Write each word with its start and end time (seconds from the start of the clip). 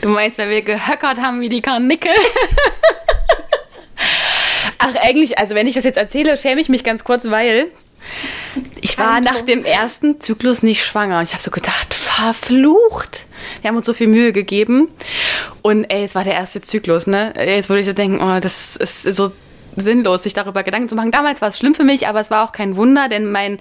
Du 0.00 0.10
meinst, 0.10 0.38
weil 0.38 0.50
wir 0.50 0.62
gehöckert 0.62 1.20
haben 1.20 1.40
wie 1.40 1.48
die 1.48 1.60
Karnickel? 1.60 2.12
Ach, 4.78 4.94
eigentlich, 5.02 5.38
also 5.38 5.54
wenn 5.54 5.66
ich 5.66 5.74
das 5.74 5.84
jetzt 5.84 5.98
erzähle, 5.98 6.36
schäme 6.36 6.60
ich 6.60 6.68
mich 6.68 6.84
ganz 6.84 7.02
kurz, 7.02 7.28
weil 7.30 7.66
ich 8.80 8.98
war 8.98 9.20
nach 9.20 9.42
dem 9.42 9.64
ersten 9.64 10.20
Zyklus 10.20 10.62
nicht 10.62 10.84
schwanger. 10.84 11.22
Ich 11.22 11.32
habe 11.32 11.42
so 11.42 11.50
gedacht, 11.50 11.94
verflucht. 11.94 13.26
Wir 13.60 13.68
haben 13.68 13.76
uns 13.76 13.86
so 13.86 13.92
viel 13.92 14.06
Mühe 14.06 14.32
gegeben. 14.32 14.88
Und 15.62 15.84
ey, 15.84 16.04
es 16.04 16.14
war 16.14 16.24
der 16.24 16.34
erste 16.34 16.60
Zyklus, 16.60 17.06
ne? 17.06 17.34
Jetzt 17.36 17.68
würde 17.68 17.80
ich 17.80 17.86
so 17.86 17.92
denken, 17.92 18.20
oh, 18.22 18.40
das 18.40 18.76
ist 18.76 19.02
so 19.02 19.32
sinnlos, 19.76 20.24
sich 20.24 20.34
darüber 20.34 20.62
Gedanken 20.62 20.88
zu 20.88 20.94
machen. 20.94 21.10
Damals 21.10 21.40
war 21.40 21.48
es 21.48 21.58
schlimm 21.58 21.74
für 21.74 21.84
mich, 21.84 22.08
aber 22.08 22.20
es 22.20 22.30
war 22.30 22.44
auch 22.44 22.52
kein 22.52 22.76
Wunder, 22.76 23.08
denn 23.08 23.30
mein 23.30 23.58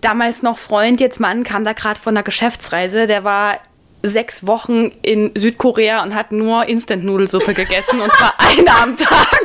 damals 0.00 0.42
noch 0.42 0.58
Freund, 0.58 1.00
jetzt 1.00 1.20
Mann, 1.20 1.44
kam 1.44 1.64
da 1.64 1.72
gerade 1.72 1.98
von 1.98 2.16
einer 2.16 2.22
Geschäftsreise. 2.22 3.06
Der 3.06 3.24
war 3.24 3.58
sechs 4.02 4.46
Wochen 4.46 4.92
in 5.02 5.32
Südkorea 5.34 6.02
und 6.02 6.14
hat 6.14 6.32
nur 6.32 6.68
Instant-Nudelsuppe 6.68 7.54
gegessen 7.54 8.00
und 8.00 8.10
zwar 8.12 8.34
eine 8.38 8.74
am 8.74 8.96
Tag. 8.96 9.42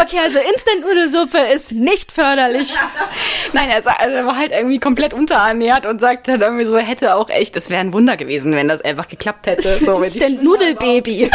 okay, 0.00 0.18
also 0.22 0.38
Instant-Nudelsuppe 0.38 1.38
ist 1.54 1.72
nicht 1.72 2.12
förderlich. 2.12 2.74
Nein, 3.52 3.70
er, 3.70 3.76
also 3.76 4.14
er 4.14 4.26
war 4.26 4.36
halt 4.36 4.52
irgendwie 4.52 4.78
komplett 4.78 5.14
unterernährt 5.14 5.86
und 5.86 6.00
sagt 6.00 6.28
dann 6.28 6.40
irgendwie 6.40 6.64
so, 6.64 6.76
hätte 6.78 7.14
auch 7.14 7.30
echt, 7.30 7.56
es 7.56 7.70
wäre 7.70 7.80
ein 7.80 7.92
Wunder 7.92 8.16
gewesen, 8.16 8.54
wenn 8.54 8.68
das 8.68 8.80
einfach 8.80 9.08
geklappt 9.08 9.46
hätte. 9.46 9.68
So, 9.68 10.00
Instant-Nudelbaby. 10.02 11.30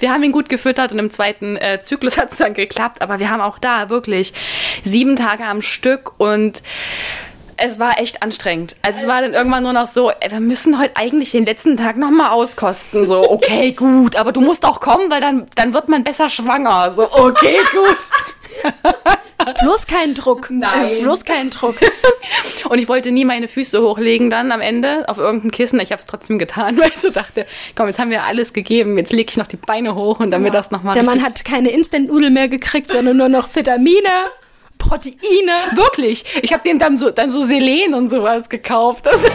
wir 0.00 0.12
haben 0.12 0.22
ihn 0.22 0.32
gut 0.32 0.48
gefüttert 0.48 0.92
und 0.92 0.98
im 0.98 1.10
zweiten 1.10 1.56
äh, 1.56 1.80
Zyklus 1.80 2.18
hat 2.18 2.32
es 2.32 2.38
dann 2.38 2.54
geklappt, 2.54 3.02
aber 3.02 3.18
wir 3.18 3.30
haben 3.30 3.40
auch 3.40 3.58
da 3.58 3.90
wirklich 3.90 4.32
sieben 4.84 5.16
Tage 5.16 5.44
am 5.44 5.62
Stück 5.62 6.18
und 6.18 6.62
es 7.56 7.78
war 7.78 7.98
echt 8.00 8.22
anstrengend. 8.22 8.76
Also 8.82 9.02
es 9.02 9.08
war 9.08 9.22
dann 9.22 9.34
irgendwann 9.34 9.62
nur 9.62 9.72
noch 9.72 9.86
so, 9.86 10.10
ey, 10.10 10.30
wir 10.30 10.40
müssen 10.40 10.78
heute 10.78 10.96
eigentlich 10.96 11.30
den 11.30 11.46
letzten 11.46 11.76
Tag 11.76 11.96
nochmal 11.96 12.30
auskosten. 12.30 13.06
So, 13.06 13.30
okay, 13.30 13.72
gut, 13.76 14.16
aber 14.16 14.32
du 14.32 14.40
musst 14.40 14.64
auch 14.64 14.80
kommen, 14.80 15.10
weil 15.10 15.20
dann, 15.20 15.46
dann 15.54 15.74
wird 15.74 15.88
man 15.88 16.04
besser 16.04 16.28
schwanger. 16.28 16.92
So, 16.92 17.10
okay, 17.12 17.58
gut. 17.72 18.72
Bloß 19.60 19.86
keinen 19.86 20.14
Druck. 20.14 20.48
Nein. 20.50 21.02
Bloß 21.02 21.24
keinen 21.24 21.50
Druck. 21.50 21.76
Und 22.68 22.78
ich 22.78 22.88
wollte 22.88 23.12
nie 23.12 23.24
meine 23.24 23.48
Füße 23.48 23.80
hochlegen 23.80 24.28
dann 24.28 24.50
am 24.50 24.60
Ende 24.60 25.04
auf 25.08 25.18
irgendein 25.18 25.50
Kissen. 25.50 25.78
Ich 25.78 25.92
habe 25.92 26.00
es 26.00 26.06
trotzdem 26.06 26.38
getan, 26.38 26.78
weil 26.78 26.88
ich 26.88 26.98
so 26.98 27.10
dachte, 27.10 27.46
komm, 27.76 27.86
jetzt 27.86 27.98
haben 27.98 28.10
wir 28.10 28.24
alles 28.24 28.52
gegeben. 28.52 28.98
Jetzt 28.98 29.12
lege 29.12 29.30
ich 29.30 29.36
noch 29.36 29.46
die 29.46 29.56
Beine 29.56 29.94
hoch 29.94 30.20
und 30.20 30.30
damit 30.30 30.52
ja. 30.52 30.60
das 30.60 30.70
nochmal 30.70 30.94
Der 30.94 31.04
Mann 31.04 31.22
hat 31.22 31.44
keine 31.44 31.70
Instant-Nudel 31.70 32.30
mehr 32.30 32.48
gekriegt, 32.48 32.90
sondern 32.90 33.16
nur 33.16 33.28
noch 33.28 33.54
Vitamine. 33.54 34.08
Proteine. 34.88 35.52
Wirklich. 35.74 36.24
Ich 36.42 36.52
habe 36.52 36.62
dem 36.62 36.78
dann 36.78 36.96
so, 36.98 37.10
dann 37.10 37.30
so 37.30 37.40
Selen 37.40 37.94
und 37.94 38.08
sowas 38.08 38.48
gekauft. 38.48 39.06
Das 39.06 39.22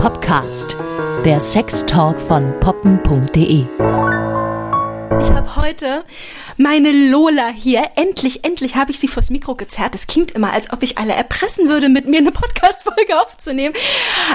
Podcast. 0.00 0.76
Der 1.24 1.40
Sextalk 1.40 2.18
von 2.20 2.58
poppen.de. 2.60 3.64
Ich 5.20 5.30
habe 5.30 5.56
heute 5.56 6.04
meine 6.60 6.92
Lola 6.92 7.48
hier. 7.48 7.82
Endlich, 7.96 8.44
endlich 8.44 8.76
habe 8.76 8.90
ich 8.90 8.98
sie 8.98 9.08
vors 9.08 9.30
Mikro 9.30 9.54
gezerrt. 9.54 9.94
Es 9.94 10.06
klingt 10.06 10.32
immer, 10.32 10.52
als 10.52 10.70
ob 10.72 10.82
ich 10.82 10.98
alle 10.98 11.14
erpressen 11.14 11.70
würde, 11.70 11.88
mit 11.88 12.06
mir 12.06 12.18
eine 12.18 12.32
Podcast-Folge 12.32 13.18
aufzunehmen. 13.18 13.74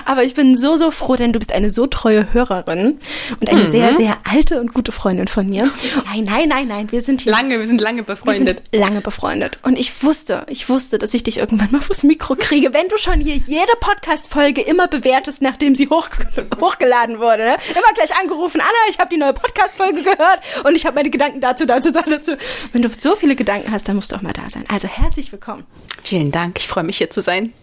Aber 0.06 0.24
ich 0.24 0.34
bin 0.34 0.58
so, 0.58 0.76
so 0.76 0.90
froh, 0.90 1.16
denn 1.16 1.34
du 1.34 1.40
bist 1.40 1.52
eine 1.52 1.70
so 1.70 1.86
treue 1.86 2.34
Hörerin 2.34 3.00
und 3.40 3.50
eine 3.50 3.66
mhm. 3.66 3.72
sehr, 3.72 3.96
sehr 3.96 4.18
alte 4.28 4.60
und 4.60 4.74
gute 4.74 4.92
Freundin 4.92 5.28
von 5.28 5.48
mir. 5.48 5.72
Nein, 6.06 6.24
nein, 6.24 6.50
nein, 6.50 6.68
nein, 6.68 6.92
wir 6.92 7.02
sind 7.02 7.22
hier. 7.22 7.32
Lange, 7.32 7.60
wir 7.60 7.68
sind 7.68 7.80
lange 7.80 8.02
befreundet. 8.02 8.64
Sind 8.72 8.82
lange 8.82 9.02
befreundet. 9.02 9.60
Und 9.62 9.78
ich 9.78 10.04
wusste, 10.04 10.48
ich 10.50 10.68
wusste, 10.68 10.98
dass 10.98 11.14
ich 11.14 11.22
dich 11.22 11.38
irgendwann 11.38 11.72
mal 11.72 11.82
vors 11.82 12.02
Mikro 12.02 12.36
kriege, 12.36 12.74
wenn 12.74 12.88
du 12.88 12.98
schon 12.98 13.20
hier 13.20 13.36
jede 13.36 13.74
Podcast-Folge 13.80 14.62
immer 14.62 14.88
bewertest, 14.88 15.44
nachdem 15.44 15.76
sie 15.76 15.90
hoch, 15.90 16.10
hochgeladen 16.60 17.20
wurde. 17.20 17.44
Ne? 17.44 17.58
Immer 17.70 17.94
gleich 17.94 18.18
angerufen, 18.20 18.62
Anna, 18.62 18.72
ich 18.90 18.98
habe 18.98 19.10
die 19.12 19.18
neue 19.18 19.34
Podcast-Folge 19.34 20.02
gehört 20.02 20.40
und 20.64 20.76
ich 20.76 20.88
habe 20.88 20.96
meine 20.96 21.12
Gedanken 21.12 21.40
dazu, 21.40 21.68
dazu, 21.68 21.92
dazu. 21.92 22.15
Wenn 22.72 22.82
du 22.82 22.90
so 22.98 23.16
viele 23.16 23.36
Gedanken 23.36 23.72
hast, 23.72 23.88
dann 23.88 23.96
musst 23.96 24.12
du 24.12 24.16
auch 24.16 24.22
mal 24.22 24.34
da 24.34 24.50
sein. 24.50 24.64
Also 24.68 24.88
herzlich 24.88 25.32
willkommen. 25.32 25.64
Vielen 26.02 26.32
Dank. 26.32 26.60
Ich 26.60 26.68
freue 26.68 26.84
mich 26.84 26.98
hier 26.98 27.10
zu 27.10 27.22
sein. 27.22 27.54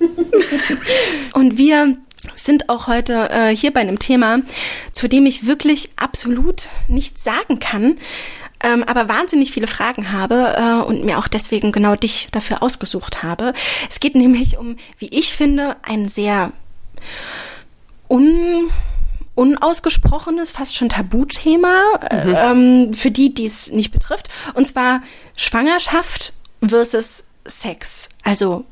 und 1.34 1.58
wir 1.58 1.96
sind 2.34 2.68
auch 2.68 2.86
heute 2.86 3.30
äh, 3.30 3.54
hier 3.54 3.72
bei 3.72 3.80
einem 3.80 3.98
Thema, 3.98 4.40
zu 4.92 5.08
dem 5.08 5.26
ich 5.26 5.46
wirklich 5.46 5.90
absolut 5.96 6.68
nichts 6.88 7.24
sagen 7.24 7.58
kann, 7.58 7.98
ähm, 8.62 8.84
aber 8.84 9.08
wahnsinnig 9.08 9.50
viele 9.50 9.66
Fragen 9.66 10.12
habe 10.12 10.54
äh, 10.56 10.86
und 10.86 11.04
mir 11.04 11.18
auch 11.18 11.28
deswegen 11.28 11.72
genau 11.72 11.96
dich 11.96 12.28
dafür 12.30 12.62
ausgesucht 12.62 13.22
habe. 13.22 13.52
Es 13.90 14.00
geht 14.00 14.14
nämlich 14.14 14.56
um, 14.58 14.76
wie 14.98 15.08
ich 15.08 15.34
finde, 15.34 15.76
ein 15.82 16.08
sehr 16.08 16.52
un 18.08 18.70
unausgesprochenes, 19.34 20.52
fast 20.52 20.76
schon 20.76 20.88
Tabuthema, 20.88 21.82
mhm. 22.24 22.34
ähm, 22.36 22.94
für 22.94 23.10
die, 23.10 23.32
die 23.32 23.46
es 23.46 23.70
nicht 23.70 23.92
betrifft. 23.92 24.28
Und 24.54 24.66
zwar 24.68 25.02
Schwangerschaft 25.36 26.32
versus 26.60 27.24
Sex. 27.44 28.08
Also, 28.22 28.64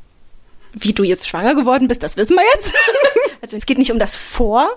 wie 0.72 0.92
du 0.92 1.02
jetzt 1.02 1.28
schwanger 1.28 1.54
geworden 1.54 1.88
bist, 1.88 2.02
das 2.02 2.16
wissen 2.16 2.36
wir 2.36 2.44
jetzt. 2.54 2.74
also, 3.42 3.56
es 3.56 3.66
geht 3.66 3.78
nicht 3.78 3.92
um 3.92 3.98
das 3.98 4.16
Vor, 4.16 4.68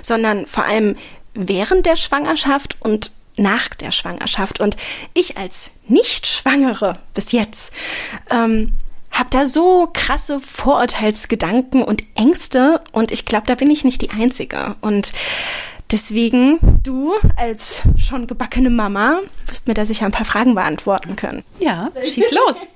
sondern 0.00 0.46
vor 0.46 0.64
allem 0.64 0.96
während 1.34 1.86
der 1.86 1.96
Schwangerschaft 1.96 2.76
und 2.80 3.12
nach 3.36 3.70
der 3.70 3.92
Schwangerschaft. 3.92 4.60
Und 4.60 4.76
ich 5.14 5.38
als 5.38 5.72
Nicht-Schwangere 5.88 6.94
bis 7.14 7.32
jetzt 7.32 7.72
ähm, 8.30 8.72
habe 9.12 9.30
da 9.30 9.46
so 9.46 9.88
krasse 9.92 10.40
Vorurteilsgedanken 10.40 11.82
und 11.82 12.02
Ängste 12.14 12.80
und 12.92 13.12
ich 13.12 13.26
glaube, 13.26 13.46
da 13.46 13.54
bin 13.54 13.70
ich 13.70 13.84
nicht 13.84 14.02
die 14.02 14.10
Einzige. 14.10 14.74
Und 14.80 15.12
deswegen, 15.90 16.80
du 16.82 17.12
als 17.36 17.82
schon 17.96 18.26
gebackene 18.26 18.70
Mama 18.70 19.20
wirst 19.46 19.68
mir 19.68 19.74
da 19.74 19.84
sicher 19.84 20.06
ein 20.06 20.12
paar 20.12 20.24
Fragen 20.24 20.54
beantworten 20.54 21.16
können. 21.16 21.42
Ja, 21.60 21.90
schieß 22.02 22.30
los. 22.30 22.56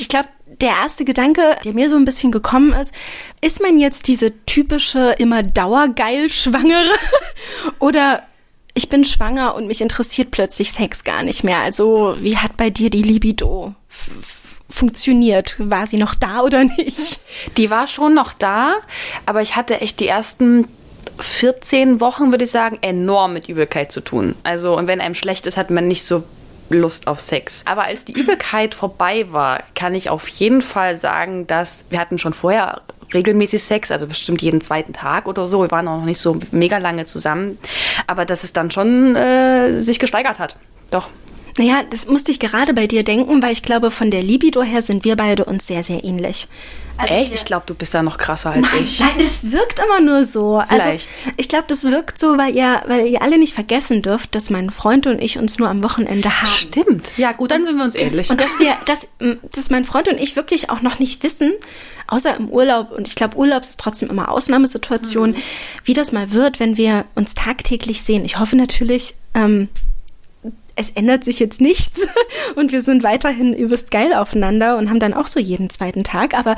Ich 0.00 0.08
glaube, 0.08 0.28
der 0.60 0.70
erste 0.70 1.04
Gedanke, 1.04 1.56
der 1.64 1.72
mir 1.74 1.88
so 1.88 1.94
ein 1.94 2.04
bisschen 2.04 2.32
gekommen 2.32 2.72
ist, 2.72 2.92
ist 3.40 3.62
man 3.62 3.78
jetzt 3.78 4.08
diese 4.08 4.32
typische, 4.46 5.14
immer 5.18 5.44
dauergeil 5.44 6.28
Schwangere 6.28 6.90
oder 7.78 8.24
ich 8.74 8.88
bin 8.88 9.04
schwanger 9.04 9.54
und 9.54 9.66
mich 9.66 9.80
interessiert 9.80 10.30
plötzlich 10.30 10.72
Sex 10.72 11.04
gar 11.04 11.22
nicht 11.22 11.44
mehr. 11.44 11.58
Also, 11.58 12.16
wie 12.18 12.36
hat 12.36 12.56
bei 12.56 12.70
dir 12.70 12.90
die 12.90 13.02
Libido 13.02 13.74
funktioniert? 14.72 15.56
War 15.58 15.86
sie 15.86 15.98
noch 15.98 16.14
da 16.14 16.42
oder 16.42 16.64
nicht? 16.64 17.20
Die 17.56 17.70
war 17.70 17.86
schon 17.86 18.14
noch 18.14 18.32
da, 18.32 18.74
aber 19.26 19.42
ich 19.42 19.56
hatte 19.56 19.80
echt 19.80 20.00
die 20.00 20.08
ersten 20.08 20.68
14 21.18 22.00
Wochen, 22.00 22.30
würde 22.30 22.44
ich 22.44 22.50
sagen, 22.50 22.78
enorm 22.80 23.34
mit 23.34 23.48
Übelkeit 23.48 23.92
zu 23.92 24.00
tun. 24.00 24.34
Also, 24.44 24.76
und 24.76 24.88
wenn 24.88 25.00
einem 25.00 25.14
schlecht 25.14 25.46
ist, 25.46 25.56
hat 25.56 25.70
man 25.70 25.88
nicht 25.88 26.04
so 26.04 26.24
Lust 26.70 27.06
auf 27.06 27.20
Sex. 27.20 27.64
Aber 27.66 27.84
als 27.84 28.04
die 28.04 28.12
Übelkeit 28.12 28.74
vorbei 28.74 29.26
war, 29.30 29.62
kann 29.74 29.94
ich 29.94 30.10
auf 30.10 30.26
jeden 30.28 30.62
Fall 30.62 30.96
sagen, 30.96 31.46
dass 31.46 31.84
wir 31.90 31.98
hatten 31.98 32.18
schon 32.18 32.32
vorher 32.32 32.82
regelmäßig 33.12 33.62
Sex, 33.62 33.90
also 33.90 34.06
bestimmt 34.06 34.40
jeden 34.40 34.60
zweiten 34.60 34.92
Tag 34.92 35.28
oder 35.28 35.46
so. 35.46 35.60
Wir 35.60 35.70
waren 35.70 35.86
auch 35.86 35.98
noch 35.98 36.06
nicht 36.06 36.18
so 36.18 36.38
mega 36.50 36.78
lange 36.78 37.04
zusammen, 37.04 37.58
aber 38.06 38.24
dass 38.24 38.42
es 38.42 38.52
dann 38.52 38.70
schon 38.70 39.14
äh, 39.16 39.80
sich 39.80 39.98
gesteigert 39.98 40.38
hat. 40.38 40.56
Doch. 40.90 41.08
Naja, 41.58 41.82
das 41.90 42.06
musste 42.06 42.30
ich 42.30 42.40
gerade 42.40 42.74
bei 42.74 42.86
dir 42.86 43.04
denken, 43.04 43.42
weil 43.42 43.52
ich 43.52 43.62
glaube, 43.62 43.90
von 43.90 44.10
der 44.10 44.22
Libido 44.22 44.62
her 44.62 44.82
sind 44.82 45.04
wir 45.04 45.16
beide 45.16 45.44
uns 45.44 45.66
sehr, 45.66 45.84
sehr 45.84 46.02
ähnlich. 46.04 46.48
Also 46.98 47.14
Echt? 47.14 47.34
Ich 47.34 47.44
glaube, 47.44 47.64
du 47.66 47.74
bist 47.74 47.94
da 47.94 48.02
noch 48.02 48.18
krasser 48.18 48.50
als 48.50 48.70
nein, 48.72 48.82
ich. 48.82 49.00
Nein, 49.00 49.14
das 49.18 49.50
wirkt 49.50 49.80
immer 49.80 50.00
nur 50.00 50.24
so. 50.24 50.56
Also, 50.56 50.82
Vielleicht. 50.82 51.08
Also, 51.24 51.34
ich 51.36 51.48
glaube, 51.48 51.64
das 51.68 51.84
wirkt 51.84 52.18
so, 52.18 52.36
weil 52.38 52.54
ihr, 52.54 52.82
weil 52.86 53.06
ihr 53.06 53.22
alle 53.22 53.38
nicht 53.38 53.54
vergessen 53.54 54.02
dürft, 54.02 54.34
dass 54.34 54.50
mein 54.50 54.70
Freund 54.70 55.06
und 55.06 55.22
ich 55.22 55.38
uns 55.38 55.58
nur 55.58 55.68
am 55.68 55.82
Wochenende 55.82 56.28
haben. 56.42 56.48
Stimmt. 56.48 57.10
Ja, 57.16 57.32
gut, 57.32 57.50
dann 57.50 57.64
sind 57.64 57.76
wir 57.76 57.84
uns 57.84 57.94
ähnlich. 57.94 58.30
Und 58.30 58.40
dass 58.40 58.58
wir, 58.58 58.76
dass, 58.86 59.08
dass 59.54 59.70
mein 59.70 59.84
Freund 59.84 60.08
und 60.08 60.20
ich 60.20 60.36
wirklich 60.36 60.70
auch 60.70 60.82
noch 60.82 60.98
nicht 60.98 61.22
wissen, 61.22 61.52
außer 62.06 62.36
im 62.36 62.48
Urlaub, 62.48 62.92
und 62.92 63.08
ich 63.08 63.14
glaube, 63.14 63.36
Urlaub 63.36 63.62
ist 63.62 63.80
trotzdem 63.80 64.10
immer 64.10 64.30
Ausnahmesituation, 64.30 65.30
mhm. 65.30 65.36
wie 65.84 65.94
das 65.94 66.12
mal 66.12 66.32
wird, 66.32 66.60
wenn 66.60 66.76
wir 66.76 67.06
uns 67.14 67.34
tagtäglich 67.34 68.02
sehen. 68.02 68.24
Ich 68.24 68.38
hoffe 68.38 68.56
natürlich, 68.56 69.14
ähm, 69.34 69.68
es 70.76 70.90
ändert 70.90 71.24
sich 71.24 71.38
jetzt 71.38 71.60
nichts 71.60 72.08
und 72.56 72.72
wir 72.72 72.82
sind 72.82 73.02
weiterhin 73.02 73.54
übelst 73.54 73.90
geil 73.90 74.14
aufeinander 74.14 74.76
und 74.76 74.88
haben 74.88 75.00
dann 75.00 75.14
auch 75.14 75.26
so 75.26 75.40
jeden 75.40 75.70
zweiten 75.70 76.04
Tag. 76.04 76.34
Aber 76.34 76.56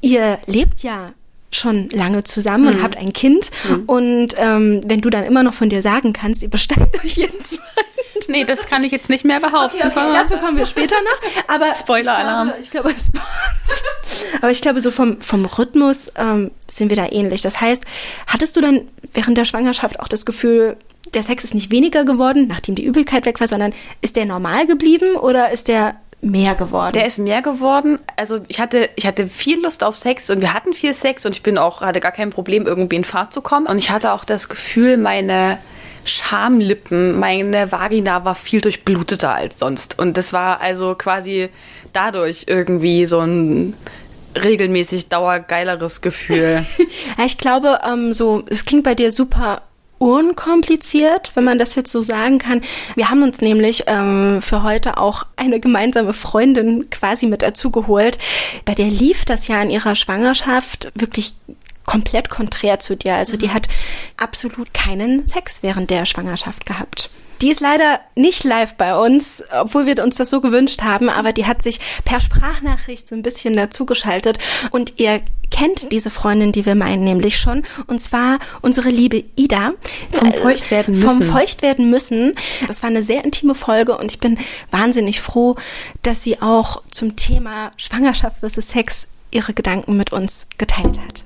ihr 0.00 0.38
lebt 0.46 0.82
ja 0.82 1.12
schon 1.50 1.88
lange 1.90 2.24
zusammen 2.24 2.64
mhm. 2.64 2.70
und 2.70 2.82
habt 2.82 2.96
ein 2.96 3.12
Kind. 3.12 3.50
Mhm. 3.68 3.82
Und 3.86 4.28
ähm, 4.38 4.80
wenn 4.86 5.00
du 5.00 5.10
dann 5.10 5.24
immer 5.24 5.42
noch 5.42 5.54
von 5.54 5.68
dir 5.68 5.82
sagen 5.82 6.12
kannst, 6.12 6.42
ihr 6.42 6.50
besteigt 6.50 6.98
euch 7.04 7.16
jeden 7.16 7.40
zweiten 7.40 7.93
nee, 8.28 8.44
das 8.44 8.66
kann 8.66 8.84
ich 8.84 8.92
jetzt 8.92 9.08
nicht 9.08 9.24
mehr 9.24 9.40
behaupten. 9.40 9.78
Okay, 9.78 9.88
okay, 9.88 10.12
dazu 10.12 10.36
kommen 10.36 10.56
wir 10.56 10.66
später 10.66 10.96
noch. 10.96 11.54
Aber 11.54 11.74
Spoiler-Alarm. 11.74 12.52
Ich 12.60 12.70
glaube, 12.70 12.90
ich 12.90 13.12
glaube, 13.12 13.26
aber 14.40 14.50
ich 14.50 14.60
glaube, 14.60 14.80
so 14.80 14.90
vom, 14.90 15.20
vom 15.20 15.44
Rhythmus 15.46 16.12
ähm, 16.16 16.50
sind 16.70 16.90
wir 16.90 16.96
da 16.96 17.06
ähnlich. 17.10 17.42
Das 17.42 17.60
heißt, 17.60 17.84
hattest 18.26 18.56
du 18.56 18.60
dann 18.60 18.82
während 19.12 19.38
der 19.38 19.44
Schwangerschaft 19.44 20.00
auch 20.00 20.08
das 20.08 20.26
Gefühl, 20.26 20.76
der 21.12 21.22
Sex 21.22 21.44
ist 21.44 21.54
nicht 21.54 21.70
weniger 21.70 22.04
geworden, 22.04 22.46
nachdem 22.48 22.74
die 22.74 22.84
Übelkeit 22.84 23.26
weg 23.26 23.40
war, 23.40 23.48
sondern 23.48 23.72
ist 24.00 24.16
der 24.16 24.24
normal 24.24 24.66
geblieben 24.66 25.16
oder 25.16 25.52
ist 25.52 25.68
der 25.68 25.94
mehr 26.20 26.54
geworden? 26.54 26.94
Der 26.94 27.06
ist 27.06 27.18
mehr 27.18 27.42
geworden. 27.42 27.98
Also 28.16 28.40
ich 28.48 28.58
hatte, 28.58 28.88
ich 28.96 29.06
hatte 29.06 29.28
viel 29.28 29.62
Lust 29.62 29.84
auf 29.84 29.96
Sex 29.96 30.30
und 30.30 30.40
wir 30.40 30.54
hatten 30.54 30.72
viel 30.72 30.94
Sex 30.94 31.24
und 31.26 31.32
ich 31.32 31.42
bin 31.42 31.58
auch, 31.58 31.82
hatte 31.82 32.00
gar 32.00 32.12
kein 32.12 32.30
Problem, 32.30 32.66
irgendwie 32.66 32.96
in 32.96 33.04
Fahrt 33.04 33.32
zu 33.32 33.42
kommen. 33.42 33.66
Und 33.66 33.78
ich 33.78 33.90
hatte 33.90 34.12
auch 34.12 34.24
das 34.24 34.48
Gefühl, 34.48 34.96
meine 34.96 35.58
Schamlippen, 36.04 37.18
meine 37.18 37.72
Vagina 37.72 38.24
war 38.24 38.34
viel 38.34 38.60
durchbluteter 38.60 39.34
als 39.34 39.58
sonst. 39.58 39.98
Und 39.98 40.16
das 40.16 40.32
war 40.32 40.60
also 40.60 40.94
quasi 40.94 41.48
dadurch 41.92 42.44
irgendwie 42.46 43.06
so 43.06 43.20
ein 43.20 43.74
regelmäßig 44.36 45.08
dauergeileres 45.08 46.00
Gefühl. 46.00 46.64
ich 47.24 47.38
glaube, 47.38 47.78
ähm, 47.90 48.12
so, 48.12 48.44
es 48.48 48.64
klingt 48.64 48.84
bei 48.84 48.94
dir 48.94 49.12
super 49.12 49.62
unkompliziert, 49.98 51.30
wenn 51.34 51.44
man 51.44 51.58
das 51.58 51.76
jetzt 51.76 51.90
so 51.90 52.02
sagen 52.02 52.38
kann. 52.38 52.60
Wir 52.94 53.10
haben 53.10 53.22
uns 53.22 53.40
nämlich 53.40 53.84
ähm, 53.86 54.42
für 54.42 54.62
heute 54.62 54.98
auch 54.98 55.24
eine 55.36 55.60
gemeinsame 55.60 56.12
Freundin 56.12 56.90
quasi 56.90 57.26
mit 57.26 57.42
dazu 57.42 57.70
geholt. 57.70 58.18
Bei 58.64 58.74
der 58.74 58.88
lief 58.88 59.24
das 59.24 59.48
ja 59.48 59.62
in 59.62 59.70
ihrer 59.70 59.94
Schwangerschaft 59.94 60.92
wirklich 60.94 61.34
komplett 61.84 62.30
konträr 62.30 62.78
zu 62.80 62.96
dir. 62.96 63.14
Also 63.14 63.36
die 63.36 63.50
hat 63.50 63.68
absolut 64.16 64.72
keinen 64.74 65.26
Sex 65.26 65.62
während 65.62 65.90
der 65.90 66.06
Schwangerschaft 66.06 66.66
gehabt. 66.66 67.10
Die 67.42 67.50
ist 67.50 67.60
leider 67.60 68.00
nicht 68.14 68.44
live 68.44 68.74
bei 68.74 68.96
uns, 68.96 69.44
obwohl 69.50 69.86
wir 69.86 70.02
uns 70.02 70.16
das 70.16 70.30
so 70.30 70.40
gewünscht 70.40 70.82
haben, 70.82 71.10
aber 71.10 71.32
die 71.32 71.46
hat 71.46 71.62
sich 71.62 71.78
per 72.04 72.20
Sprachnachricht 72.20 73.06
so 73.06 73.14
ein 73.14 73.22
bisschen 73.22 73.54
dazugeschaltet 73.56 74.38
und 74.70 74.94
ihr 74.98 75.20
kennt 75.50 75.92
diese 75.92 76.10
Freundin, 76.10 76.52
die 76.52 76.66
wir 76.66 76.74
meinen, 76.74 77.04
nämlich 77.04 77.38
schon, 77.38 77.62
und 77.86 78.00
zwar 78.00 78.38
unsere 78.62 78.88
liebe 78.88 79.24
Ida. 79.36 79.72
Vom 80.10 80.32
Feuchtwerden 80.32 80.98
müssen. 80.98 81.22
Vom 81.22 81.32
Feuchtwerden 81.32 81.90
müssen. 81.90 82.32
Das 82.66 82.82
war 82.82 82.90
eine 82.90 83.02
sehr 83.02 83.24
intime 83.24 83.54
Folge 83.54 83.96
und 83.96 84.10
ich 84.10 84.20
bin 84.20 84.38
wahnsinnig 84.70 85.20
froh, 85.20 85.56
dass 86.02 86.22
sie 86.22 86.40
auch 86.40 86.82
zum 86.90 87.14
Thema 87.16 87.70
Schwangerschaft 87.76 88.38
versus 88.40 88.68
Sex 88.68 89.06
ihre 89.30 89.52
Gedanken 89.52 89.96
mit 89.96 90.12
uns 90.12 90.48
geteilt 90.58 90.98
hat. 90.98 91.24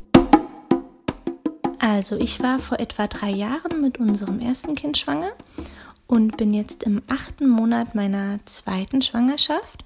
Also 1.78 2.16
ich 2.16 2.40
war 2.40 2.58
vor 2.58 2.80
etwa 2.80 3.06
drei 3.06 3.30
Jahren 3.30 3.80
mit 3.80 3.98
unserem 3.98 4.40
ersten 4.40 4.74
Kind 4.74 4.98
schwanger 4.98 5.32
und 6.06 6.36
bin 6.36 6.52
jetzt 6.54 6.82
im 6.82 7.02
achten 7.08 7.48
Monat 7.48 7.94
meiner 7.94 8.40
zweiten 8.46 9.02
Schwangerschaft. 9.02 9.84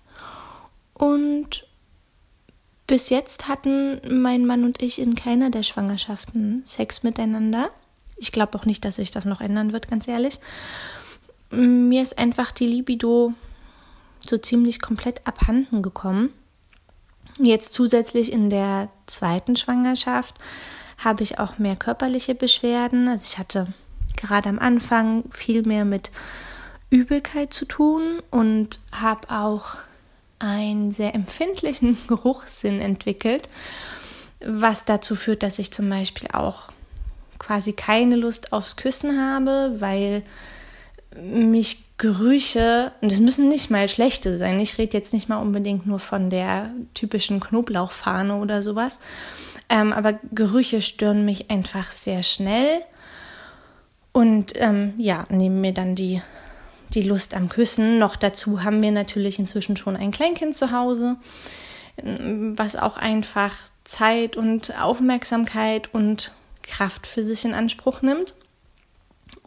Und 0.94 1.67
bis 2.87 3.11
jetzt 3.11 3.49
hatten 3.49 4.00
mein 4.09 4.47
Mann 4.47 4.65
und 4.65 4.83
ich 4.83 4.99
in 5.00 5.15
keiner 5.15 5.50
der 5.50 5.62
Schwangerschaften 5.62 6.62
Sex 6.65 7.03
miteinander. 7.03 7.71
Ich 8.17 8.33
glaube 8.33 8.59
auch 8.59 8.67
nicht, 8.67 8.85
dass 8.85 8.97
sich 8.97 9.11
das 9.11 9.25
noch 9.25 9.41
ändern 9.41 9.73
wird, 9.73 9.89
ganz 9.89 10.06
ehrlich. 10.09 10.39
Mir 11.50 12.03
ist 12.03 12.19
einfach 12.19 12.53
die 12.53 12.67
Libido 12.67 13.35
so 14.27 14.39
ziemlich 14.39 14.81
komplett 14.81 15.27
abhanden 15.27 15.83
gekommen. 15.83 16.31
Jetzt 17.39 17.73
zusätzlich 17.73 18.33
in 18.33 18.50
der 18.50 18.91
zweiten 19.06 19.56
Schwangerschaft 19.56 20.37
habe 21.04 21.22
ich 21.22 21.38
auch 21.38 21.58
mehr 21.58 21.76
körperliche 21.76 22.34
Beschwerden. 22.34 23.08
Also 23.08 23.26
ich 23.31 23.38
hatte 23.38 23.66
gerade 24.16 24.49
am 24.49 24.58
Anfang 24.58 25.25
viel 25.31 25.62
mehr 25.62 25.84
mit 25.84 26.10
Übelkeit 26.90 27.52
zu 27.52 27.64
tun 27.64 28.22
und 28.31 28.81
habe 28.93 29.31
auch 29.31 29.76
einen 30.38 30.93
sehr 30.93 31.14
empfindlichen 31.14 31.96
Geruchssinn 32.08 32.81
entwickelt, 32.81 33.49
was 34.44 34.84
dazu 34.84 35.16
führt, 35.16 35.43
dass 35.43 35.58
ich 35.58 35.72
zum 35.72 35.88
Beispiel 35.88 36.28
auch 36.32 36.70
quasi 37.38 37.72
keine 37.72 38.16
Lust 38.16 38.52
aufs 38.52 38.76
Küssen 38.76 39.20
habe, 39.20 39.76
weil 39.78 40.22
mich 41.20 41.84
Gerüche, 42.02 42.90
und 43.00 43.12
es 43.12 43.20
müssen 43.20 43.49
nicht 43.49 43.70
mal 43.70 43.88
schlechte 43.88 44.37
sein, 44.37 44.58
ich 44.58 44.76
rede 44.76 44.96
jetzt 44.96 45.12
nicht 45.12 45.28
mal 45.28 45.37
unbedingt 45.37 45.87
nur 45.87 46.00
von 46.00 46.31
der 46.31 46.72
typischen 46.94 47.38
Knoblauchfahne 47.38 48.34
oder 48.34 48.60
sowas, 48.60 48.99
ähm, 49.69 49.93
aber 49.93 50.19
Gerüche 50.32 50.81
stören 50.81 51.25
mich 51.25 51.49
einfach 51.49 51.93
sehr 51.93 52.25
schnell 52.25 52.81
und 54.10 54.54
ähm, 54.56 54.94
ja, 54.99 55.26
nehmen 55.28 55.60
mir 55.60 55.72
dann 55.72 55.94
die, 55.94 56.20
die 56.93 57.04
Lust 57.04 57.34
am 57.34 57.49
Küssen. 57.49 58.00
Noch 58.00 58.16
dazu 58.16 58.64
haben 58.64 58.82
wir 58.82 58.90
natürlich 58.90 59.38
inzwischen 59.38 59.76
schon 59.76 59.94
ein 59.94 60.10
Kleinkind 60.10 60.56
zu 60.56 60.72
Hause, 60.72 61.14
was 62.02 62.75
auch 62.75 62.96
einfach 62.96 63.52
Zeit 63.84 64.37
und 64.37 64.76
Aufmerksamkeit 64.76 65.94
und 65.94 66.32
Kraft 66.64 67.06
für 67.06 67.22
sich 67.22 67.44
in 67.44 67.55
Anspruch 67.55 68.02
nimmt. 68.02 68.34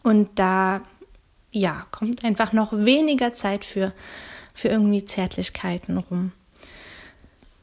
Und 0.02 0.30
da 0.36 0.80
ja, 1.50 1.86
kommt 1.90 2.24
einfach 2.24 2.52
noch 2.52 2.72
weniger 2.72 3.32
Zeit 3.32 3.64
für, 3.64 3.92
für 4.54 4.68
irgendwie 4.68 5.04
Zärtlichkeiten 5.04 5.98
rum. 5.98 6.32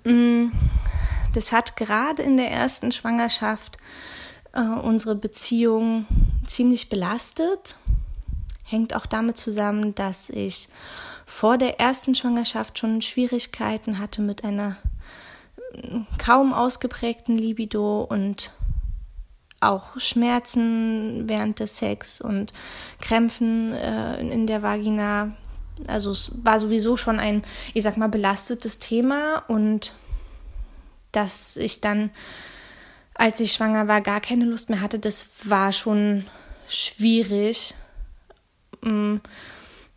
Mm, 0.04 0.48
das 1.34 1.52
hat 1.52 1.76
gerade 1.76 2.22
in 2.24 2.38
der 2.38 2.52
ersten 2.52 2.92
Schwangerschaft 2.92 3.78
äh, 4.54 4.62
unsere 4.62 5.16
Beziehung 5.16 6.06
ziemlich 6.46 6.90
belastet. 6.90 7.78
Hängt 8.64 8.96
auch 8.96 9.06
damit 9.06 9.38
zusammen, 9.38 9.96
dass 9.96 10.30
ich 10.30 10.70
vor 11.26 11.58
der 11.58 11.80
ersten 11.80 12.16
Schwangerschaft 12.16 12.80
schon 12.80 13.02
Schwierigkeiten 13.02 14.00
hatte 14.00 14.22
mit 14.22 14.44
einer 14.44 14.78
äh, 15.74 16.00
kaum 16.18 16.54
ausgeprägten 16.54 17.38
Libido 17.38 18.04
und 18.04 18.54
auch 19.70 20.00
Schmerzen 20.00 21.28
während 21.28 21.60
des 21.60 21.78
Sex 21.78 22.22
und 22.22 22.54
Krämpfen 23.02 23.74
äh, 23.74 24.20
in 24.20 24.48
der 24.48 24.62
Vagina. 24.62 25.34
Also 25.88 26.12
es 26.12 26.32
war 26.44 26.60
sowieso 26.60 26.98
schon 26.98 27.20
ein, 27.20 27.44
ich 27.74 27.84
sag 27.84 27.98
mal, 27.98 28.10
belastetes 28.10 28.80
Thema 28.80 29.44
und 29.48 29.94
dass 31.12 31.58
ich 31.58 31.82
dann 31.82 32.12
als 33.16 33.40
ich 33.40 33.54
schwanger 33.54 33.88
war, 33.88 34.02
gar 34.02 34.22
keine 34.22 34.46
Lust 34.46 34.70
mehr 34.70 34.82
hatte, 34.82 35.00
das 35.00 35.30
war 35.44 35.72
schon 35.72 36.26
schwierig. 36.68 37.76
Mm, 38.82 39.18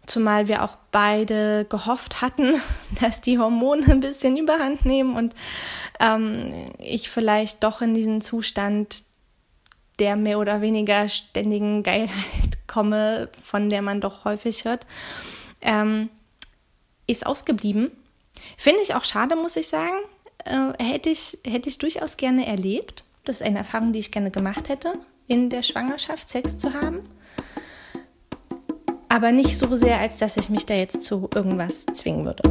zumal 0.06 0.48
wir 0.48 0.62
auch 0.62 0.76
beide 0.92 1.64
gehofft 1.64 2.20
hatten, 2.20 2.60
dass 3.00 3.20
die 3.20 3.38
Hormone 3.38 3.86
ein 3.88 4.00
bisschen 4.00 4.36
überhand 4.36 4.84
nehmen 4.84 5.16
und 5.16 5.34
ähm, 5.98 6.52
ich 6.78 7.08
vielleicht 7.08 7.64
doch 7.64 7.80
in 7.82 7.94
diesen 7.94 8.20
Zustand 8.20 9.02
der 9.98 10.16
mehr 10.16 10.38
oder 10.38 10.60
weniger 10.60 11.08
ständigen 11.08 11.82
Geilheit 11.82 12.10
komme, 12.66 13.28
von 13.43 13.70
der 13.70 13.82
man 13.82 14.00
doch 14.00 14.25
häufig 14.25 14.64
hört, 14.64 14.87
ähm, 15.62 16.11
ist 17.06 17.26
ausgeblieben. 17.26 17.90
Finde 18.56 18.82
ich 18.82 18.94
auch 18.94 19.04
schade, 19.04 19.37
muss 19.37 19.56
ich 19.56 19.68
sagen. 19.68 19.97
Äh, 20.44 20.82
hätte, 20.82 21.09
ich, 21.09 21.38
hätte 21.47 21.68
ich 21.68 21.78
durchaus 21.78 22.16
gerne 22.16 22.47
erlebt. 22.47 23.04
Das 23.25 23.40
ist 23.40 23.47
eine 23.47 23.59
Erfahrung, 23.59 23.92
die 23.92 23.99
ich 23.99 24.12
gerne 24.12 24.30
gemacht 24.30 24.68
hätte, 24.68 24.92
in 25.26 25.50
der 25.50 25.62
Schwangerschaft 25.62 26.28
Sex 26.28 26.59
zu 26.59 26.75
haben. 26.75 27.09
Aber 29.09 29.32
nicht 29.32 29.56
so 29.56 29.75
sehr, 29.76 29.99
als 29.99 30.18
dass 30.18 30.37
ich 30.37 30.50
mich 30.50 30.66
da 30.66 30.75
jetzt 30.75 31.02
zu 31.02 31.28
irgendwas 31.35 31.87
zwingen 31.87 32.26
würde. 32.26 32.42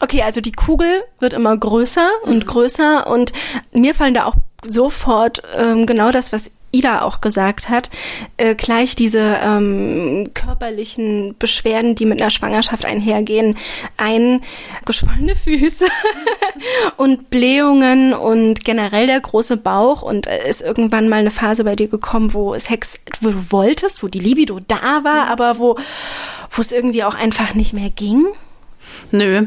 Okay, 0.00 0.22
also 0.22 0.40
die 0.40 0.52
Kugel 0.52 0.88
wird 1.18 1.32
immer 1.32 1.56
größer 1.56 2.08
und 2.24 2.44
mhm. 2.44 2.48
größer 2.48 3.06
und 3.08 3.32
mir 3.72 3.94
fallen 3.94 4.14
da 4.14 4.24
auch 4.24 4.34
sofort 4.66 5.42
ähm, 5.56 5.86
genau 5.86 6.10
das, 6.10 6.32
was 6.32 6.50
Ida 6.70 7.02
auch 7.02 7.20
gesagt 7.22 7.70
hat, 7.70 7.88
äh, 8.36 8.54
gleich 8.54 8.94
diese 8.94 9.38
ähm, 9.42 10.30
körperlichen 10.34 11.34
Beschwerden, 11.38 11.94
die 11.94 12.04
mit 12.04 12.20
einer 12.20 12.30
Schwangerschaft 12.30 12.84
einhergehen, 12.84 13.56
ein 13.96 14.42
geschwollene 14.84 15.34
Füße 15.34 15.86
und 16.98 17.30
Blähungen 17.30 18.12
und 18.12 18.64
generell 18.64 19.06
der 19.06 19.20
große 19.20 19.56
Bauch 19.56 20.02
und 20.02 20.26
äh, 20.26 20.48
ist 20.48 20.60
irgendwann 20.60 21.08
mal 21.08 21.20
eine 21.20 21.30
Phase 21.30 21.64
bei 21.64 21.74
dir 21.74 21.88
gekommen, 21.88 22.34
wo 22.34 22.54
Sex, 22.58 23.00
wo 23.20 23.30
du 23.30 23.50
wolltest, 23.50 24.02
wo 24.02 24.08
die 24.08 24.20
Libido 24.20 24.60
da 24.66 25.04
war, 25.04 25.28
aber 25.28 25.58
wo 25.58 25.76
wo 26.50 26.60
es 26.60 26.72
irgendwie 26.72 27.04
auch 27.04 27.14
einfach 27.14 27.54
nicht 27.54 27.72
mehr 27.72 27.90
ging? 27.90 28.26
Nö. 29.10 29.46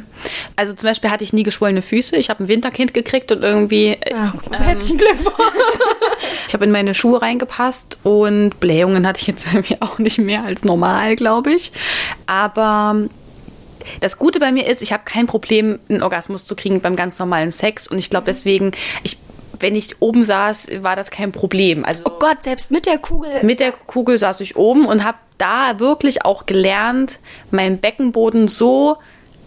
Also 0.55 0.74
zum 0.74 0.88
Beispiel 0.88 1.10
hatte 1.10 1.24
ich 1.24 1.34
nie 1.34 1.43
geschwollene 1.43 1.81
Füße. 1.81 2.15
Ich 2.17 2.29
habe 2.29 2.43
ein 2.43 2.48
Winterkind 2.48 2.93
gekriegt 2.93 3.31
und 3.31 3.43
irgendwie. 3.43 3.98
Ach, 4.15 4.34
ähm, 4.51 4.53
herzlichen 4.53 4.98
Glückwunsch. 4.98 5.36
ich 6.48 6.53
habe 6.53 6.65
in 6.65 6.72
meine 6.72 6.93
Schuhe 6.93 7.22
reingepasst 7.22 8.00
und 8.03 8.60
Blähungen 8.60 9.08
hatte 9.08 9.22
ich 9.22 9.27
jetzt 9.27 9.48
irgendwie 9.53 9.81
auch 9.81 9.98
nicht 10.00 10.17
mehr 10.17 10.43
als 10.43 10.63
normal, 10.63 11.15
glaube 11.15 11.53
ich. 11.53 11.72
Aber 12.25 12.96
das 14.00 14.17
Gute 14.17 14.39
bei 14.39 14.51
mir 14.51 14.67
ist, 14.67 14.81
ich 14.81 14.93
habe 14.93 15.03
kein 15.05 15.27
Problem, 15.27 15.79
einen 15.89 16.03
Orgasmus 16.03 16.46
zu 16.46 16.55
kriegen 16.55 16.81
beim 16.81 16.96
ganz 16.96 17.20
normalen 17.20 17.51
Sex. 17.51 17.88
Und 17.88 17.98
ich 17.98 18.10
glaube 18.10 18.25
deswegen, 18.25 18.72
ich 19.03 19.17
wenn 19.60 19.75
ich 19.75 20.01
oben 20.01 20.24
saß, 20.24 20.70
war 20.81 20.96
das 20.96 21.12
kein 21.12 21.31
Problem. 21.31 21.86
Also 21.86 22.05
Oh 22.08 22.17
Gott, 22.20 22.41
selbst 22.41 22.72
mit 22.72 22.86
der 22.86 22.98
Kugel. 22.98 23.29
mit 23.43 23.60
der 23.60 23.72
Kugel 23.72 24.17
saß 24.17 24.39
ich 24.41 24.55
oben 24.55 24.86
und 24.86 25.03
habe 25.03 25.17
da 25.38 25.79
wirklich 25.79 26.25
auch 26.25 26.46
gelernt, 26.46 27.20
meinen 27.51 27.79
Beckenboden 27.79 28.48
so 28.48 28.98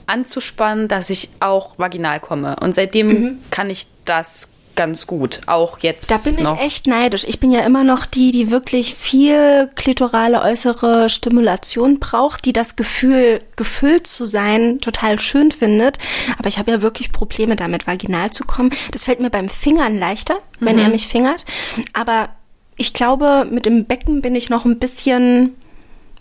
anzuspannen, 0.06 0.88
dass 0.88 1.10
ich 1.10 1.30
auch 1.40 1.78
vaginal 1.78 2.20
komme. 2.20 2.56
Und 2.60 2.74
seitdem 2.74 3.40
kann 3.50 3.70
ich 3.70 3.86
das 4.04 4.50
ganz 4.76 5.06
gut. 5.06 5.40
Auch 5.46 5.78
jetzt 5.78 6.10
Da 6.10 6.16
bin 6.18 6.34
ich 6.38 6.44
noch. 6.44 6.60
echt 6.60 6.86
neidisch. 6.86 7.24
Ich 7.28 7.40
bin 7.40 7.52
ja 7.52 7.60
immer 7.60 7.84
noch 7.84 8.06
die, 8.06 8.30
die 8.32 8.50
wirklich 8.50 8.94
viel 8.94 9.70
klitorale 9.76 10.42
äußere 10.42 11.10
Stimulation 11.10 12.00
braucht, 12.00 12.44
die 12.44 12.52
das 12.52 12.76
Gefühl, 12.76 13.40
gefüllt 13.56 14.06
zu 14.06 14.26
sein, 14.26 14.78
total 14.80 15.18
schön 15.18 15.52
findet. 15.52 15.98
Aber 16.38 16.48
ich 16.48 16.58
habe 16.58 16.72
ja 16.72 16.82
wirklich 16.82 17.12
Probleme 17.12 17.56
damit, 17.56 17.86
vaginal 17.86 18.30
zu 18.30 18.44
kommen. 18.44 18.70
Das 18.90 19.04
fällt 19.04 19.20
mir 19.20 19.30
beim 19.30 19.48
Fingern 19.48 19.98
leichter, 19.98 20.34
wenn 20.60 20.78
er 20.78 20.88
mich 20.88 21.06
fingert. 21.06 21.44
Aber 21.92 22.30
ich 22.76 22.92
glaube, 22.92 23.46
mit 23.50 23.66
dem 23.66 23.84
Becken 23.84 24.22
bin 24.22 24.34
ich 24.34 24.50
noch 24.50 24.64
ein 24.64 24.78
bisschen, 24.78 25.54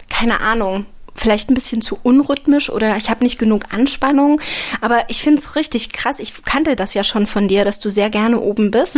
keine 0.10 0.42
Ahnung, 0.42 0.86
vielleicht 1.16 1.50
ein 1.50 1.54
bisschen 1.54 1.82
zu 1.82 2.00
unrhythmisch 2.02 2.70
oder 2.70 2.98
ich 2.98 3.10
habe 3.10 3.24
nicht 3.24 3.38
genug 3.38 3.66
Anspannung. 3.72 4.42
Aber 4.82 5.04
ich 5.10 5.22
finde 5.22 5.40
es 5.40 5.56
richtig 5.56 5.92
krass. 5.92 6.20
Ich 6.20 6.44
kannte 6.44 6.76
das 6.76 6.94
ja 6.94 7.04
schon 7.04 7.28
von 7.28 7.48
dir, 7.48 7.66
dass 7.66 7.80
du 7.80 7.90
sehr 7.90 8.10
gerne 8.10 8.40
oben 8.40 8.72
bist, 8.72 8.98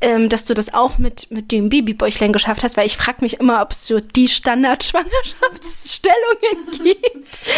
ähm, 0.00 0.28
dass 0.28 0.44
du 0.44 0.54
das 0.54 0.72
auch 0.74 0.98
mit, 0.98 1.30
mit 1.30 1.52
dem 1.52 1.68
Babybäuchlein 1.68 2.32
geschafft 2.32 2.62
hast, 2.62 2.76
weil 2.76 2.86
ich 2.86 2.96
frage 2.96 3.18
mich 3.20 3.40
immer, 3.40 3.62
ob 3.62 3.72
es 3.72 3.86
so 3.86 4.00
die 4.00 4.28
Standard-Schwangerschaftsstellungen 6.02 6.70
gibt. 6.82 7.40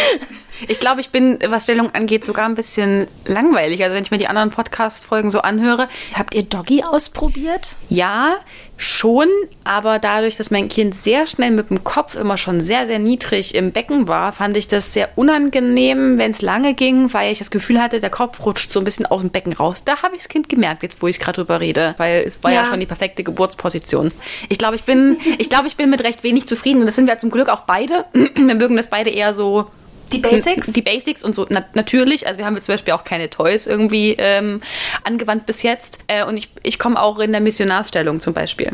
Ich 0.69 0.79
glaube, 0.79 1.01
ich 1.01 1.09
bin, 1.09 1.37
was 1.49 1.63
Stellung 1.63 1.93
angeht, 1.93 2.23
sogar 2.23 2.45
ein 2.45 2.55
bisschen 2.55 3.07
langweilig. 3.25 3.83
Also 3.83 3.93
wenn 3.93 4.03
ich 4.03 4.11
mir 4.11 4.17
die 4.17 4.27
anderen 4.27 4.51
Podcast-Folgen 4.51 5.29
so 5.29 5.41
anhöre, 5.41 5.89
Habt 6.17 6.33
ihr 6.33 6.43
Doggy 6.43 6.81
ausprobiert? 6.81 7.71
ja, 7.89 8.37
schon, 8.77 9.27
aber 9.63 9.99
dadurch, 9.99 10.35
dass 10.37 10.51
mein 10.51 10.67
Kind 10.67 10.97
sehr 10.99 11.27
schnell 11.27 11.51
mit 11.51 11.69
dem 11.69 11.83
Kopf 11.85 12.15
immer 12.15 12.37
schon 12.37 12.59
sehr, 12.61 12.85
sehr 12.87 12.99
niedrig 12.99 13.55
im 13.55 13.71
Becken 13.71 14.07
war, 14.09 14.31
fand 14.33 14.55
ich 14.57 14.67
das 14.67 14.93
sehr 14.93 15.09
unangenehm, 15.17 16.17
wenn 16.17 16.31
es 16.31 16.41
lange 16.41 16.73
ging, 16.73 17.13
weil 17.13 17.31
ich 17.31 17.39
das 17.39 17.51
Gefühl 17.51 17.81
hatte, 17.81 17.99
der 18.01 18.09
Kopf 18.09 18.45
rutscht 18.45 18.71
so 18.71 18.79
ein 18.79 18.83
bisschen 18.85 19.05
aus 19.05 19.21
dem 19.21 19.29
Becken 19.29 19.53
raus. 19.53 19.83
Da 19.85 20.01
habe 20.03 20.15
ich 20.15 20.21
das 20.23 20.29
Kind 20.29 20.47
gemerkt, 20.49 20.83
jetzt 20.83 21.01
wo 21.01 21.07
ich 21.07 21.19
gerade 21.19 21.37
drüber 21.41 21.59
rede, 21.61 21.95
weil 21.97 22.23
es 22.25 22.43
war 22.43 22.51
ja. 22.51 22.63
Ja. 22.63 22.65
schon 22.69 22.79
die 22.81 22.85
perfekte 22.85 23.23
Geburtsposition. 23.23 24.11
Ich 24.49 24.57
glaube, 24.57 24.75
ich 24.75 24.83
bin, 24.83 25.17
ich 25.37 25.49
glaube, 25.49 25.67
ich 25.67 25.75
bin 25.77 25.89
mit 25.89 26.03
recht 26.03 26.23
wenig 26.23 26.45
zufrieden 26.47 26.79
und 26.81 26.85
das 26.85 26.95
sind 26.95 27.07
wir 27.07 27.17
zum 27.17 27.31
Glück 27.31 27.49
auch 27.49 27.61
beide. 27.61 28.05
Wir 28.35 28.55
mögen 28.55 28.75
das 28.75 28.89
beide 28.89 29.09
eher 29.09 29.33
so 29.33 29.65
Die 30.11 30.19
Basics? 30.19 30.71
die 30.73 30.81
Basics 30.81 31.23
und 31.23 31.33
so, 31.35 31.45
na, 31.49 31.65
natürlich. 31.73 32.27
Also 32.27 32.37
wir 32.37 32.45
haben 32.45 32.55
jetzt 32.55 32.65
zum 32.65 32.73
Beispiel 32.73 32.93
auch 32.93 33.03
keine 33.03 33.29
Toys 33.29 33.65
irgendwie 33.67 34.15
ähm, 34.17 34.61
angewandt 35.03 35.45
bis 35.45 35.63
jetzt. 35.63 35.99
Äh, 36.07 36.25
und 36.25 36.37
ich, 36.37 36.49
ich 36.63 36.77
komme 36.79 37.01
auch 37.01 37.19
in 37.19 37.31
der 37.31 37.41
Missionarsstellung 37.41 38.19
zum 38.21 38.33
Beispiel. 38.33 38.71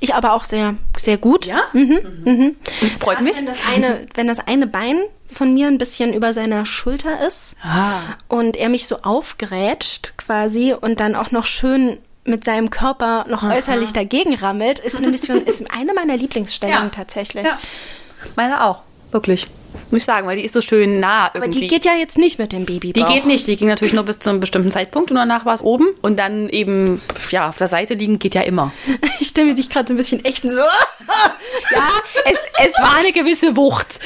Ich 0.00 0.14
aber 0.14 0.34
auch 0.34 0.44
sehr, 0.44 0.74
sehr 0.98 1.16
gut. 1.16 1.46
Ja? 1.46 1.62
Mhm. 1.72 2.56
Freut 3.00 3.16
Gerade 3.18 3.24
mich. 3.24 3.38
Wenn 3.38 3.46
das, 3.46 3.58
eine, 3.74 4.06
wenn 4.14 4.28
das 4.28 4.38
eine 4.40 4.66
Bein 4.66 4.98
von 5.32 5.54
mir 5.54 5.66
ein 5.68 5.78
bisschen 5.78 6.12
über 6.12 6.34
seiner 6.34 6.66
Schulter 6.66 7.26
ist 7.26 7.56
Ah. 7.62 7.94
und 8.28 8.56
er 8.56 8.68
mich 8.68 8.86
so 8.86 8.98
aufgrätscht 9.02 10.14
quasi 10.16 10.74
und 10.78 11.00
dann 11.00 11.14
auch 11.16 11.30
noch 11.30 11.46
schön 11.46 11.98
mit 12.24 12.44
seinem 12.44 12.70
Körper 12.70 13.26
noch 13.28 13.42
äußerlich 13.42 13.92
dagegen 13.92 14.34
rammelt, 14.34 14.78
ist 14.78 14.96
eine 14.96 15.08
Mission, 15.08 15.42
ist 15.44 15.64
eine 15.76 15.92
meiner 15.92 16.16
Lieblingsstellungen 16.16 16.90
tatsächlich. 16.90 17.44
Ja. 17.44 17.58
Meine 18.36 18.64
auch, 18.64 18.82
wirklich. 19.14 19.46
Muss 19.90 19.98
ich 20.02 20.04
sagen, 20.04 20.26
weil 20.26 20.36
die 20.36 20.44
ist 20.44 20.52
so 20.52 20.60
schön 20.60 21.00
nah 21.00 21.26
Aber 21.26 21.44
irgendwie. 21.44 21.60
die 21.60 21.66
geht 21.68 21.84
ja 21.84 21.94
jetzt 21.94 22.18
nicht 22.18 22.38
mit 22.38 22.52
dem 22.52 22.64
Baby. 22.64 22.92
Die 22.92 23.02
geht 23.04 23.26
nicht, 23.26 23.46
die 23.46 23.56
ging 23.56 23.68
natürlich 23.68 23.94
nur 23.94 24.04
bis 24.04 24.18
zu 24.18 24.30
einem 24.30 24.40
bestimmten 24.40 24.70
Zeitpunkt 24.70 25.10
und 25.10 25.16
danach 25.16 25.44
war 25.44 25.54
es 25.54 25.62
oben. 25.62 25.88
Und 26.02 26.18
dann 26.18 26.48
eben, 26.48 27.00
ja, 27.30 27.48
auf 27.48 27.58
der 27.58 27.66
Seite 27.66 27.94
liegen 27.94 28.18
geht 28.18 28.34
ja 28.34 28.42
immer. 28.42 28.72
Ich 29.20 29.28
stelle 29.28 29.48
mir 29.48 29.54
dich 29.54 29.70
gerade 29.70 29.86
so 29.88 29.94
ein 29.94 29.96
bisschen 29.96 30.24
echt 30.24 30.42
so. 30.42 30.48
Ja, 31.74 31.88
es, 32.24 32.38
es 32.66 32.74
war 32.78 32.96
eine 32.96 33.12
gewisse 33.12 33.56
Wucht. 33.56 34.00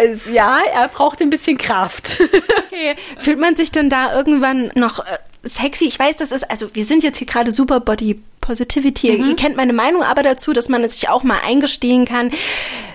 Äh, 0.00 0.16
Ja, 0.32 0.60
er 0.72 0.88
braucht 0.88 1.20
ein 1.20 1.30
bisschen 1.30 1.58
Kraft. 1.58 2.22
Okay. 2.72 2.96
Fühlt 3.18 3.38
man 3.38 3.54
sich 3.54 3.70
denn 3.70 3.90
da 3.90 4.16
irgendwann 4.16 4.72
noch 4.74 5.00
äh, 5.00 5.18
sexy? 5.42 5.84
Ich 5.84 5.98
weiß, 5.98 6.16
das 6.16 6.32
ist, 6.32 6.50
also 6.50 6.74
wir 6.74 6.86
sind 6.86 7.02
jetzt 7.02 7.18
hier 7.18 7.26
gerade 7.26 7.52
super 7.52 7.80
Body 7.80 8.18
Positivity. 8.40 9.14
Ihr 9.14 9.36
kennt 9.36 9.56
meine 9.56 9.72
Meinung 9.74 10.02
aber 10.02 10.22
dazu, 10.22 10.52
dass 10.52 10.68
man 10.68 10.82
es 10.82 10.94
sich 10.94 11.08
auch 11.08 11.22
mal 11.22 11.38
eingestehen 11.46 12.06
kann, 12.06 12.30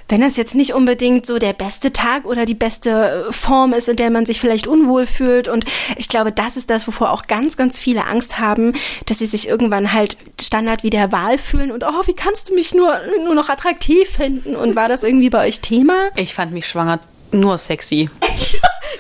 wenn 0.10 0.22
das 0.22 0.38
jetzt 0.38 0.56
nicht 0.56 0.74
unbedingt 0.74 1.26
so 1.26 1.38
der 1.38 1.54
beste 1.54 1.92
Tag 1.92 2.26
oder 2.26 2.46
die 2.46 2.54
beste 2.54 3.28
äh, 3.30 3.34
Form 3.34 3.74
ist, 3.74 3.90
in 3.90 3.96
der 3.96 4.10
man 4.10 4.26
sich 4.26 4.40
vielleicht 4.40 4.68
unwohl 4.68 5.06
fühlt. 5.06 5.48
Und 5.48 5.66
ich 5.98 6.08
glaube, 6.08 6.32
das 6.32 6.58
ist 6.58 6.70
das, 6.70 6.88
wovor 6.88 7.12
auch 7.12 7.28
ganz, 7.28 7.58
ganz 7.58 7.80
viele 7.80 8.06
Angst 8.06 8.40
haben, 8.40 8.74
dass 9.06 9.20
sie 9.20 9.26
sich 9.26 9.48
irgendwann 9.48 9.94
halt 9.94 10.18
Standard 10.42 10.84
wie 10.84 10.90
der 10.90 11.12
Wahl 11.12 11.38
fühlen 11.38 11.72
und 11.72 11.84
oh, 11.84 12.08
wie 12.08 12.14
kannst 12.14 12.50
du 12.50 12.56
mich 12.56 12.74
nur, 12.74 12.96
nur 13.24 13.36
noch 13.36 13.50
attraktiv 13.50 14.10
finden? 14.10 14.56
Und 14.56 14.76
war 14.76 14.90
das 14.90 15.04
irgendwie 15.04 15.30
bei 15.30 15.48
euch 15.48 15.62
Thema? 15.62 16.10
Ich 16.16 16.34
fand 16.34 16.54
mich 16.54 16.68
schwanger 16.68 17.00
nur 17.32 17.58
sexy. 17.58 18.10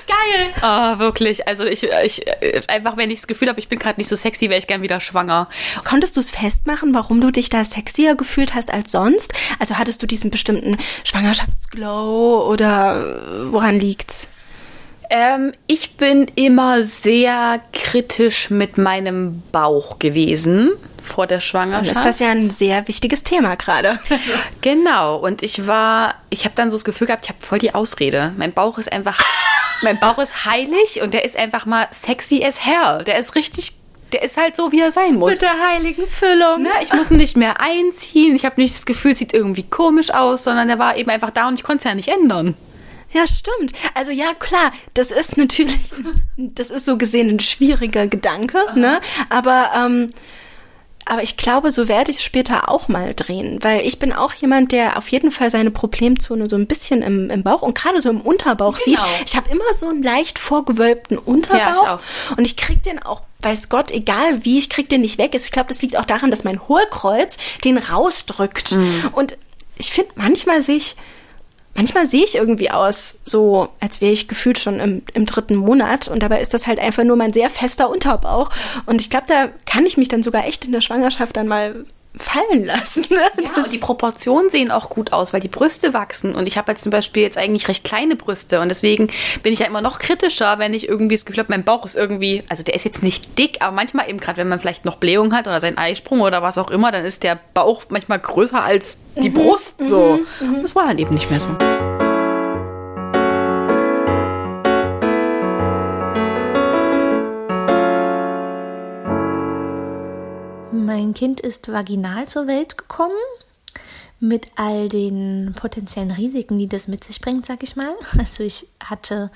Geil! 0.07 0.53
Ah, 0.61 0.99
wirklich. 0.99 1.47
Also 1.47 1.65
ich, 1.65 1.83
ich 2.03 2.23
einfach, 2.69 2.97
wenn 2.97 3.11
ich 3.11 3.19
das 3.19 3.27
Gefühl 3.27 3.49
habe, 3.49 3.59
ich 3.59 3.67
bin 3.67 3.79
gerade 3.79 3.99
nicht 3.99 4.07
so 4.07 4.15
sexy, 4.15 4.49
wäre 4.49 4.59
ich 4.59 4.67
gern 4.67 4.81
wieder 4.81 4.99
schwanger. 4.99 5.47
Konntest 5.83 6.15
du 6.15 6.19
es 6.19 6.31
festmachen, 6.31 6.93
warum 6.93 7.21
du 7.21 7.31
dich 7.31 7.49
da 7.49 7.63
sexier 7.63 8.15
gefühlt 8.15 8.53
hast 8.53 8.71
als 8.71 8.91
sonst? 8.91 9.33
Also 9.59 9.77
hattest 9.77 10.01
du 10.01 10.07
diesen 10.07 10.31
bestimmten 10.31 10.77
Schwangerschaftsglow 11.03 12.47
oder 12.49 12.99
äh, 12.99 13.51
woran 13.51 13.79
liegt's? 13.79 14.29
Ähm, 15.09 15.53
ich 15.67 15.95
bin 15.95 16.27
immer 16.35 16.83
sehr 16.83 17.61
kritisch 17.71 18.49
mit 18.49 18.77
meinem 18.77 19.41
Bauch 19.51 19.99
gewesen 19.99 20.71
vor 21.07 21.27
der 21.27 21.37
Dann 21.37 21.41
Schwangerschaft. 21.41 21.97
ist 21.97 22.05
das 22.05 22.19
ja 22.19 22.29
ein 22.29 22.49
sehr 22.49 22.87
wichtiges 22.87 23.23
Thema 23.23 23.55
gerade. 23.55 23.99
Genau, 24.61 25.17
und 25.17 25.43
ich 25.43 25.67
war, 25.67 26.15
ich 26.29 26.43
habe 26.45 26.55
dann 26.55 26.69
so 26.69 26.75
das 26.75 26.83
Gefühl 26.83 27.07
gehabt, 27.07 27.25
ich 27.25 27.29
habe 27.29 27.39
voll 27.41 27.59
die 27.59 27.73
Ausrede. 27.73 28.33
Mein 28.37 28.53
Bauch 28.53 28.77
ist 28.77 28.91
einfach, 28.91 29.19
mein 29.81 29.99
Bauch 29.99 30.17
ist 30.17 30.45
heilig 30.45 31.01
und 31.01 31.13
der 31.13 31.23
ist 31.23 31.37
einfach 31.37 31.65
mal 31.65 31.87
sexy 31.91 32.43
as 32.43 32.65
hell. 32.65 33.03
Der 33.05 33.17
ist 33.17 33.35
richtig, 33.35 33.73
der 34.11 34.23
ist 34.23 34.37
halt 34.37 34.55
so, 34.57 34.71
wie 34.71 34.81
er 34.81 34.91
sein 34.91 35.15
muss. 35.15 35.33
Mit 35.33 35.41
der 35.41 35.53
heiligen 35.69 36.07
Füllung. 36.07 36.63
Ne, 36.63 36.69
ich 36.81 36.91
muss 36.91 37.11
ihn 37.11 37.17
nicht 37.17 37.37
mehr 37.37 37.61
einziehen. 37.61 38.35
Ich 38.35 38.45
habe 38.45 38.59
nicht 38.59 38.75
das 38.75 38.85
Gefühl, 38.85 39.11
es 39.11 39.19
sieht 39.19 39.33
irgendwie 39.33 39.63
komisch 39.63 40.11
aus, 40.11 40.43
sondern 40.43 40.67
der 40.67 40.79
war 40.79 40.97
eben 40.97 41.09
einfach 41.09 41.31
da 41.31 41.47
und 41.47 41.55
ich 41.55 41.63
konnte 41.63 41.79
es 41.79 41.83
ja 41.85 41.95
nicht 41.95 42.09
ändern. 42.09 42.55
Ja, 43.11 43.25
stimmt. 43.25 43.71
Also 43.93 44.11
ja, 44.11 44.33
klar, 44.33 44.71
das 44.93 45.11
ist 45.11 45.37
natürlich, 45.37 45.77
das 46.37 46.71
ist 46.71 46.85
so 46.85 46.97
gesehen 46.97 47.29
ein 47.29 47.39
schwieriger 47.39 48.07
Gedanke, 48.07 48.59
ne? 48.75 48.99
Aber 49.29 49.71
ähm, 49.75 50.09
aber 51.09 51.23
ich 51.23 51.37
glaube, 51.37 51.71
so 51.71 51.87
werde 51.87 52.11
ich 52.11 52.17
es 52.17 52.23
später 52.23 52.69
auch 52.69 52.87
mal 52.87 53.13
drehen, 53.13 53.59
weil 53.63 53.81
ich 53.85 53.99
bin 53.99 54.13
auch 54.13 54.33
jemand, 54.33 54.71
der 54.71 54.97
auf 54.97 55.07
jeden 55.09 55.31
Fall 55.31 55.49
seine 55.49 55.71
Problemzone 55.71 56.47
so 56.49 56.55
ein 56.55 56.67
bisschen 56.67 57.01
im, 57.01 57.29
im 57.29 57.43
Bauch 57.43 57.61
und 57.61 57.75
gerade 57.75 58.01
so 58.01 58.09
im 58.09 58.21
Unterbauch 58.21 58.77
Genau. 58.83 59.03
sieht. 59.05 59.27
Ich 59.27 59.35
habe 59.35 59.49
immer 59.49 59.73
so 59.73 59.87
einen 59.89 60.03
leicht 60.03 60.39
vorgewölbten 60.39 61.17
Unterbauch 61.17 61.83
Ja, 61.83 61.99
ich 62.31 62.37
und 62.37 62.45
ich 62.45 62.57
krieg 62.57 62.83
den 62.83 63.01
auch, 63.01 63.21
weiß 63.41 63.69
Gott, 63.69 63.91
egal 63.91 64.43
wie, 64.45 64.57
ich 64.57 64.69
krieg 64.69 64.89
den 64.89 65.01
nicht 65.01 65.17
weg. 65.17 65.33
Ich 65.35 65.51
glaube, 65.51 65.69
das 65.69 65.81
liegt 65.81 65.97
auch 65.97 66.05
daran, 66.05 66.31
dass 66.31 66.43
mein 66.43 66.67
Hohlkreuz 66.67 67.37
den 67.63 67.77
rausdrückt. 67.77 68.75
Und 69.13 69.37
ich 69.77 69.91
finde, 69.91 70.11
manchmal 70.15 70.61
sehe 70.63 70.77
ich 70.77 70.95
Manchmal 71.77 72.07
sehe 72.07 72.23
ich 72.23 72.33
irgendwie 72.33 72.71
aus, 72.71 73.19
so 73.23 73.69
als 73.79 74.01
wäre 74.01 74.11
ich 74.11 74.27
gefühlt 74.27 74.57
schon 74.57 74.79
im, 74.79 75.03
im 75.13 75.27
dritten 75.27 75.55
Monat. 75.55 76.07
Und 76.07 76.23
dabei 76.23 76.41
ist 76.41 76.55
das 76.55 76.65
halt 76.65 76.79
einfach 76.79 77.03
nur 77.03 77.15
mein 77.15 77.31
sehr 77.31 77.51
fester 77.51 77.91
Unterbauch. 77.91 78.49
Und 78.87 78.99
ich 78.99 79.11
glaube, 79.11 79.27
da 79.27 79.49
kann 79.67 79.85
ich 79.85 79.95
mich 79.95 80.07
dann 80.07 80.23
sogar 80.23 80.47
echt 80.47 80.65
in 80.65 80.71
der 80.71 80.81
Schwangerschaft 80.81 81.37
dann 81.37 81.47
mal 81.47 81.85
fallen 82.19 82.65
lassen. 82.65 83.05
Ne? 83.09 83.17
Ja, 83.43 83.63
und 83.63 83.71
die 83.71 83.77
Proportionen 83.77 84.49
sehen 84.49 84.71
auch 84.71 84.89
gut 84.89 85.13
aus, 85.13 85.33
weil 85.33 85.39
die 85.39 85.47
Brüste 85.47 85.93
wachsen. 85.93 86.35
Und 86.35 86.47
ich 86.47 86.57
habe 86.57 86.71
jetzt 86.71 86.83
zum 86.83 86.91
Beispiel 86.91 87.23
jetzt 87.23 87.37
eigentlich 87.37 87.67
recht 87.67 87.83
kleine 87.83 88.15
Brüste. 88.15 88.59
Und 88.61 88.69
deswegen 88.69 89.07
bin 89.43 89.53
ich 89.53 89.59
ja 89.59 89.65
immer 89.65 89.81
noch 89.81 89.99
kritischer, 89.99 90.59
wenn 90.59 90.73
ich 90.73 90.87
irgendwie 90.87 91.15
das 91.15 91.25
Gefühl 91.25 91.43
habe, 91.43 91.53
mein 91.53 91.63
Bauch 91.63 91.85
ist 91.85 91.95
irgendwie, 91.95 92.43
also 92.49 92.63
der 92.63 92.75
ist 92.75 92.85
jetzt 92.85 93.03
nicht 93.03 93.37
dick, 93.37 93.57
aber 93.61 93.75
manchmal 93.75 94.09
eben 94.09 94.19
gerade, 94.19 94.37
wenn 94.37 94.49
man 94.49 94.59
vielleicht 94.59 94.85
noch 94.85 94.95
Blähung 94.95 95.33
hat 95.33 95.47
oder 95.47 95.59
seinen 95.59 95.77
Eisprung 95.77 96.21
oder 96.21 96.41
was 96.41 96.57
auch 96.57 96.71
immer, 96.71 96.91
dann 96.91 97.05
ist 97.05 97.23
der 97.23 97.39
Bauch 97.53 97.83
manchmal 97.89 98.19
größer 98.19 98.63
als 98.63 98.97
die 99.17 99.29
Brust. 99.29 99.75
So. 99.87 100.19
Und 100.39 100.63
das 100.63 100.75
war 100.75 100.87
halt 100.87 100.99
eben 100.99 101.13
nicht 101.13 101.29
mehr 101.29 101.39
so. 101.39 101.49
Mein 110.97 111.13
Kind 111.13 111.41
ist 111.41 111.71
vaginal 111.71 112.27
zur 112.27 112.47
Welt 112.47 112.75
gekommen. 112.75 113.13
Mit 114.19 114.47
all 114.55 114.89
den 114.89 115.53
potenziellen 115.55 116.09
Risiken, 116.09 116.57
die 116.57 116.65
das 116.65 116.87
mit 116.87 117.03
sich 117.03 117.21
bringt, 117.21 117.45
sag 117.45 117.61
ich 117.61 117.75
mal. 117.75 117.93
Also 118.17 118.43
ich 118.43 118.67
hatte 118.83 119.29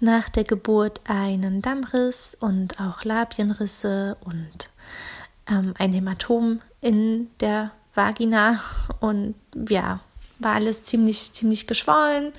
nach 0.00 0.28
der 0.28 0.44
Geburt 0.44 1.00
einen 1.04 1.62
Dammriss 1.62 2.36
und 2.38 2.78
auch 2.78 3.04
Labienrisse 3.04 4.18
und 4.22 4.68
ähm, 5.48 5.72
ein 5.78 5.94
Hämatom 5.94 6.60
in 6.82 7.30
der 7.40 7.70
Vagina 7.94 8.60
und 9.00 9.34
ja, 9.66 10.00
war 10.40 10.56
alles 10.56 10.84
ziemlich, 10.84 11.32
ziemlich 11.32 11.66
geschwollen. 11.66 12.34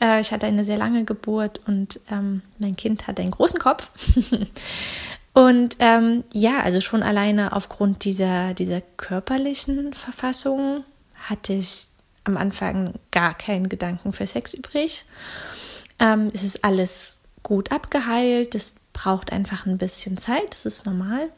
Äh, 0.00 0.22
ich 0.22 0.32
hatte 0.32 0.46
eine 0.46 0.64
sehr 0.64 0.76
lange 0.76 1.04
Geburt 1.04 1.60
und 1.68 2.00
ähm, 2.10 2.42
mein 2.58 2.74
Kind 2.74 3.06
hatte 3.06 3.22
einen 3.22 3.30
großen 3.30 3.60
Kopf. 3.60 3.92
Und 5.32 5.76
ähm, 5.78 6.24
ja, 6.32 6.60
also 6.60 6.80
schon 6.80 7.02
alleine 7.02 7.54
aufgrund 7.54 8.04
dieser, 8.04 8.54
dieser 8.54 8.80
körperlichen 8.80 9.94
Verfassung 9.94 10.84
hatte 11.14 11.54
ich 11.54 11.86
am 12.24 12.36
Anfang 12.36 12.94
gar 13.10 13.34
keinen 13.34 13.68
Gedanken 13.68 14.12
für 14.12 14.26
Sex 14.26 14.52
übrig. 14.54 15.04
Ähm, 15.98 16.30
es 16.34 16.44
ist 16.44 16.64
alles 16.64 17.22
gut 17.42 17.72
abgeheilt, 17.72 18.54
es 18.54 18.74
braucht 18.92 19.32
einfach 19.32 19.66
ein 19.66 19.78
bisschen 19.78 20.18
Zeit, 20.18 20.52
das 20.52 20.66
ist 20.66 20.86
normal. 20.86 21.30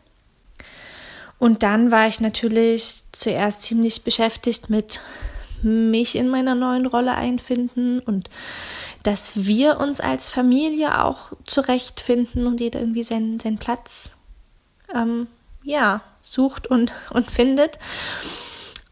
Und 1.39 1.63
dann 1.63 1.91
war 1.91 2.09
ich 2.09 2.21
natürlich 2.21 3.03
zuerst 3.13 3.63
ziemlich 3.63 4.03
beschäftigt 4.03 4.71
mit 4.71 5.01
mich 5.63 6.17
in 6.17 6.29
meiner 6.29 6.55
neuen 6.55 6.87
Rolle 6.87 7.15
einfinden 7.15 8.01
und 8.01 8.29
dass 9.05 9.47
wir 9.47 9.79
uns 9.81 10.01
als 10.01 10.31
Familie 10.31 11.05
auch 11.05 11.33
zurechtfinden 11.45 12.47
und 12.47 12.59
jeder 12.59 12.81
irgendwie 12.81 13.05
seinen, 13.05 13.39
seinen 13.39 13.59
Platz 13.59 14.11
ähm, 14.93 15.29
ja, 15.63 16.01
sucht 16.23 16.67
und, 16.67 16.93
und 17.11 17.31
findet. 17.31 17.79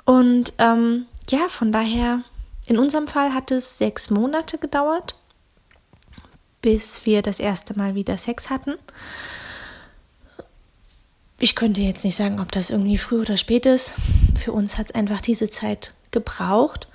Und 0.05 0.53
ähm, 0.59 1.07
ja, 1.31 1.49
von 1.49 1.73
daher, 1.73 2.23
in 2.67 2.79
unserem 2.79 3.09
Fall 3.09 3.35
hat 3.35 3.51
es 3.51 3.79
sechs 3.79 4.11
Monate 4.11 4.59
gedauert, 4.59 5.17
bis 6.61 7.07
wir 7.07 7.23
das 7.23 7.41
erste 7.41 7.77
Mal 7.77 7.95
wieder 7.95 8.19
Sex 8.19 8.51
hatten. 8.51 8.75
Ich 11.39 11.57
könnte 11.57 11.81
jetzt 11.81 12.05
nicht 12.05 12.17
sagen, 12.17 12.39
ob 12.39 12.53
das 12.53 12.71
irgendwie 12.71 12.99
früh 12.99 13.21
oder 13.21 13.37
spät 13.37 13.67
ist. 13.67 13.95
Für 14.39 14.53
uns 14.53 14.77
hat 14.77 14.91
es 14.91 14.95
einfach 14.95 15.23
diese 15.23 15.49
Zeit 15.49 15.95
gebraucht. 16.11 16.87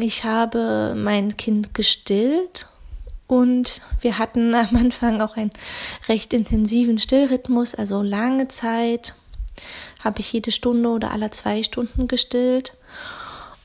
Ich 0.00 0.24
habe 0.24 0.94
mein 0.96 1.36
Kind 1.36 1.72
gestillt 1.72 2.68
und 3.26 3.80
wir 4.00 4.18
hatten 4.18 4.54
am 4.54 4.76
Anfang 4.76 5.20
auch 5.20 5.36
einen 5.36 5.52
recht 6.08 6.32
intensiven 6.34 6.98
Stillrhythmus, 6.98 7.74
also 7.74 8.02
lange 8.02 8.48
Zeit 8.48 9.14
habe 10.02 10.20
ich 10.20 10.32
jede 10.32 10.50
Stunde 10.50 10.88
oder 10.88 11.12
alle 11.12 11.30
zwei 11.30 11.62
Stunden 11.62 12.08
gestillt. 12.08 12.76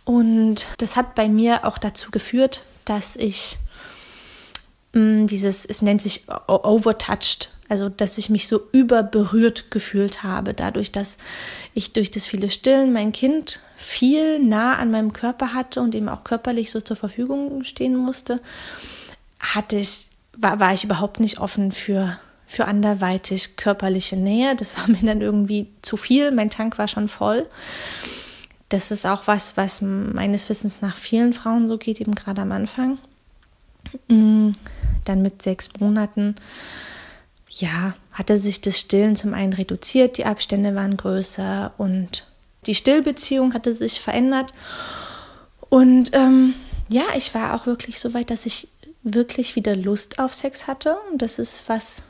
Und 0.06 0.68
das 0.78 0.96
hat 0.96 1.16
bei 1.16 1.28
mir 1.28 1.66
auch 1.66 1.78
dazu 1.78 2.12
geführt, 2.12 2.64
dass 2.86 3.16
ich 3.16 3.58
mm, 3.58 3.67
dieses, 4.94 5.66
es 5.66 5.82
nennt 5.82 6.02
sich 6.02 6.26
overtouched, 6.48 7.52
also 7.70 7.90
dass 7.90 8.18
ich 8.18 8.30
mich 8.30 8.48
so 8.48 8.62
überberührt 8.72 9.70
gefühlt 9.72 10.24
habe, 10.24 10.54
dadurch, 10.54 10.92
dass 10.92 11.18
ich 11.74 11.94
durch 11.94 12.10
das 12.12 12.26
viele 12.26 12.50
Stillen 12.50 12.94
mein 12.94 13.12
Kind 13.12 13.60
viel 13.76 14.40
nah 14.40 14.78
an 14.78 14.92
meinem 14.92 15.14
Körper 15.14 15.54
hatte 15.54 15.82
und 15.82 15.94
ihm 15.94 16.10
auch 16.10 16.24
körperlich 16.24 16.72
so 16.72 16.82
zur 16.82 16.96
Verfügung 16.96 17.64
stehen 17.64 17.96
musste, 17.96 18.42
hatte 19.40 19.76
ich, 19.76 20.10
war, 20.36 20.60
war 20.60 20.74
ich 20.74 20.84
überhaupt 20.84 21.20
nicht 21.20 21.40
offen 21.40 21.72
für 21.72 22.18
für 22.50 22.66
anderweitig 22.66 23.58
körperliche 23.58 24.16
Nähe. 24.16 24.56
Das 24.56 24.76
war 24.78 24.88
mir 24.88 25.06
dann 25.06 25.22
irgendwie 25.22 25.68
zu 25.82 25.98
viel. 25.98 26.32
Mein 26.32 26.50
Tank 26.50 26.78
war 26.78 26.88
schon 26.88 27.10
voll. 27.10 27.46
Das 28.70 28.92
ist 28.92 29.06
auch 29.06 29.28
was, 29.28 29.56
was 29.56 29.82
meines 29.82 30.50
Wissens 30.50 30.82
nach 30.82 30.98
vielen 30.98 31.34
Frauen 31.34 31.68
so 31.68 31.78
geht, 31.78 32.02
eben 32.02 32.16
gerade 32.16 32.42
am 32.42 32.52
Anfang. 32.52 32.98
Mm, 34.08 34.52
dann 35.06 35.22
mit 35.22 35.42
sechs 35.42 35.70
Monaten, 35.80 36.36
ja, 37.50 37.96
hatte 38.12 38.38
sich 38.38 38.62
das 38.62 38.80
Stillen 38.80 39.16
zum 39.16 39.34
einen 39.34 39.54
reduziert, 39.54 40.18
die 40.18 40.26
Abstände 40.26 40.76
waren 40.76 40.98
größer 40.98 41.74
und 41.78 42.28
die 42.66 42.76
Stillbeziehung 42.76 43.54
hatte 43.54 43.74
sich 43.74 44.00
verändert. 44.00 44.54
Und 45.70 46.12
ähm, 46.14 46.54
ja, 46.90 47.04
ich 47.16 47.34
war 47.34 47.56
auch 47.56 47.66
wirklich 47.66 48.00
so 48.00 48.14
weit, 48.14 48.30
dass 48.30 48.46
ich 48.46 48.68
wirklich 49.04 49.56
wieder 49.56 49.76
Lust 49.76 50.20
auf 50.20 50.34
Sex 50.34 50.68
hatte. 50.68 50.98
Und 51.12 51.22
das 51.22 51.40
ist 51.40 51.64
was, 51.68 52.04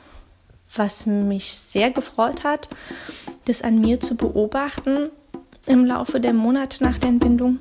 was 0.74 1.06
mich 1.06 1.52
sehr 1.52 1.90
gefreut 1.90 2.44
hat, 2.44 2.68
das 3.46 3.62
an 3.62 3.80
mir 3.80 4.00
zu 4.00 4.16
beobachten 4.16 5.10
im 5.66 5.84
Laufe 5.84 6.20
der 6.20 6.32
Monate 6.32 6.82
nach 6.82 6.98
der 6.98 7.10
Entbindung, 7.10 7.58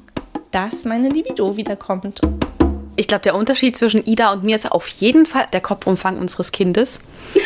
dass 0.52 0.86
meine 0.86 1.10
Libido 1.10 1.58
wiederkommt. 1.58 2.22
Ich 2.98 3.08
glaube, 3.08 3.22
der 3.22 3.36
Unterschied 3.36 3.78
zwischen 3.78 4.06
Ida 4.06 4.34
und 4.34 4.44
mir 4.44 4.56
ist 4.56 4.70
auf 4.70 4.88
jeden 4.88 5.26
Fall 5.26 5.48
der 5.54 5.62
Kopfumfang 5.62 6.18
unseres 6.18 6.52
Kindes. 6.52 7.00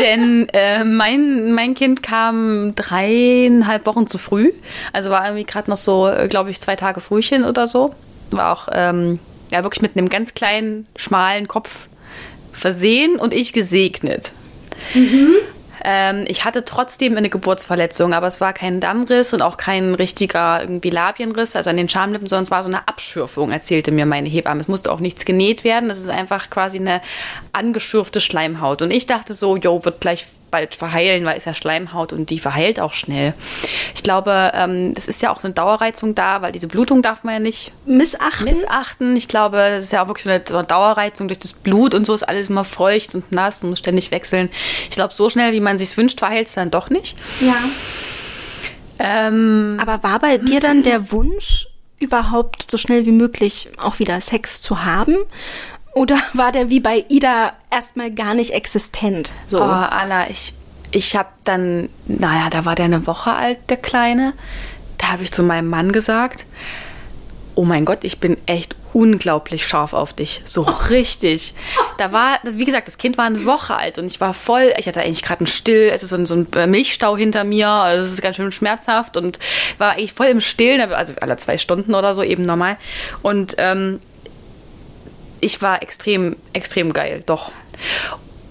Denn 0.00 0.48
äh, 0.52 0.84
mein, 0.84 1.52
mein 1.52 1.74
Kind 1.74 2.02
kam 2.02 2.74
dreieinhalb 2.74 3.86
Wochen 3.86 4.06
zu 4.06 4.18
früh. 4.18 4.52
Also 4.92 5.10
war 5.10 5.24
irgendwie 5.24 5.44
gerade 5.44 5.70
noch 5.70 5.76
so, 5.76 6.08
äh, 6.08 6.28
glaube 6.28 6.50
ich, 6.50 6.60
zwei 6.60 6.76
Tage 6.76 7.00
Frühchen 7.00 7.44
oder 7.44 7.66
so. 7.66 7.94
War 8.30 8.52
auch 8.52 8.68
ähm, 8.72 9.18
ja, 9.52 9.62
wirklich 9.62 9.82
mit 9.82 9.96
einem 9.96 10.08
ganz 10.08 10.34
kleinen, 10.34 10.86
schmalen 10.96 11.46
Kopf 11.46 11.88
versehen 12.52 13.16
und 13.16 13.34
ich 13.34 13.52
gesegnet. 13.52 14.32
Mhm. 14.94 15.34
Ähm, 15.84 16.24
ich 16.28 16.44
hatte 16.44 16.64
trotzdem 16.64 17.16
eine 17.16 17.28
Geburtsverletzung, 17.28 18.12
aber 18.12 18.26
es 18.26 18.40
war 18.40 18.52
kein 18.52 18.80
Dammriss 18.80 19.32
und 19.32 19.42
auch 19.42 19.56
kein 19.56 19.94
richtiger 19.94 20.60
irgendwie 20.60 20.90
Labienriss, 20.90 21.56
also 21.56 21.70
an 21.70 21.76
den 21.76 21.88
Schamlippen, 21.88 22.28
sondern 22.28 22.44
es 22.44 22.50
war 22.50 22.62
so 22.62 22.68
eine 22.68 22.86
Abschürfung, 22.88 23.50
erzählte 23.50 23.90
mir 23.90 24.06
meine 24.06 24.28
Hebamme. 24.28 24.60
Es 24.60 24.68
musste 24.68 24.92
auch 24.92 25.00
nichts 25.00 25.24
genäht 25.24 25.64
werden, 25.64 25.88
das 25.88 25.98
ist 25.98 26.10
einfach 26.10 26.50
quasi 26.50 26.78
eine 26.78 27.00
angeschürfte 27.52 28.20
Schleimhaut. 28.20 28.82
Und 28.82 28.90
ich 28.90 29.06
dachte 29.06 29.34
so, 29.34 29.56
jo, 29.56 29.84
wird 29.84 30.00
gleich 30.00 30.26
bald 30.52 30.76
verheilen, 30.76 31.24
weil 31.24 31.36
es 31.36 31.46
ja 31.46 31.54
Schleimhaut 31.54 32.12
und 32.12 32.30
die 32.30 32.38
verheilt 32.38 32.78
auch 32.78 32.94
schnell. 32.94 33.34
Ich 33.96 34.04
glaube, 34.04 34.52
ähm, 34.54 34.94
das 34.94 35.08
ist 35.08 35.20
ja 35.22 35.32
auch 35.32 35.40
so 35.40 35.48
eine 35.48 35.54
Dauerreizung 35.54 36.14
da, 36.14 36.42
weil 36.42 36.52
diese 36.52 36.68
Blutung 36.68 37.02
darf 37.02 37.24
man 37.24 37.34
ja 37.34 37.40
nicht 37.40 37.72
missachten. 37.84 38.44
missachten. 38.44 39.16
Ich 39.16 39.26
glaube, 39.26 39.56
das 39.56 39.84
ist 39.84 39.92
ja 39.92 40.04
auch 40.04 40.06
wirklich 40.06 40.24
so 40.24 40.30
eine, 40.30 40.44
so 40.46 40.56
eine 40.56 40.66
Dauerreizung 40.66 41.26
durch 41.26 41.40
das 41.40 41.52
Blut 41.52 41.94
und 41.94 42.06
so 42.06 42.14
ist 42.14 42.22
alles 42.22 42.48
immer 42.48 42.62
feucht 42.62 43.16
und 43.16 43.32
nass 43.32 43.64
und 43.64 43.70
muss 43.70 43.80
ständig 43.80 44.12
wechseln. 44.12 44.48
Ich 44.84 44.90
glaube, 44.90 45.12
so 45.12 45.28
schnell, 45.28 45.52
wie 45.52 45.60
man 45.60 45.78
sich 45.78 45.96
wünscht, 45.96 46.20
verheilt 46.20 46.46
es 46.46 46.54
dann 46.54 46.70
doch 46.70 46.90
nicht. 46.90 47.18
Ja. 47.40 47.56
Ähm, 48.98 49.78
Aber 49.80 50.02
war 50.04 50.20
bei 50.20 50.38
dir 50.38 50.60
dann 50.60 50.84
der 50.84 51.10
Wunsch, 51.10 51.66
überhaupt 51.98 52.70
so 52.70 52.76
schnell 52.76 53.06
wie 53.06 53.12
möglich 53.12 53.70
auch 53.78 53.98
wieder 53.98 54.20
Sex 54.20 54.60
zu 54.60 54.84
haben? 54.84 55.16
Oder 55.94 56.18
war 56.32 56.52
der 56.52 56.70
wie 56.70 56.80
bei 56.80 57.04
Ida 57.08 57.52
erstmal 57.70 58.10
gar 58.10 58.34
nicht 58.34 58.52
existent? 58.52 59.32
So. 59.46 59.60
Oh, 59.60 59.64
Anna, 59.64 60.30
ich, 60.30 60.54
ich 60.90 61.16
habe 61.16 61.30
dann, 61.44 61.88
naja, 62.06 62.48
da 62.50 62.64
war 62.64 62.74
der 62.74 62.86
eine 62.86 63.06
Woche 63.06 63.32
alt, 63.32 63.58
der 63.68 63.76
Kleine. 63.76 64.32
Da 64.98 65.12
habe 65.12 65.22
ich 65.22 65.32
zu 65.32 65.42
meinem 65.42 65.68
Mann 65.68 65.92
gesagt, 65.92 66.46
oh 67.54 67.64
mein 67.64 67.84
Gott, 67.84 67.98
ich 68.02 68.18
bin 68.20 68.36
echt 68.46 68.76
unglaublich 68.92 69.66
scharf 69.66 69.92
auf 69.92 70.12
dich. 70.12 70.42
So 70.44 70.62
richtig. 70.90 71.54
Da 71.98 72.12
war, 72.12 72.38
wie 72.44 72.64
gesagt, 72.64 72.88
das 72.88 72.98
Kind 72.98 73.18
war 73.18 73.24
eine 73.24 73.44
Woche 73.44 73.74
alt 73.74 73.98
und 73.98 74.06
ich 74.06 74.20
war 74.20 74.34
voll, 74.34 74.72
ich 74.78 74.86
hatte 74.86 75.00
eigentlich 75.00 75.22
gerade 75.22 75.40
einen 75.40 75.46
Still, 75.46 75.90
es 75.92 76.02
ist 76.02 76.10
so 76.10 76.16
ein, 76.16 76.26
so 76.26 76.34
ein 76.34 76.70
Milchstau 76.70 77.16
hinter 77.16 77.44
mir, 77.44 77.68
also 77.68 78.04
es 78.04 78.12
ist 78.12 78.22
ganz 78.22 78.36
schön 78.36 78.52
schmerzhaft 78.52 79.16
und 79.16 79.38
war 79.78 79.92
eigentlich 79.92 80.12
voll 80.12 80.26
im 80.26 80.40
Stillen, 80.40 80.92
also 80.92 81.14
alle 81.20 81.36
zwei 81.36 81.58
Stunden 81.58 81.94
oder 81.94 82.14
so 82.14 82.22
eben 82.22 82.42
normal. 82.42 82.76
Und 83.22 83.54
ähm, 83.58 84.00
ich 85.42 85.60
war 85.60 85.82
extrem, 85.82 86.36
extrem 86.54 86.92
geil, 86.94 87.22
doch. 87.26 87.52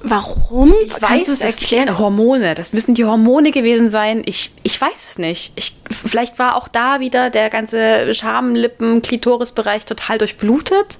Warum? 0.03 0.73
Ich 0.83 0.89
Kannst 0.89 1.03
weiß, 1.03 1.25
du 1.25 1.31
es 1.31 1.41
erklären? 1.41 1.97
Hormone. 1.97 2.53
Das 2.55 2.73
müssen 2.73 2.95
die 2.95 3.05
Hormone 3.05 3.51
gewesen 3.51 3.89
sein. 3.89 4.23
Ich, 4.25 4.51
ich 4.63 4.79
weiß 4.79 5.09
es 5.09 5.17
nicht. 5.17 5.53
Ich, 5.55 5.77
vielleicht 5.89 6.37
war 6.37 6.55
auch 6.55 6.67
da 6.67 6.99
wieder 6.99 7.29
der 7.29 7.49
ganze 7.49 8.13
Schamlippen, 8.13 9.01
Klitorisbereich 9.01 9.85
total 9.85 10.17
durchblutet. 10.17 10.97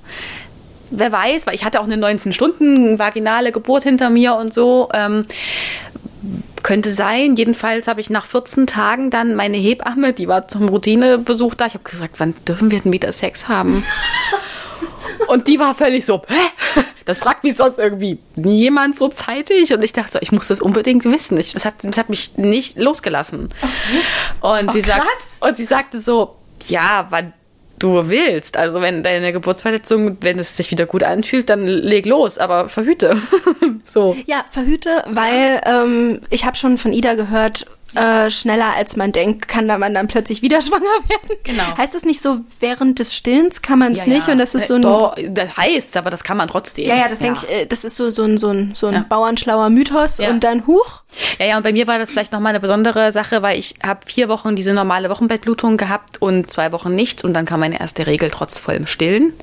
Wer 0.92 1.12
weiß, 1.12 1.48
weil 1.48 1.56
ich 1.56 1.66
hatte 1.66 1.80
auch 1.80 1.86
eine 1.86 1.98
19 1.98 2.34
Stunden 2.34 3.00
vaginale 3.00 3.52
Geburt 3.52 3.84
hinter 3.84 4.10
mir 4.10 4.36
und 4.36 4.54
so. 4.54 4.90
Ähm, 4.94 5.26
könnte 6.62 6.92
sein. 6.92 7.36
Jedenfalls 7.36 7.88
habe 7.88 8.02
ich 8.02 8.12
nach 8.12 8.26
14 8.26 8.68
Tagen 8.68 9.10
dann 9.10 9.36
meine 9.36 9.58
Hebamme, 9.58 10.14
die 10.14 10.28
war 10.28 10.48
zum 10.48 10.70
Routinebesuch 10.70 11.56
da. 11.56 11.66
Ich 11.66 11.74
habe 11.74 11.84
gesagt, 11.84 12.20
wann 12.20 12.36
dürfen 12.48 12.70
wir 12.70 12.80
denn 12.80 12.94
wieder 12.94 13.12
Sex 13.12 13.48
haben? 13.48 13.84
Und 15.28 15.48
die 15.48 15.60
war 15.60 15.76
völlig 15.76 16.06
so, 16.06 16.22
Hä? 16.28 16.82
das 17.06 17.20
fragt 17.20 17.44
mich 17.44 17.58
sonst 17.58 17.80
irgendwie 17.80 18.20
niemand 18.36 18.98
so 18.98 19.08
zeitig. 19.08 19.74
Und 19.74 19.84
ich 19.84 19.94
dachte 19.94 20.14
so, 20.14 20.20
ich 20.22 20.32
muss 20.32 20.48
das 20.48 20.62
unbedingt 20.62 21.06
wissen. 21.06 21.38
Ich, 21.38 21.54
das, 21.54 21.66
hat, 21.66 21.76
das 21.84 21.98
hat 21.98 22.10
mich 22.10 22.38
nicht 22.38 22.78
losgelassen. 22.78 23.50
Okay. 23.62 24.60
Und, 24.62 24.70
oh, 24.70 24.72
sie 24.72 24.82
sagt, 24.82 25.08
und 25.42 25.58
sie 25.58 25.66
sagte 25.66 26.00
so, 26.00 26.36
ja, 26.68 27.08
wann 27.10 27.34
du 27.82 28.10
willst. 28.10 28.58
Also 28.58 28.82
wenn 28.82 29.04
deine 29.04 29.34
Geburtsverletzung, 29.34 30.18
wenn 30.22 30.40
es 30.40 30.56
sich 30.56 30.72
wieder 30.72 30.86
gut 30.86 31.04
anfühlt, 31.04 31.50
dann 31.50 31.66
leg 31.66 32.06
los, 32.06 32.38
aber 32.38 32.68
verhüte. 32.68 33.20
so. 33.92 34.16
Ja, 34.26 34.46
verhüte, 34.50 35.04
weil 35.08 35.62
ähm, 35.66 36.22
ich 36.30 36.46
habe 36.46 36.56
schon 36.56 36.78
von 36.78 36.94
Ida 36.94 37.16
gehört, 37.16 37.66
äh, 37.96 38.30
schneller 38.30 38.74
als 38.78 38.96
man 38.96 39.12
denkt, 39.12 39.48
kann 39.48 39.68
da 39.68 39.78
man 39.78 39.94
dann 39.94 40.08
plötzlich 40.08 40.42
wieder 40.42 40.62
schwanger 40.62 40.82
werden. 41.08 41.38
Genau. 41.44 41.78
Heißt 41.78 41.94
das 41.96 42.04
nicht 42.04 42.22
so, 42.22 42.40
während 42.60 43.00
des 43.00 43.16
Stillens 43.16 43.62
kann 43.62 43.80
man 43.80 43.94
es 43.94 44.06
nicht 44.08 44.28
und 44.30 44.38
das 44.38 44.56
ist 44.56 44.68
so 44.68 44.76
ein... 44.76 44.82
Äh, 44.82 44.84
Doch, 44.84 45.16
das 45.30 45.58
heißt, 45.58 45.98
aber 45.98 46.10
das 46.10 46.24
kann 46.24 46.38
man 46.38 46.48
trotzdem. 46.48 46.88
Ja, 46.88 46.96
ja, 46.96 47.08
das 47.10 47.20
denke 47.20 47.40
ich, 47.44 47.50
äh, 47.52 47.66
das 47.66 47.84
ist 47.84 47.96
so, 47.96 48.10
so 48.10 48.24
ein, 48.24 48.38
so 48.38 48.50
ein, 48.50 48.72
so 48.74 48.88
ein 48.88 48.94
Ja. 48.94 49.06
bauernschlauer 49.08 49.70
Mythos 49.70 50.18
Ja. 50.18 50.30
und 50.30 50.44
dann 50.44 50.66
huch. 50.68 51.02
Ja, 51.40 51.46
ja, 51.48 51.58
und 51.58 51.64
bei 51.64 51.74
mir 51.74 51.88
war 51.88 52.00
das 52.00 52.12
vielleicht 52.12 52.32
nochmal 52.32 52.52
eine 52.52 52.60
besondere 52.60 53.12
Sache, 53.12 53.42
weil 53.42 53.58
ich 53.60 53.76
habe 53.86 54.00
vier 54.06 54.30
Wochen 54.30 54.56
diese 54.56 54.74
normale 54.74 55.10
Wochenbettblutung 55.10 55.78
gehabt 55.78 56.22
und 56.22 56.50
zwei 56.50 56.72
Wochen 56.72 56.96
nicht 56.96 57.24
und 57.24 57.34
dann 57.34 57.46
kam 57.46 57.60
meine 57.60 57.80
erste 57.80 58.08
Regel 58.08 58.30
trotz 58.32 58.60
vollem 58.60 58.88
Stillen. 58.88 59.34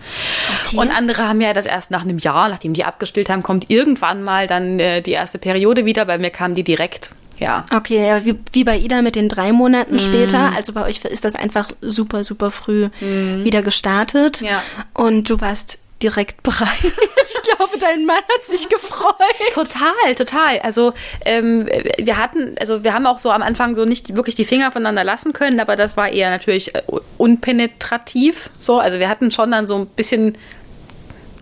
Und 0.75 0.91
andere 0.91 1.29
haben 1.29 1.41
ja 1.41 1.53
das 1.53 1.67
erst 1.67 1.91
nach 1.91 2.03
einem 2.03 2.19
Jahr, 2.19 2.49
nachdem 2.49 2.73
die 2.75 2.85
abgestillt 2.85 3.29
haben, 3.29 3.43
kommt 3.43 3.71
irgendwann 3.71 4.23
mal 4.23 4.47
dann 4.47 4.79
äh, 4.81 5.03
die 5.03 5.13
erste 5.13 5.39
Periode 5.39 5.85
wieder. 5.85 6.05
Bei 6.07 6.19
mir 6.19 6.31
kam 6.31 6.55
die 6.55 6.65
direkt. 6.65 7.11
Ja. 7.39 7.67
Okay, 7.75 8.07
ja, 8.07 8.25
wie, 8.25 8.39
wie 8.53 8.65
bei 8.65 8.79
Ida 8.79 9.03
mit 9.03 9.15
den 9.15 9.29
drei 9.29 9.53
Monaten 9.53 9.99
später. 9.99 10.53
Also 10.57 10.73
bei 10.73 10.85
euch 10.85 11.05
ist 11.05 11.25
das 11.25 11.35
einfach 11.35 11.71
super, 11.81 12.25
super 12.25 12.51
früh 12.51 12.89
wieder 13.01 13.63
gestartet. 13.63 14.41
Ja. 14.41 14.63
Und 14.95 15.31
du 15.31 15.41
warst 15.41 15.79
direkt 16.03 16.43
bereit. 16.43 16.79
ich 16.83 17.43
glaube, 17.43 17.79
dein 17.79 18.07
Mann 18.07 18.17
hat 18.17 18.45
sich 18.45 18.69
gefreut. 18.69 19.15
Total, 19.53 20.15
total. 20.17 20.59
Also 20.61 20.93
ähm, 21.25 21.67
wir 21.99 22.17
hatten, 22.17 22.57
also 22.59 22.85
wir 22.85 22.95
haben 22.95 23.07
auch 23.07 23.19
so 23.19 23.31
am 23.31 23.43
Anfang 23.43 23.75
so 23.75 23.85
nicht 23.85 24.17
wirklich 24.17 24.35
die 24.35 24.45
Finger 24.45 24.71
voneinander 24.71 25.05
lassen 25.05 25.33
können, 25.33 25.61
aber 25.61 25.77
das 25.77 25.97
war 25.97 26.09
eher 26.09 26.31
natürlich 26.31 26.75
äh, 26.75 26.83
unpenetrativ. 27.17 28.51
So, 28.59 28.79
also 28.79 28.99
wir 28.99 29.09
hatten 29.09 29.31
schon 29.31 29.51
dann 29.51 29.67
so 29.67 29.77
ein 29.77 29.87
bisschen 29.87 30.39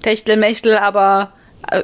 Techtelmechtel, 0.02 0.76
aber 0.76 1.32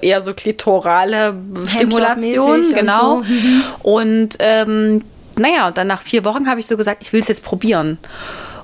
eher 0.00 0.20
so 0.20 0.34
klitorale 0.34 1.34
Stimulation, 1.68 2.60
und 2.60 2.74
genau. 2.74 3.22
so. 3.22 3.32
Mhm. 3.32 3.62
Und 3.82 4.36
ähm, 4.38 5.04
naja, 5.38 5.68
und 5.68 5.78
dann 5.78 5.86
nach 5.86 6.02
vier 6.02 6.24
Wochen 6.24 6.48
habe 6.48 6.60
ich 6.60 6.66
so 6.66 6.76
gesagt, 6.76 7.02
ich 7.02 7.12
will 7.12 7.20
es 7.20 7.28
jetzt 7.28 7.44
probieren. 7.44 7.98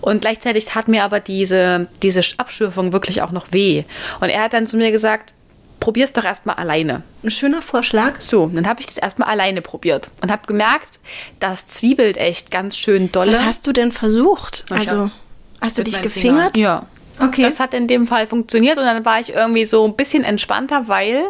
Und 0.01 0.21
gleichzeitig 0.21 0.67
tat 0.67 0.89
mir 0.89 1.05
aber 1.05 1.21
diese, 1.21 1.89
diese 2.03 2.23
Abschürfung 2.37 2.93
wirklich 2.93 3.23
auch 3.23 3.33
noch 3.33 3.49
weh. 3.51 3.85
Und 4.21 4.29
er 4.29 4.43
hat 4.43 4.53
dann 4.53 4.67
zu 4.67 4.77
mir 4.77 4.93
gesagt, 4.93 5.35
probier's 5.81 6.13
doch 6.13 6.25
erstmal 6.25 6.57
alleine. 6.57 7.03
Ein 7.23 7.31
schöner 7.31 7.63
Vorschlag. 7.63 8.21
So, 8.21 8.51
dann 8.53 8.67
habe 8.67 8.81
ich 8.81 8.87
das 8.87 8.99
erstmal 8.99 9.29
alleine 9.29 9.63
probiert 9.63 10.11
und 10.23 10.31
habe 10.31 10.43
gemerkt, 10.47 11.01
das 11.41 11.67
zwiebelt 11.67 12.17
echt 12.17 12.51
ganz 12.51 12.77
schön 12.77 13.11
dolle. 13.13 13.33
Was 13.33 13.43
hast 13.43 13.67
du 13.67 13.73
denn 13.73 13.93
versucht? 13.93 14.65
Also, 14.71 15.11
hast 15.61 15.79
du 15.79 15.85
dich 15.85 16.01
gefingert? 16.01 16.55
Fingern. 16.55 16.83
Ja. 16.83 16.87
Okay. 17.21 17.43
Das 17.43 17.61
hat 17.61 17.75
in 17.75 17.87
dem 17.87 18.07
Fall 18.07 18.27
funktioniert 18.27 18.79
und 18.79 18.85
dann 18.85 19.05
war 19.05 19.21
ich 19.21 19.33
irgendwie 19.33 19.65
so 19.65 19.85
ein 19.85 19.97
bisschen 19.97 20.25
entspannter, 20.25 20.89
weil 20.89 21.25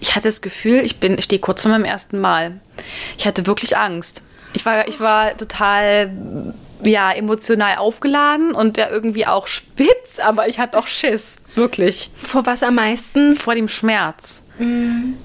ich 0.00 0.14
hatte 0.14 0.28
das 0.28 0.42
Gefühl, 0.42 0.80
ich 0.80 1.00
bin, 1.00 1.18
ich 1.18 1.24
stehe 1.24 1.40
kurz 1.40 1.62
vor 1.62 1.70
meinem 1.70 1.84
ersten 1.84 2.20
Mal. 2.20 2.60
Ich 3.18 3.26
hatte 3.26 3.46
wirklich 3.46 3.76
Angst. 3.76 4.22
Ich 4.54 4.64
war, 4.66 4.86
ich 4.86 5.00
war 5.00 5.36
total 5.36 6.54
ja, 6.84 7.12
emotional 7.12 7.76
aufgeladen 7.76 8.52
und 8.52 8.76
ja 8.76 8.88
irgendwie 8.90 9.26
auch 9.26 9.46
spitz, 9.46 10.18
aber 10.22 10.48
ich 10.48 10.58
hatte 10.58 10.78
auch 10.78 10.86
Schiss. 10.86 11.36
Wirklich. 11.54 12.10
Vor 12.22 12.46
was 12.46 12.62
am 12.62 12.76
meisten? 12.76 13.36
Vor 13.36 13.54
dem 13.54 13.68
Schmerz. 13.68 14.44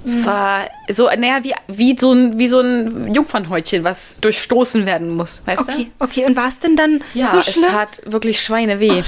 Es 0.03 0.25
war 0.25 0.61
so, 0.89 1.05
naja, 1.05 1.43
wie, 1.43 1.53
wie, 1.67 1.95
so 1.99 2.11
ein, 2.11 2.39
wie 2.39 2.47
so 2.47 2.59
ein 2.59 3.13
Jungfernhäutchen, 3.13 3.83
was 3.83 4.19
durchstoßen 4.19 4.85
werden 4.87 5.15
muss, 5.15 5.41
weißt 5.45 5.67
du? 5.67 5.71
Okay, 5.73 5.91
okay. 5.99 6.25
Und 6.25 6.35
war 6.35 6.47
es 6.47 6.59
denn 6.59 6.75
dann 6.75 7.03
Ja, 7.13 7.27
so 7.27 7.37
es 7.37 7.51
schlimm? 7.53 7.65
tat 7.69 8.01
wirklich 8.05 8.41
Schweineweh. 8.41 9.03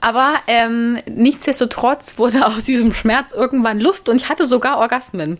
Aber 0.00 0.34
ähm, 0.46 0.98
nichtsdestotrotz 1.06 2.14
wurde 2.16 2.46
aus 2.56 2.64
diesem 2.64 2.92
Schmerz 2.94 3.32
irgendwann 3.32 3.80
Lust 3.80 4.08
und 4.08 4.16
ich 4.16 4.28
hatte 4.28 4.46
sogar 4.46 4.78
Orgasmen. 4.78 5.38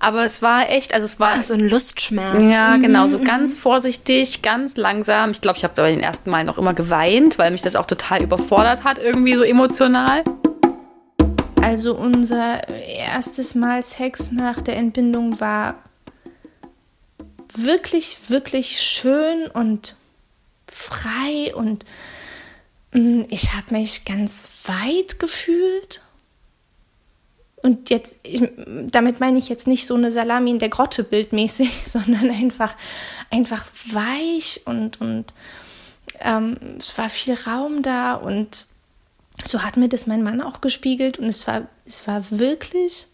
Aber 0.00 0.24
es 0.24 0.42
war 0.42 0.68
echt, 0.70 0.92
also 0.92 1.04
es 1.04 1.20
war. 1.20 1.40
so 1.42 1.54
ein 1.54 1.68
Lustschmerz. 1.68 2.50
ja, 2.50 2.76
Mhm. 2.78 2.82
genau, 2.82 3.06
so 3.06 3.18
ganz 3.20 3.56
vorsichtig, 3.56 4.42
ganz 4.42 4.76
langsam. 4.76 5.30
Ich 5.30 5.40
glaube, 5.40 5.58
ich 5.58 5.64
habe 5.64 5.71
bei 5.74 5.90
den 5.90 6.00
ersten 6.00 6.30
Mal 6.30 6.44
noch 6.44 6.58
immer 6.58 6.74
geweint, 6.74 7.38
weil 7.38 7.50
mich 7.50 7.62
das 7.62 7.76
auch 7.76 7.86
total 7.86 8.22
überfordert 8.22 8.84
hat, 8.84 8.98
irgendwie 8.98 9.36
so 9.36 9.42
emotional. 9.42 10.24
Also 11.60 11.94
unser 11.94 12.68
erstes 12.68 13.54
Mal 13.54 13.84
Sex 13.84 14.32
nach 14.32 14.60
der 14.60 14.76
Entbindung 14.76 15.40
war 15.40 15.76
wirklich, 17.54 18.18
wirklich 18.28 18.80
schön 18.80 19.46
und 19.48 19.96
frei 20.66 21.54
und 21.54 21.84
mm, 22.92 23.22
ich 23.28 23.54
habe 23.54 23.74
mich 23.74 24.04
ganz 24.04 24.64
weit 24.66 25.18
gefühlt. 25.18 26.00
Und 27.62 27.90
jetzt, 27.90 28.16
ich, 28.22 28.42
damit 28.90 29.20
meine 29.20 29.38
ich 29.38 29.48
jetzt 29.48 29.66
nicht 29.66 29.86
so 29.86 29.94
eine 29.94 30.10
Salami 30.10 30.50
in 30.50 30.58
der 30.58 30.68
Grotte 30.68 31.04
bildmäßig, 31.04 31.70
sondern 31.86 32.30
einfach, 32.30 32.74
einfach 33.30 33.64
weich 33.92 34.62
und, 34.64 35.00
und 35.00 35.32
ähm, 36.20 36.56
es 36.78 36.96
war 36.98 37.08
viel 37.08 37.34
Raum 37.34 37.82
da 37.82 38.14
und 38.14 38.66
so 39.44 39.62
hat 39.62 39.76
mir 39.76 39.88
das 39.88 40.06
mein 40.06 40.22
Mann 40.22 40.40
auch 40.40 40.60
gespiegelt 40.60 41.18
und 41.18 41.26
es 41.26 41.46
war, 41.46 41.62
es 41.86 42.06
war 42.06 42.30
wirklich 42.30 43.08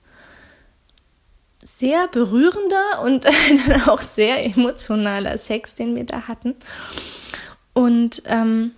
sehr 1.64 2.08
berührender 2.08 3.02
und 3.04 3.24
dann 3.66 3.82
auch 3.88 4.00
sehr 4.00 4.44
emotionaler 4.44 5.36
Sex, 5.38 5.74
den 5.74 5.94
wir 5.96 6.04
da 6.04 6.22
hatten. 6.22 6.54
Und 7.72 8.22
ähm, 8.26 8.72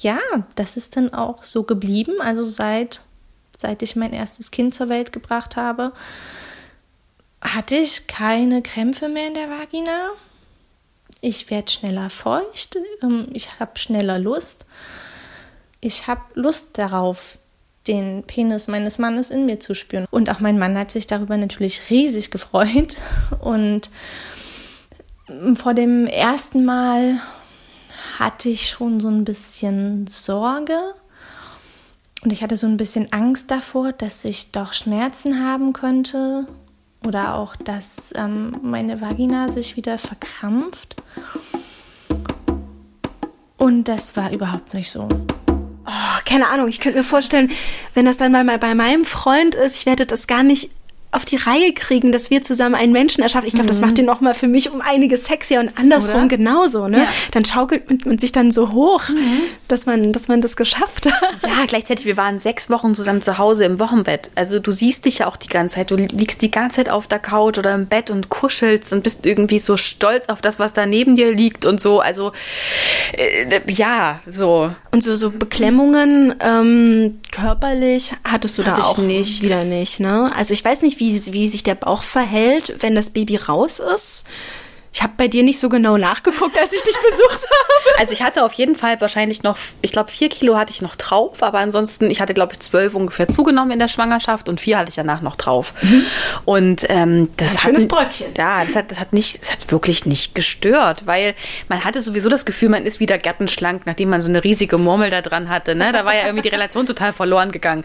ja, 0.00 0.18
das 0.54 0.76
ist 0.76 0.96
dann 0.96 1.12
auch 1.12 1.42
so 1.42 1.62
geblieben. 1.64 2.20
Also 2.20 2.44
seit, 2.44 3.02
seit 3.60 3.82
ich 3.82 3.96
mein 3.96 4.12
erstes 4.12 4.50
Kind 4.50 4.74
zur 4.74 4.88
Welt 4.88 5.12
gebracht 5.12 5.56
habe, 5.56 5.92
hatte 7.40 7.76
ich 7.76 8.06
keine 8.06 8.62
Krämpfe 8.62 9.08
mehr 9.08 9.28
in 9.28 9.34
der 9.34 9.50
Vagina. 9.50 10.10
Ich 11.20 11.50
werde 11.50 11.70
schneller 11.70 12.10
feucht, 12.10 12.76
ähm, 13.02 13.28
ich 13.32 13.60
habe 13.60 13.78
schneller 13.78 14.18
Lust. 14.18 14.66
Ich 15.80 16.06
habe 16.06 16.22
Lust 16.34 16.78
darauf, 16.78 17.38
den 17.86 18.24
Penis 18.24 18.68
meines 18.68 18.98
Mannes 18.98 19.30
in 19.30 19.46
mir 19.46 19.58
zu 19.58 19.74
spüren. 19.74 20.06
Und 20.10 20.30
auch 20.30 20.40
mein 20.40 20.58
Mann 20.58 20.78
hat 20.78 20.90
sich 20.90 21.06
darüber 21.06 21.36
natürlich 21.36 21.90
riesig 21.90 22.30
gefreut. 22.30 22.96
Und 23.40 23.90
vor 25.54 25.74
dem 25.74 26.06
ersten 26.06 26.64
Mal 26.64 27.20
hatte 28.18 28.50
ich 28.50 28.68
schon 28.68 29.00
so 29.00 29.08
ein 29.08 29.24
bisschen 29.24 30.06
Sorge. 30.06 30.94
Und 32.22 32.32
ich 32.32 32.42
hatte 32.42 32.56
so 32.56 32.66
ein 32.66 32.76
bisschen 32.76 33.12
Angst 33.12 33.50
davor, 33.50 33.92
dass 33.92 34.24
ich 34.24 34.52
doch 34.52 34.72
Schmerzen 34.72 35.44
haben 35.44 35.72
könnte. 35.72 36.46
Oder 37.06 37.34
auch, 37.36 37.56
dass 37.56 38.12
ähm, 38.14 38.52
meine 38.62 39.00
Vagina 39.00 39.48
sich 39.48 39.76
wieder 39.76 39.96
verkrampft. 39.96 40.96
Und 43.56 43.84
das 43.84 44.16
war 44.16 44.32
überhaupt 44.32 44.74
nicht 44.74 44.90
so. 44.90 45.08
Oh, 45.86 46.20
keine 46.26 46.48
Ahnung, 46.48 46.68
ich 46.68 46.78
könnte 46.80 46.98
mir 46.98 47.04
vorstellen, 47.04 47.50
wenn 47.94 48.04
das 48.04 48.18
dann 48.18 48.32
mal 48.32 48.58
bei 48.58 48.74
meinem 48.74 49.04
Freund 49.04 49.54
ist, 49.54 49.78
ich 49.78 49.86
werde 49.86 50.04
das 50.04 50.26
gar 50.26 50.42
nicht 50.42 50.70
auf 51.12 51.24
die 51.24 51.36
Reihe 51.36 51.72
kriegen, 51.72 52.12
dass 52.12 52.30
wir 52.30 52.40
zusammen 52.42 52.74
einen 52.76 52.92
Menschen 52.92 53.22
erschaffen. 53.22 53.46
Ich 53.46 53.54
glaube, 53.54 53.68
das 53.68 53.80
macht 53.80 53.98
den 53.98 54.04
noch 54.04 54.20
mal 54.20 54.34
für 54.34 54.46
mich 54.46 54.70
um 54.70 54.80
einiges 54.80 55.26
sexier 55.26 55.60
und 55.60 55.76
andersrum 55.76 56.10
Mhm. 56.20 56.26
Oder? 56.26 56.36
genauso. 56.36 56.88
Ne? 56.88 56.98
Ja. 56.98 57.04
Mhm. 57.04 57.08
Dann 57.32 57.44
schaukelt 57.44 58.06
man 58.06 58.18
sich 58.18 58.32
dann 58.32 58.50
so 58.50 58.72
hoch, 58.72 59.02
dass 59.68 59.86
man, 59.86 60.12
dass 60.12 60.28
man 60.28 60.40
das 60.40 60.56
geschafft 60.56 61.06
hat. 61.06 61.12
Ja, 61.42 61.64
gleichzeitig, 61.66 62.06
wir 62.06 62.16
waren 62.16 62.38
sechs 62.38 62.70
Wochen 62.70 62.94
zusammen 62.94 63.22
zu 63.22 63.38
Hause 63.38 63.64
im 63.64 63.80
Wochenbett. 63.80 64.30
Also 64.34 64.58
du 64.60 64.70
siehst 64.70 65.04
dich 65.04 65.18
ja 65.18 65.26
auch 65.26 65.36
die 65.36 65.48
ganze 65.48 65.76
Zeit. 65.76 65.90
Du 65.90 65.96
liegst 65.96 66.42
die 66.42 66.50
ganze 66.50 66.76
Zeit 66.76 66.88
auf 66.88 67.06
der 67.06 67.18
Couch 67.18 67.58
oder 67.58 67.74
im 67.74 67.86
Bett 67.86 68.10
und 68.10 68.28
kuschelst 68.28 68.92
und 68.92 69.02
bist 69.02 69.26
irgendwie 69.26 69.58
so 69.58 69.76
stolz 69.76 70.28
auf 70.28 70.40
das, 70.42 70.58
was 70.58 70.72
da 70.72 70.86
neben 70.86 71.16
dir 71.16 71.32
liegt 71.34 71.66
und 71.66 71.80
so. 71.80 72.00
Also 72.00 72.32
äh, 73.12 73.60
ja, 73.68 74.20
so. 74.26 74.70
Und 74.92 75.04
so, 75.04 75.14
so 75.14 75.30
Beklemmungen 75.30 76.34
ähm, 76.40 77.20
körperlich 77.30 78.12
hattest 78.24 78.58
du 78.58 78.62
da 78.64 78.72
Hatte 78.72 78.80
ich 78.80 78.86
auch 78.86 78.98
nicht. 78.98 79.42
wieder 79.42 79.64
nicht, 79.64 80.00
ne? 80.00 80.32
Also 80.34 80.52
ich 80.52 80.64
weiß 80.64 80.82
nicht, 80.82 80.98
wie, 80.98 81.14
wie 81.32 81.46
sich 81.46 81.62
der 81.62 81.76
Bauch 81.76 82.02
verhält, 82.02 82.74
wenn 82.80 82.96
das 82.96 83.10
Baby 83.10 83.36
raus 83.36 83.78
ist. 83.78 84.24
Ich 84.92 85.02
habe 85.02 85.12
bei 85.16 85.28
dir 85.28 85.44
nicht 85.44 85.60
so 85.60 85.68
genau 85.68 85.96
nachgeguckt, 85.96 86.58
als 86.58 86.74
ich 86.74 86.82
dich 86.82 86.96
besucht 86.96 87.46
habe. 87.46 87.70
Also 87.98 88.12
ich 88.12 88.22
hatte 88.22 88.44
auf 88.44 88.54
jeden 88.54 88.76
Fall 88.76 88.98
wahrscheinlich 89.00 89.42
noch, 89.42 89.58
ich 89.82 89.92
glaube, 89.92 90.10
vier 90.10 90.30
Kilo 90.30 90.56
hatte 90.56 90.72
ich 90.72 90.80
noch 90.80 90.96
drauf, 90.96 91.42
aber 91.42 91.58
ansonsten, 91.58 92.10
ich 92.10 92.20
hatte, 92.20 92.32
glaube 92.32 92.54
ich, 92.54 92.60
zwölf 92.60 92.94
ungefähr 92.94 93.28
zugenommen 93.28 93.72
in 93.72 93.78
der 93.78 93.88
Schwangerschaft 93.88 94.48
und 94.48 94.58
vier 94.58 94.78
hatte 94.78 94.88
ich 94.88 94.94
danach 94.94 95.20
noch 95.20 95.36
drauf. 95.36 95.74
Und 96.46 96.86
ähm, 96.88 97.30
das 97.36 97.50
Ein 97.50 97.54
hat 97.54 97.60
schönes 97.62 97.88
Bröckchen. 97.88 98.28
Ja, 98.38 98.64
das 98.64 98.74
hat, 98.74 98.90
das 98.90 99.00
hat 99.00 99.12
nicht, 99.12 99.42
das 99.42 99.52
hat 99.52 99.70
wirklich 99.70 100.06
nicht 100.06 100.34
gestört, 100.34 101.06
weil 101.06 101.34
man 101.68 101.84
hatte 101.84 102.00
sowieso 102.00 102.30
das 102.30 102.46
Gefühl, 102.46 102.70
man 102.70 102.86
ist 102.86 103.00
wieder 103.00 103.18
gärtenschlank, 103.18 103.82
nachdem 103.84 104.08
man 104.08 104.22
so 104.22 104.28
eine 104.28 104.42
riesige 104.44 104.78
Murmel 104.78 105.10
da 105.10 105.20
dran 105.20 105.50
hatte. 105.50 105.74
Ne? 105.74 105.92
Da 105.92 106.06
war 106.06 106.14
ja 106.14 106.24
irgendwie 106.24 106.42
die 106.42 106.54
Relation 106.54 106.86
total 106.86 107.12
verloren 107.12 107.52
gegangen. 107.52 107.84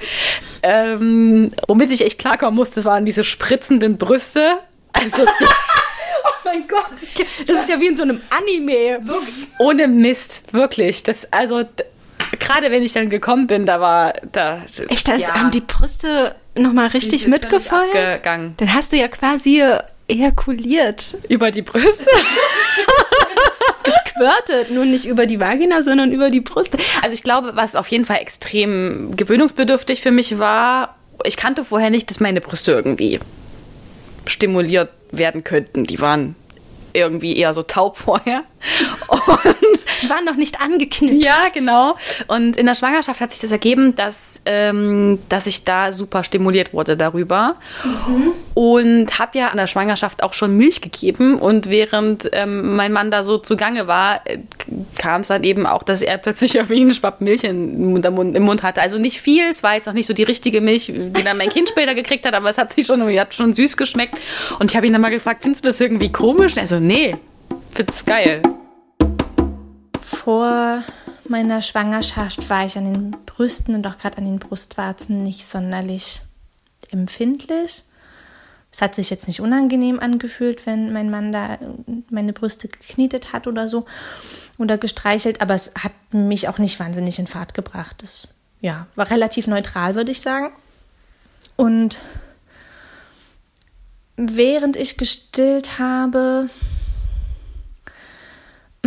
Ähm, 0.64 1.52
womit 1.68 1.92
ich 1.92 2.02
echt 2.02 2.20
klarkommen 2.20 2.56
musste, 2.56 2.76
das 2.76 2.86
waren 2.86 3.06
diese 3.06 3.26
spritzenden 3.26 3.98
Brüste. 3.98 4.60
Also 4.94 5.26
mein 6.58 6.68
Gott, 6.68 6.86
das 7.48 7.58
ist 7.58 7.70
ja 7.70 7.80
wie 7.80 7.88
in 7.88 7.96
so 7.96 8.04
einem 8.04 8.22
Anime. 8.30 9.00
ohne 9.60 9.88
Mist, 9.88 10.44
wirklich. 10.52 11.04
Das, 11.04 11.32
also, 11.32 11.64
gerade 12.40 12.72
wenn 12.72 12.84
ich 12.84 12.94
dann 12.94 13.10
gekommen 13.10 13.48
bin, 13.48 13.66
da 13.66 13.80
war 13.80 14.14
da. 14.32 14.62
Echt, 14.90 15.08
da 15.08 15.14
ist- 15.14 15.22
ja, 15.22 15.34
haben 15.36 15.52
die 15.52 15.62
Brüste 15.62 16.36
nochmal 16.58 16.88
richtig 16.88 17.28
abgegangen. 17.32 18.54
Dann 18.58 18.74
hast 18.74 18.94
du 18.94 18.98
ja 18.98 19.08
quasi 19.08 19.64
ejakuliert. 20.08 21.16
Über 21.30 21.52
die 21.52 21.62
Brüste. 21.62 22.10
gesquirtet, 23.84 24.72
nur 24.72 24.86
nicht 24.86 25.06
über 25.06 25.26
die 25.26 25.40
Vagina, 25.40 25.84
sondern 25.84 26.12
über 26.12 26.30
die 26.30 26.42
Brüste. 26.42 26.78
Also 27.04 27.14
ich 27.14 27.24
glaube, 27.24 27.52
was 27.56 27.76
auf 27.76 27.88
jeden 27.90 28.06
Fall 28.06 28.18
extrem 28.18 29.16
gewöhnungsbedürftig 29.16 30.02
für 30.02 30.12
mich 30.12 30.40
war, 30.40 30.96
ich 31.24 31.38
kannte 31.38 31.64
vorher 31.66 31.90
nicht, 31.90 32.10
dass 32.10 32.20
meine 32.20 32.42
Brüste 32.42 32.72
irgendwie 32.72 33.20
stimuliert 34.26 34.90
werden 35.12 35.44
könnten. 35.44 35.84
Die 35.86 36.00
waren 36.02 36.36
irgendwie 36.96 37.38
eher 37.38 37.54
so 37.54 37.64
taub 37.64 37.98
vorher. 37.98 38.44
Und 39.08 39.56
die 40.02 40.10
waren 40.10 40.26
noch 40.26 40.36
nicht 40.36 40.62
angeknipst. 40.62 41.24
Ja, 41.24 41.42
genau. 41.54 41.96
Und 42.28 42.58
in 42.58 42.66
der 42.66 42.76
Schwangerschaft 42.76 43.22
hat 43.22 43.32
sich 43.32 43.42
das 43.42 43.52
ergeben, 43.52 43.96
dass, 43.96 44.42
ähm, 44.46 45.20
dass 45.30 45.48
ich 45.48 45.64
da 45.64 45.92
super 45.92 46.24
stimuliert 46.24 46.74
wurde 46.74 46.98
darüber. 46.98 47.56
Mhm. 47.84 48.32
Und 48.54 49.20
habe 49.20 49.38
ja 49.38 49.50
in 49.50 49.58
der 49.58 49.68
Schwangerschaft 49.68 50.24
auch 50.24 50.34
schon 50.34 50.58
Milch 50.58 50.82
gegeben. 50.82 51.38
Und 51.38 51.70
während 51.70 52.30
ähm, 52.34 52.76
mein 52.76 52.92
Mann 52.92 53.12
da 53.12 53.24
so 53.24 53.38
zugange 53.38 53.88
war, 53.88 54.22
äh, 54.26 54.40
kam 54.98 55.22
es 55.22 55.28
dann 55.28 55.44
eben 55.44 55.66
auch, 55.66 55.84
dass 55.84 56.02
er 56.02 56.18
plötzlich 56.18 56.56
irgendwie 56.56 56.82
einen 56.82 56.92
Schwapp 56.92 57.22
Milch 57.22 57.44
im 57.44 57.92
Mund, 57.92 58.06
im 58.36 58.44
Mund 58.44 58.64
hatte. 58.64 58.82
Also 58.82 58.98
nicht 58.98 59.22
viel, 59.22 59.44
es 59.50 59.64
war 59.64 59.76
jetzt 59.76 59.88
noch 59.88 59.94
nicht 59.94 60.08
so 60.08 60.14
die 60.14 60.24
richtige 60.24 60.62
Milch, 60.62 60.88
die 60.88 61.24
dann 61.24 61.38
mein 61.38 61.50
Kind 61.50 61.70
später 61.70 61.96
gekriegt 61.96 62.26
hat, 62.26 62.34
aber 62.34 62.50
es 62.50 62.58
hat 62.58 62.74
sich 62.74 62.88
schon, 62.88 63.02
hat 63.18 63.34
schon 63.34 63.54
süß 63.54 63.78
geschmeckt. 63.78 64.18
Und 64.60 64.72
ich 64.72 64.78
habe 64.78 64.88
ihn 64.88 64.94
dann 64.94 65.02
mal 65.02 65.12
gefragt, 65.12 65.42
findest 65.42 65.64
du 65.64 65.70
das 65.70 65.80
irgendwie 65.80 66.12
komisch? 66.12 66.54
Und 66.54 66.60
er 66.60 66.68
so, 66.68 66.80
nee, 66.80 67.16
find's 67.76 68.06
geil. 68.06 68.42
Vor 70.00 70.82
meiner 71.28 71.62
Schwangerschaft 71.62 72.50
war 72.50 72.66
ich 72.66 72.78
an 72.78 72.94
den 72.94 73.12
Brüsten 73.26 73.76
und 73.76 73.86
auch 73.86 73.98
gerade 73.98 74.18
an 74.18 74.26
den 74.26 74.40
Brustwarzen 74.40 75.24
nicht 75.24 75.46
sonderlich 75.46 76.22
empfindlich. 76.92 77.84
Es 78.72 78.82
hat 78.82 78.96
sich 78.96 79.10
jetzt 79.10 79.28
nicht 79.28 79.42
unangenehm 79.42 80.00
angefühlt, 80.00 80.66
wenn 80.66 80.94
mein 80.94 81.10
Mann 81.10 81.32
da 81.32 81.58
meine 82.10 82.34
Brüste 82.34 82.68
geknetet 82.68 83.34
hat 83.34 83.48
oder 83.48 83.68
so 83.68 83.86
oder 84.58 84.78
gestreichelt, 84.78 85.42
aber 85.42 85.54
es 85.54 85.72
hat 85.78 85.94
mich 86.12 86.48
auch 86.48 86.60
nicht 86.60 86.80
wahnsinnig 86.80 87.20
in 87.20 87.28
Fahrt 87.28 87.54
gebracht. 87.54 88.04
Es 88.04 88.28
ja, 88.62 88.88
war 88.96 89.10
relativ 89.10 89.48
neutral, 89.48 89.96
würde 89.96 90.12
ich 90.12 90.22
sagen. 90.22 90.52
Und 91.58 92.00
während 94.18 94.78
ich 94.78 94.98
gestillt 94.98 95.80
habe, 95.80 96.50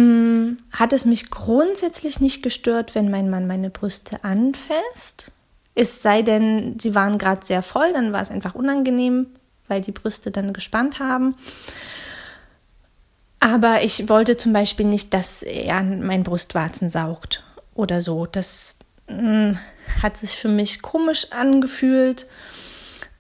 mm, 0.03 0.57
hat 0.73 0.93
es 0.93 1.05
mich 1.05 1.31
grundsätzlich 1.31 2.21
nicht 2.21 2.43
gestört, 2.43 2.95
wenn 2.95 3.11
mein 3.11 3.31
Mann 3.31 3.47
meine 3.47 3.71
Brüste 3.71 4.23
anfasst. 4.25 5.33
Es 5.75 6.03
sei 6.03 6.23
denn, 6.23 6.79
sie 6.79 6.95
waren 6.95 7.19
gerade 7.19 7.45
sehr 7.45 7.63
voll, 7.63 7.93
dann 7.93 8.13
war 8.13 8.23
es 8.23 8.31
einfach 8.31 8.55
unangenehm, 8.55 9.27
weil 9.69 9.81
die 9.81 9.93
Brüste 9.93 10.31
dann 10.31 10.53
gespannt 10.53 10.99
haben. 10.99 11.37
Aber 13.41 13.83
ich 13.83 14.09
wollte 14.09 14.37
zum 14.37 14.53
Beispiel 14.53 14.87
nicht, 14.87 15.15
dass 15.15 15.43
er 15.43 15.77
an 15.77 16.05
meinen 16.05 16.25
Brustwarzen 16.25 16.91
saugt 16.91 17.45
oder 17.75 18.01
so. 18.01 18.27
Das 18.27 18.75
mh, 19.09 19.53
mm, 19.53 19.59
hat 20.03 20.17
sich 20.17 20.33
für 20.33 20.49
mich 20.49 20.83
komisch 20.83 21.31
angefühlt. 21.31 22.27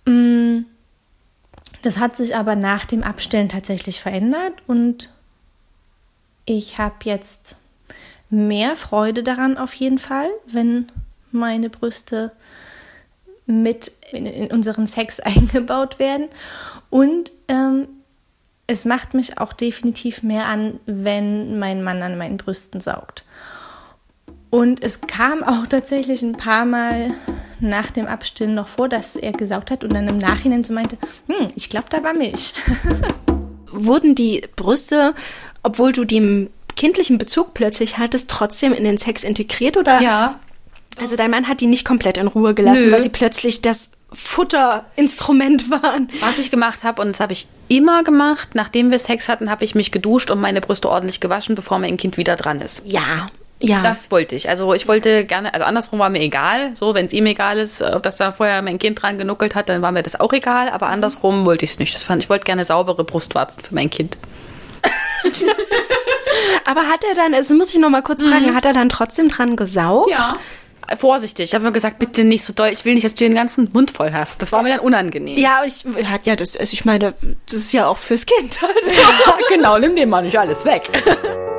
Mh, 0.05 0.13
mm, 0.13 0.67
das 1.83 1.99
hat 1.99 2.17
sich 2.17 2.35
aber 2.35 2.57
nach 2.57 2.85
dem 2.85 3.05
Abstellen 3.05 3.49
tatsächlich 3.49 4.01
verändert 4.01 4.55
und 4.67 5.15
ich 6.49 6.79
habe 6.79 6.97
jetzt 7.05 7.57
mehr 8.31 8.77
Freude 8.77 9.23
daran 9.23 9.59
auf 9.59 9.75
jeden 9.75 9.99
Fall, 9.99 10.29
wenn 10.47 10.91
meine 11.31 11.69
Brüste 11.69 12.33
mit 13.47 13.93
in, 14.13 14.51
unseren 14.51 14.87
Sex 14.87 15.21
eingebaut 15.21 15.99
werden. 15.99 16.29
Und 16.91 17.33
ähm, 17.49 17.89
es 18.67 18.85
macht 18.85 19.15
mich 19.15 19.39
auch 19.39 19.53
definitiv 19.53 20.23
mehr 20.23 20.47
an, 20.47 20.81
wenn 20.87 21.59
mein 21.59 21.83
Mann 21.83 22.03
an 22.03 22.19
meinen 22.19 22.37
Brüsten 22.37 22.81
saugt. 22.81 23.25
Und 24.51 24.83
es 24.83 25.03
kam 25.03 25.43
auch 25.43 25.67
tatsächlich 25.67 26.23
ein 26.23 26.33
paar 26.33 26.65
Mal 26.65 27.11
nach 27.61 27.91
dem 27.91 28.07
Abstillen 28.07 28.55
noch 28.55 28.69
vor, 28.69 28.89
dass 28.89 29.17
er 29.17 29.33
gesaugt 29.33 29.71
hat 29.71 29.85
und 29.85 29.93
dann 29.93 30.09
im 30.09 30.17
Nachhinein 30.17 30.65
so 30.65 30.73
meinte, 30.73 30.97
hm, 31.27 31.49
ich 31.55 31.69
glaube, 31.69 31.87
da 31.91 32.03
war 32.03 32.15
Milch. 32.15 32.55
Wurden 33.71 34.15
die 34.15 34.43
Brüste, 34.57 35.15
obwohl 35.63 35.93
du 35.93 36.05
den 36.05 36.51
kindlichen 36.77 37.19
Bezug 37.19 37.55
plötzlich 37.55 37.99
hattest, 37.99 38.31
trotzdem 38.31 38.73
in 38.73 38.85
den 38.85 38.99
Sex 38.99 39.25
integriert 39.25 39.77
oder? 39.77 40.01
Ja. 40.01 40.39
Also 41.01 41.17
dein 41.17 41.31
Mann 41.31 41.49
hat 41.49 41.61
die 41.61 41.67
nicht 41.67 41.85
komplett 41.85 42.19
in 42.19 42.27
Ruhe 42.27 42.55
gelassen, 42.55 42.87
Nö. 42.87 42.93
weil 42.93 43.03
sie 43.03 43.09
plötzlich 43.09 43.63
das 43.63 43.91
Futterinstrument 44.13 45.71
waren. 45.71 46.09
Was 46.21 46.39
ich 46.39 46.51
gemacht 46.51 46.83
habe, 46.83 47.03
und 47.03 47.11
das 47.11 47.21
habe 47.21 47.33
ich 47.33 47.47
immer 47.69 48.03
gemacht, 48.03 48.51
nachdem 48.55 48.91
wir 48.91 48.99
Sex 48.99 49.29
hatten, 49.29 49.51
habe 49.51 49.65
ich 49.65 49.75
mich 49.75 49.93
geduscht 49.93 50.31
und 50.31 50.41
meine 50.41 50.61
Brüste 50.61 50.89
ordentlich 50.89 51.21
gewaschen, 51.21 51.55
bevor 51.55 51.79
mein 51.79 51.97
Kind 51.97 52.17
wieder 52.17 52.37
dran 52.37 52.61
ist. 52.61 52.83
Ja. 52.87 53.29
Ja. 53.61 53.83
Das 53.83 54.11
wollte 54.11 54.37
ich. 54.37 54.49
Also 54.49 54.73
ich 54.75 54.87
wollte 54.87 55.25
gerne, 55.25 55.53
also 55.53 55.65
andersrum 55.65 55.99
war 55.99 56.11
mir 56.11 56.21
egal, 56.21 56.77
so 56.77 56.95
wenn 56.95 57.07
es 57.07 57.13
ihm 57.13 57.27
egal 57.27 57.59
ist, 57.59 57.83
ob 57.83 58.05
das 58.05 58.17
da 58.17 58.31
vorher 58.31 58.63
mein 58.63 58.79
Kind 58.79 59.03
dran 59.03 59.19
genuckelt 59.19 59.55
hat, 59.55 59.69
dann 59.69 59.83
war 59.83 59.91
mir 59.91 60.03
das 60.03 60.19
auch 60.21 60.33
egal, 60.33 60.69
aber 60.69 60.87
andersrum 60.87 61.45
wollte 61.45 61.65
ich 61.65 61.73
es 61.73 61.79
nicht. 61.79 61.95
Das 61.95 62.05
fand, 62.05 62.23
ich 62.23 62.31
wollte 62.31 62.45
gerne 62.45 62.65
saubere 62.65 63.03
Brustwarzen 63.05 63.63
für 63.63 63.75
mein 63.75 63.91
Kind. 63.91 64.17
aber 66.67 66.83
hat 66.83 67.03
er 67.09 67.17
dann, 67.17 67.35
also 67.35 67.55
muss 67.55 67.75
ich 67.75 67.81
noch 67.81 67.91
mal 67.91 68.03
kurz 68.03 68.23
fragen, 68.23 68.51
mhm. 68.51 68.55
hat 68.55 68.65
er 68.65 68.73
dann 68.73 68.89
trotzdem 68.89 69.29
dran 69.29 69.57
gesaugt? 69.57 70.09
Ja 70.09 70.37
vorsichtig. 70.97 71.51
Ich 71.51 71.55
habe 71.55 71.65
mir 71.65 71.73
gesagt, 71.73 71.99
bitte 71.99 72.25
nicht 72.25 72.45
so 72.45 72.53
doll. 72.53 72.69
Ich 72.69 72.85
will 72.85 72.95
nicht, 72.95 73.05
dass 73.05 73.15
du 73.15 73.25
den 73.25 73.35
ganzen 73.35 73.69
Mund 73.73 73.91
voll 73.91 74.13
hast. 74.13 74.41
Das 74.41 74.53
war 74.53 74.63
mir 74.63 74.71
dann 74.71 74.81
unangenehm. 74.81 75.37
Ja, 75.37 75.63
ich 75.67 75.85
hat 76.07 76.25
ja 76.25 76.37
das. 76.37 76.57
Also 76.57 76.73
ich 76.73 76.85
meine, 76.85 77.15
das 77.47 77.55
ist 77.55 77.73
ja 77.73 77.87
auch 77.87 77.99
fürs 77.99 78.25
Kind. 78.25 78.59
Also. 78.79 78.93
Ja, 78.93 79.39
genau, 79.49 79.79
nimm 79.79 79.97
dem 79.97 80.09
mal 80.09 80.23
nicht 80.23 80.39
alles 80.39 80.65
weg. 80.65 80.89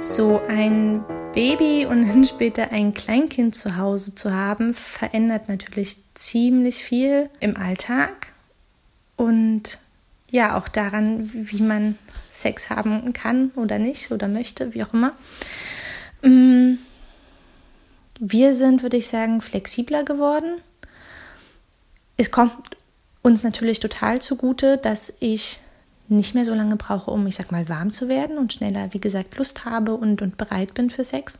So 0.00 0.40
ein 0.48 1.04
Baby 1.34 1.84
und 1.84 2.08
dann 2.08 2.24
später 2.24 2.72
ein 2.72 2.94
Kleinkind 2.94 3.54
zu 3.54 3.76
Hause 3.76 4.14
zu 4.14 4.32
haben, 4.32 4.72
verändert 4.72 5.50
natürlich 5.50 5.98
ziemlich 6.14 6.82
viel 6.82 7.28
im 7.38 7.54
Alltag. 7.58 8.32
Und 9.16 9.78
ja 10.30 10.58
auch 10.58 10.68
daran, 10.68 11.28
wie 11.34 11.60
man 11.60 11.98
Sex 12.30 12.70
haben 12.70 13.12
kann 13.12 13.50
oder 13.56 13.78
nicht 13.78 14.10
oder 14.10 14.26
möchte, 14.26 14.72
wie 14.72 14.84
auch 14.84 14.94
immer. 14.94 15.12
Mm, 16.22 16.76
wir 18.18 18.54
sind, 18.54 18.82
würde 18.82 18.96
ich 18.96 19.08
sagen, 19.08 19.42
flexibler 19.42 20.02
geworden. 20.02 20.62
Es 22.16 22.30
kommt 22.30 22.54
uns 23.20 23.44
natürlich 23.44 23.80
total 23.80 24.22
zugute, 24.22 24.78
dass 24.78 25.12
ich 25.20 25.60
nicht 26.10 26.34
mehr 26.34 26.44
so 26.44 26.54
lange 26.54 26.76
brauche, 26.76 27.10
um, 27.10 27.26
ich 27.26 27.36
sag 27.36 27.52
mal, 27.52 27.68
warm 27.68 27.90
zu 27.90 28.08
werden 28.08 28.38
und 28.38 28.52
schneller, 28.52 28.92
wie 28.92 29.00
gesagt, 29.00 29.36
Lust 29.36 29.64
habe 29.64 29.94
und, 29.94 30.22
und 30.22 30.36
bereit 30.36 30.74
bin 30.74 30.90
für 30.90 31.04
Sex. 31.04 31.38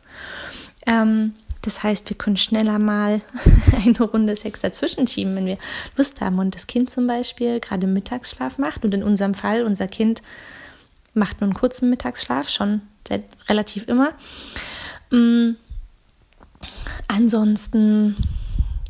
Ähm, 0.85 1.33
das 1.61 1.83
heißt, 1.83 2.09
wir 2.09 2.17
können 2.17 2.37
schneller 2.37 2.79
mal 2.79 3.21
eine 3.71 4.01
Runde 4.01 4.35
Sex 4.35 4.61
dazwischen 4.61 5.07
schieben, 5.07 5.35
wenn 5.35 5.45
wir 5.45 5.57
Lust 5.95 6.21
haben 6.21 6.39
und 6.39 6.55
das 6.55 6.67
Kind 6.67 6.89
zum 6.89 7.05
Beispiel 7.05 7.59
gerade 7.59 7.85
Mittagsschlaf 7.85 8.57
macht. 8.57 8.83
Und 8.83 8.93
in 8.93 9.03
unserem 9.03 9.33
Fall, 9.33 9.63
unser 9.63 9.87
Kind 9.87 10.21
macht 11.13 11.41
nur 11.41 11.49
einen 11.49 11.57
kurzen 11.57 11.89
Mittagsschlaf, 11.89 12.49
schon 12.49 12.81
seit 13.07 13.25
relativ 13.47 13.87
immer. 13.87 14.13
Mhm. 15.11 15.57
Ansonsten, 17.07 18.15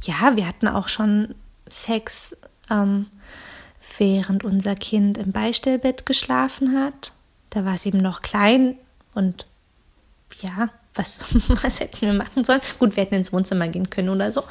ja, 0.04 0.36
wir 0.36 0.48
hatten 0.48 0.67
auch 0.67 0.88
schon 0.88 1.36
Sex, 1.67 2.36
ähm, 2.70 3.08
während 3.97 4.43
unser 4.43 4.75
Kind 4.75 5.17
im 5.17 5.32
Beistellbett 5.32 6.06
geschlafen 6.06 6.80
hat. 6.80 7.13
Da 7.49 7.65
war 7.65 7.75
es 7.75 7.86
eben 7.86 7.97
noch 7.97 8.21
klein 8.21 8.75
und 9.13 9.45
ja, 10.41 10.69
was, 10.95 11.19
was 11.63 11.80
hätten 11.80 12.01
wir 12.01 12.13
machen 12.13 12.43
sollen? 12.43 12.62
Gut, 12.80 12.95
wir 12.95 13.04
hätten 13.04 13.15
ins 13.15 13.34
Wohnzimmer 13.34 13.67
gehen 13.67 13.89
können 13.89 14.10
oder 14.10 14.32
so. 14.32 14.43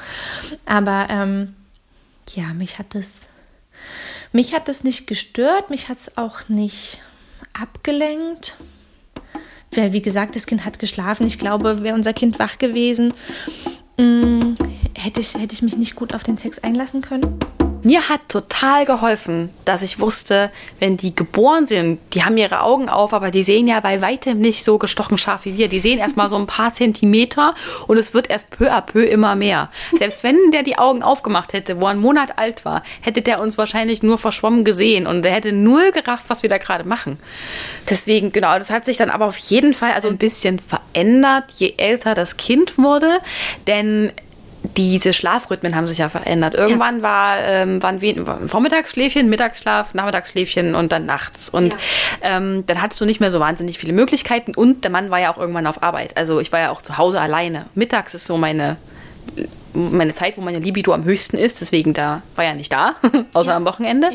Aber 0.65 1.07
ähm, 1.09 1.55
ja, 2.33 2.53
mich 2.53 2.79
hat 2.79 2.95
es, 2.95 3.21
mich 4.31 4.53
hat 4.53 4.69
es 4.69 4.83
nicht 4.83 5.07
gestört, 5.07 5.69
mich 5.69 5.89
hat 5.89 5.97
es 5.97 6.17
auch 6.17 6.49
nicht 6.49 7.01
abgelenkt. 7.59 8.55
Weil, 9.73 9.93
wie 9.93 10.01
gesagt, 10.01 10.35
das 10.35 10.47
Kind 10.47 10.65
hat 10.65 10.79
geschlafen. 10.79 11.25
Ich 11.25 11.39
glaube, 11.39 11.81
wäre 11.83 11.95
unser 11.95 12.13
Kind 12.13 12.39
wach 12.39 12.57
gewesen, 12.57 13.13
mh, 13.97 14.05
mm, 14.05 14.57
hätte, 14.95 15.21
ich, 15.21 15.33
hätte 15.35 15.53
ich 15.53 15.61
mich 15.61 15.77
nicht 15.77 15.95
gut 15.95 16.13
auf 16.13 16.23
den 16.23 16.37
Sex 16.37 16.59
einlassen 16.59 17.01
können. 17.01 17.39
Mir 17.83 18.09
hat 18.09 18.29
total 18.29 18.85
geholfen, 18.85 19.49
dass 19.65 19.81
ich 19.81 19.99
wusste, 19.99 20.51
wenn 20.79 20.97
die 20.97 21.15
geboren 21.15 21.65
sind, 21.65 21.99
die 22.13 22.23
haben 22.23 22.37
ihre 22.37 22.61
Augen 22.61 22.89
auf, 22.89 23.11
aber 23.11 23.31
die 23.31 23.41
sehen 23.41 23.67
ja 23.67 23.79
bei 23.79 24.01
weitem 24.01 24.37
nicht 24.37 24.63
so 24.63 24.77
gestochen 24.77 25.17
scharf 25.17 25.45
wie 25.45 25.57
wir. 25.57 25.67
Die 25.67 25.79
sehen 25.79 25.97
erst 25.97 26.15
mal 26.15 26.29
so 26.29 26.35
ein 26.35 26.45
paar 26.45 26.73
Zentimeter 26.75 27.55
und 27.87 27.97
es 27.97 28.13
wird 28.13 28.29
erst 28.29 28.51
peu 28.51 28.71
à 28.71 28.81
peu 28.81 29.03
immer 29.03 29.35
mehr. 29.35 29.69
Selbst 29.97 30.21
wenn 30.21 30.51
der 30.51 30.61
die 30.61 30.77
Augen 30.77 31.01
aufgemacht 31.01 31.53
hätte, 31.53 31.81
wo 31.81 31.85
er 31.85 31.91
einen 31.91 32.01
Monat 32.01 32.37
alt 32.37 32.65
war, 32.65 32.83
hätte 33.01 33.23
der 33.23 33.41
uns 33.41 33.57
wahrscheinlich 33.57 34.03
nur 34.03 34.19
verschwommen 34.19 34.63
gesehen 34.63 35.07
und 35.07 35.25
er 35.25 35.33
hätte 35.33 35.51
null 35.51 35.91
gerafft, 35.91 36.25
was 36.27 36.43
wir 36.43 36.49
da 36.49 36.59
gerade 36.59 36.87
machen. 36.87 37.17
Deswegen, 37.89 38.31
genau, 38.31 38.57
das 38.59 38.69
hat 38.69 38.85
sich 38.85 38.97
dann 38.97 39.09
aber 39.09 39.25
auf 39.25 39.37
jeden 39.37 39.73
Fall 39.73 39.93
also 39.93 40.07
ein 40.07 40.17
bisschen 40.17 40.59
verändert, 40.59 41.45
je 41.57 41.73
älter 41.77 42.13
das 42.13 42.37
Kind 42.37 42.77
wurde, 42.77 43.19
denn 43.65 44.11
diese 44.77 45.11
Schlafrhythmen 45.13 45.75
haben 45.75 45.87
sich 45.87 45.97
ja 45.97 46.09
verändert. 46.09 46.53
Irgendwann 46.53 46.97
ja. 46.97 47.03
war, 47.03 47.37
ähm, 47.39 47.81
waren 47.81 48.01
wir 48.01 48.25
Vormittagsschläfchen, 48.47 49.29
Mittagsschlaf, 49.29 49.93
Nachmittagsschläfchen 49.93 50.75
und 50.75 50.91
dann 50.91 51.05
nachts. 51.05 51.49
Und 51.49 51.73
ja. 51.73 51.79
ähm, 52.37 52.63
dann 52.67 52.81
hattest 52.81 53.01
du 53.01 53.05
nicht 53.05 53.19
mehr 53.19 53.31
so 53.31 53.39
wahnsinnig 53.39 53.79
viele 53.79 53.93
Möglichkeiten. 53.93 54.53
Und 54.53 54.83
der 54.83 54.91
Mann 54.91 55.09
war 55.09 55.19
ja 55.19 55.33
auch 55.33 55.37
irgendwann 55.37 55.67
auf 55.67 55.81
Arbeit. 55.81 56.15
Also 56.15 56.39
ich 56.39 56.51
war 56.51 56.59
ja 56.59 56.71
auch 56.71 56.81
zu 56.81 56.97
Hause 56.97 57.19
alleine. 57.19 57.65
Mittags 57.73 58.13
ist 58.13 58.25
so 58.25 58.37
meine 58.37 58.77
meine 59.73 60.13
Zeit, 60.13 60.37
wo 60.37 60.41
meine 60.41 60.59
Libido 60.59 60.93
am 60.93 61.05
höchsten 61.05 61.37
ist. 61.37 61.61
Deswegen 61.61 61.93
da 61.93 62.21
war 62.35 62.45
ja 62.45 62.53
nicht 62.53 62.71
da, 62.71 62.95
außer 63.33 63.51
ja. 63.51 63.57
am 63.57 63.65
Wochenende. 63.65 64.09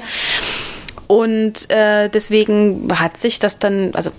Und 1.07 1.71
äh, 1.71 2.09
deswegen 2.09 2.89
hat 2.99 3.17
sich 3.17 3.39
das 3.39 3.59
dann 3.59 3.93
also 3.95 4.11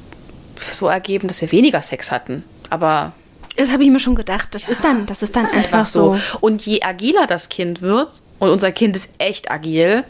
so 0.60 0.88
ergeben, 0.88 1.28
dass 1.28 1.42
wir 1.42 1.52
weniger 1.52 1.82
Sex 1.82 2.12
hatten. 2.12 2.44
Aber 2.70 3.12
das 3.58 3.72
habe 3.72 3.84
ich 3.84 3.90
mir 3.90 4.00
schon 4.00 4.16
gedacht. 4.16 4.56
Das 4.56 4.68
ja, 4.68 4.72
ist 4.72 4.84
dann, 4.84 5.06
das 5.06 5.22
ist 5.24 5.36
dann 5.36 5.46
einfach, 5.46 5.58
einfach 5.58 5.86
so. 5.86 6.16
so. 6.16 6.38
Und 6.40 6.66
je 6.66 6.82
agiler 6.82 7.28
das 7.28 7.50
Kind 7.50 7.82
wird, 7.82 8.22
und 8.40 8.50
unser 8.50 8.72
Kind 8.72 8.96
ist 8.96 9.14
echt 9.18 9.50
agil. 9.50 10.04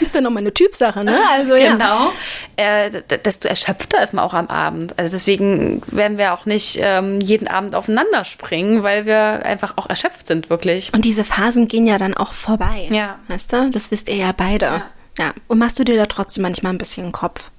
Ist 0.00 0.14
dann 0.14 0.22
nochmal 0.22 0.42
eine 0.42 0.54
Typsache, 0.54 1.02
ne? 1.02 1.18
Also, 1.32 1.54
genau. 1.54 2.12
Ja. 2.58 2.84
Äh, 2.84 3.02
desto 3.24 3.48
erschöpfter 3.48 4.02
ist 4.02 4.14
man 4.14 4.24
auch 4.24 4.34
am 4.34 4.46
Abend. 4.48 4.98
Also 4.98 5.10
deswegen 5.10 5.82
werden 5.86 6.16
wir 6.18 6.32
auch 6.32 6.46
nicht 6.46 6.78
ähm, 6.80 7.20
jeden 7.20 7.48
Abend 7.48 7.74
aufeinander 7.74 8.24
springen, 8.24 8.82
weil 8.82 9.06
wir 9.06 9.44
einfach 9.44 9.78
auch 9.78 9.88
erschöpft 9.88 10.26
sind, 10.26 10.48
wirklich. 10.50 10.92
Und 10.94 11.04
diese 11.04 11.24
Phasen 11.24 11.66
gehen 11.66 11.86
ja 11.86 11.98
dann 11.98 12.14
auch 12.14 12.32
vorbei. 12.32 12.88
Ja. 12.90 13.18
Weißt 13.28 13.52
du? 13.52 13.70
Das 13.70 13.90
wisst 13.90 14.08
ihr 14.08 14.16
ja 14.16 14.32
beide. 14.32 14.66
Ja. 14.66 14.82
ja. 15.18 15.32
Und 15.48 15.58
machst 15.58 15.78
du 15.78 15.84
dir 15.84 15.96
da 15.96 16.06
trotzdem 16.06 16.42
manchmal 16.42 16.72
ein 16.72 16.78
bisschen 16.78 17.10
Kopf? 17.10 17.50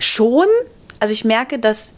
Schon. 0.00 0.46
Also 0.98 1.12
ich 1.12 1.24
merke, 1.24 1.58
dass 1.60 1.94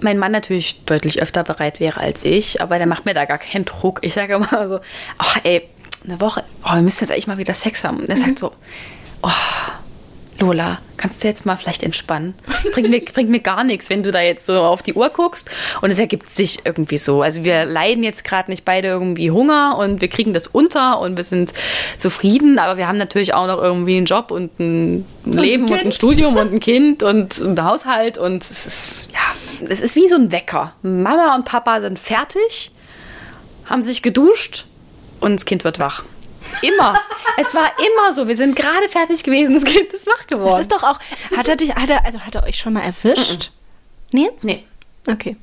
mein 0.00 0.18
Mann 0.18 0.32
natürlich 0.32 0.84
deutlich 0.84 1.22
öfter 1.22 1.44
bereit 1.44 1.80
wäre 1.80 2.00
als 2.00 2.24
ich, 2.24 2.60
aber 2.60 2.78
der 2.78 2.86
macht 2.86 3.04
mir 3.04 3.14
da 3.14 3.24
gar 3.24 3.38
keinen 3.38 3.64
Druck. 3.64 4.00
Ich 4.02 4.14
sage 4.14 4.34
immer 4.34 4.68
so, 4.68 4.80
ach 5.18 5.38
ey, 5.44 5.68
eine 6.04 6.20
Woche, 6.20 6.44
oh, 6.64 6.74
wir 6.74 6.82
müssen 6.82 7.04
jetzt 7.04 7.10
eigentlich 7.10 7.26
mal 7.26 7.38
wieder 7.38 7.54
Sex 7.54 7.84
haben. 7.84 7.98
Und 8.00 8.08
er 8.08 8.16
mhm. 8.16 8.20
sagt 8.20 8.38
so, 8.38 8.52
oh, 9.22 9.30
Lola, 10.40 10.78
kannst 10.96 11.24
du 11.24 11.28
jetzt 11.28 11.46
mal 11.46 11.56
vielleicht 11.56 11.82
entspannen? 11.82 12.34
Das 12.46 12.70
bringt 12.70 12.90
mir, 12.90 13.00
bringt 13.00 13.28
mir 13.28 13.40
gar 13.40 13.64
nichts, 13.64 13.90
wenn 13.90 14.04
du 14.04 14.12
da 14.12 14.20
jetzt 14.20 14.46
so 14.46 14.60
auf 14.60 14.82
die 14.82 14.94
Uhr 14.94 15.10
guckst. 15.10 15.50
Und 15.80 15.90
es 15.90 15.98
ergibt 15.98 16.28
sich 16.28 16.60
irgendwie 16.64 16.98
so. 16.98 17.22
Also 17.22 17.42
wir 17.42 17.64
leiden 17.64 18.04
jetzt 18.04 18.22
gerade 18.22 18.48
nicht 18.48 18.64
beide 18.64 18.86
irgendwie 18.86 19.32
Hunger 19.32 19.76
und 19.78 20.00
wir 20.00 20.06
kriegen 20.08 20.32
das 20.32 20.46
unter 20.46 21.00
und 21.00 21.16
wir 21.16 21.24
sind 21.24 21.54
zufrieden, 21.96 22.60
aber 22.60 22.76
wir 22.76 22.86
haben 22.86 22.98
natürlich 22.98 23.34
auch 23.34 23.48
noch 23.48 23.60
irgendwie 23.60 23.96
einen 23.96 24.06
Job 24.06 24.30
und 24.30 24.60
ein 24.60 25.04
Leben 25.24 25.64
und 25.64 25.72
ein, 25.72 25.78
und 25.78 25.86
ein 25.86 25.92
Studium 25.92 26.36
und 26.36 26.52
ein 26.52 26.60
Kind 26.68 27.02
und 27.02 27.40
ein 27.40 27.64
Haushalt 27.64 28.16
und 28.16 28.44
es 28.44 28.66
ist, 28.66 29.08
ja, 29.12 29.68
es 29.68 29.80
ist 29.80 29.96
wie 29.96 30.08
so 30.08 30.14
ein 30.14 30.30
Wecker. 30.30 30.72
Mama 30.82 31.34
und 31.34 31.46
Papa 31.46 31.80
sind 31.80 31.98
fertig, 31.98 32.70
haben 33.64 33.82
sich 33.82 34.02
geduscht 34.02 34.66
und 35.18 35.34
das 35.34 35.46
Kind 35.46 35.64
wird 35.64 35.80
wach. 35.80 36.04
Immer. 36.62 36.98
es 37.36 37.54
war 37.54 37.72
immer 37.78 38.12
so. 38.12 38.28
Wir 38.28 38.36
sind 38.36 38.56
gerade 38.56 38.88
fertig 38.88 39.22
gewesen, 39.22 39.54
das 39.54 39.64
Kind 39.64 39.92
ist 39.92 40.06
wach 40.06 40.26
geworden. 40.26 40.50
Das 40.50 40.60
ist 40.60 40.72
doch 40.72 40.82
auch. 40.82 40.98
Hat 41.36 41.48
er 41.48 41.56
dich, 41.56 41.74
hat 41.74 41.90
er, 41.90 42.04
also 42.04 42.20
hat 42.20 42.34
er 42.34 42.44
euch 42.44 42.58
schon 42.58 42.72
mal 42.72 42.82
erwischt? 42.82 43.50
Nee? 44.12 44.30
Nee. 44.42 44.64
Okay. 45.10 45.36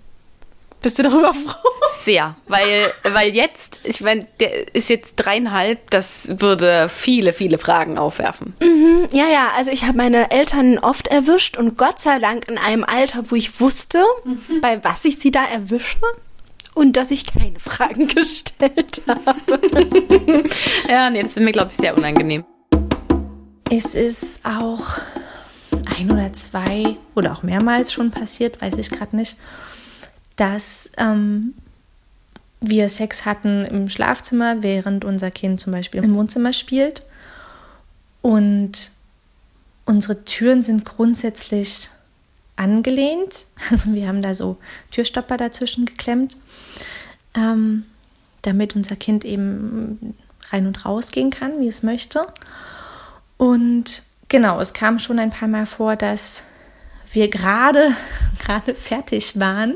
Bist 0.86 1.00
du 1.00 1.04
darüber 1.04 1.34
froh? 1.34 1.70
Sehr, 2.00 2.36
weil, 2.48 2.94
weil 3.02 3.34
jetzt, 3.34 3.82
ich 3.86 4.02
meine, 4.02 4.28
der 4.39 4.76
ist 4.76 4.88
jetzt 4.89 5.15
dreieinhalb, 5.15 5.89
das 5.89 6.30
würde 6.39 6.89
viele, 6.89 7.34
viele 7.34 7.58
Fragen 7.58 7.98
aufwerfen. 7.98 8.56
Mhm, 8.62 9.08
ja, 9.12 9.26
ja, 9.28 9.52
also 9.58 9.72
ich 9.72 9.86
habe 9.86 9.98
meine 9.98 10.30
Eltern 10.30 10.78
oft 10.78 11.08
erwischt 11.08 11.58
und 11.58 11.76
Gott 11.76 12.00
sei 12.00 12.20
Dank 12.20 12.48
in 12.48 12.60
einem 12.60 12.84
Alter, 12.84 13.32
wo 13.32 13.36
ich 13.36 13.60
wusste, 13.60 14.04
mhm. 14.26 14.62
bei 14.62 14.84
was 14.84 15.06
ich 15.06 15.18
sie 15.18 15.32
da 15.32 15.44
erwische 15.46 15.98
und 16.76 16.98
dass 16.98 17.10
ich 17.10 17.26
keine 17.26 17.60
Fragen 17.60 18.08
gestellt 18.16 19.02
habe. 19.08 19.60
ja, 20.88 21.10
nee, 21.10 21.24
das 21.24 21.36
wird 21.36 21.46
mir, 21.46 21.52
glaube 21.52 21.72
ich, 21.72 21.78
sehr 21.78 21.98
unangenehm. 21.98 22.46
Es 23.72 23.96
ist 23.96 24.42
auch 24.46 25.00
ein 25.98 26.12
oder 26.12 26.32
zwei 26.34 26.98
oder 27.16 27.34
auch 27.34 27.42
mehrmals 27.42 27.92
schon 27.92 28.12
passiert, 28.12 28.62
weiß 28.62 28.78
ich 28.78 28.92
gerade 28.92 29.16
nicht, 29.16 29.38
dass 30.36 30.92
ähm, 30.98 31.56
wir 32.60 32.90
Sex 32.90 33.26
hatten 33.26 33.66
im 33.66 33.90
Schlafzimmer, 33.90 34.62
während 34.62 35.06
unser 35.06 35.32
Kind 35.32 35.60
zum 35.62 35.74
Beispiel 35.74 36.04
im 36.04 36.14
Wohnzimmer 36.14 36.54
spielt. 36.54 37.04
Und 38.22 38.92
unsere 39.86 40.26
Türen 40.26 40.64
sind 40.64 40.86
grundsätzlich 40.86 41.90
angelehnt. 42.56 43.46
Also 43.72 43.94
wir 43.94 44.08
haben 44.08 44.22
da 44.22 44.36
so 44.36 44.58
Türstopper 44.91 45.38
dazwischen 45.38 45.86
geklemmt, 45.86 46.38
ähm, 47.36 47.86
damit 48.41 48.76
unser 48.76 48.96
Kind 48.96 49.26
eben 49.26 50.15
rein 50.52 50.68
und 50.68 50.86
raus 50.86 51.12
gehen 51.12 51.32
kann, 51.32 51.60
wie 51.62 51.68
es 51.68 51.84
möchte. 51.84 52.28
Und 53.38 54.04
genau, 54.30 54.60
es 54.60 54.74
kam 54.74 55.00
schon 55.00 55.20
ein 55.20 55.32
paar 55.32 55.48
Mal 55.48 55.65
vor, 55.65 55.96
dass 55.96 56.44
wir 57.12 57.30
gerade 57.30 57.91
gerade 58.46 58.76
fertig 58.76 59.39
waren, 59.39 59.76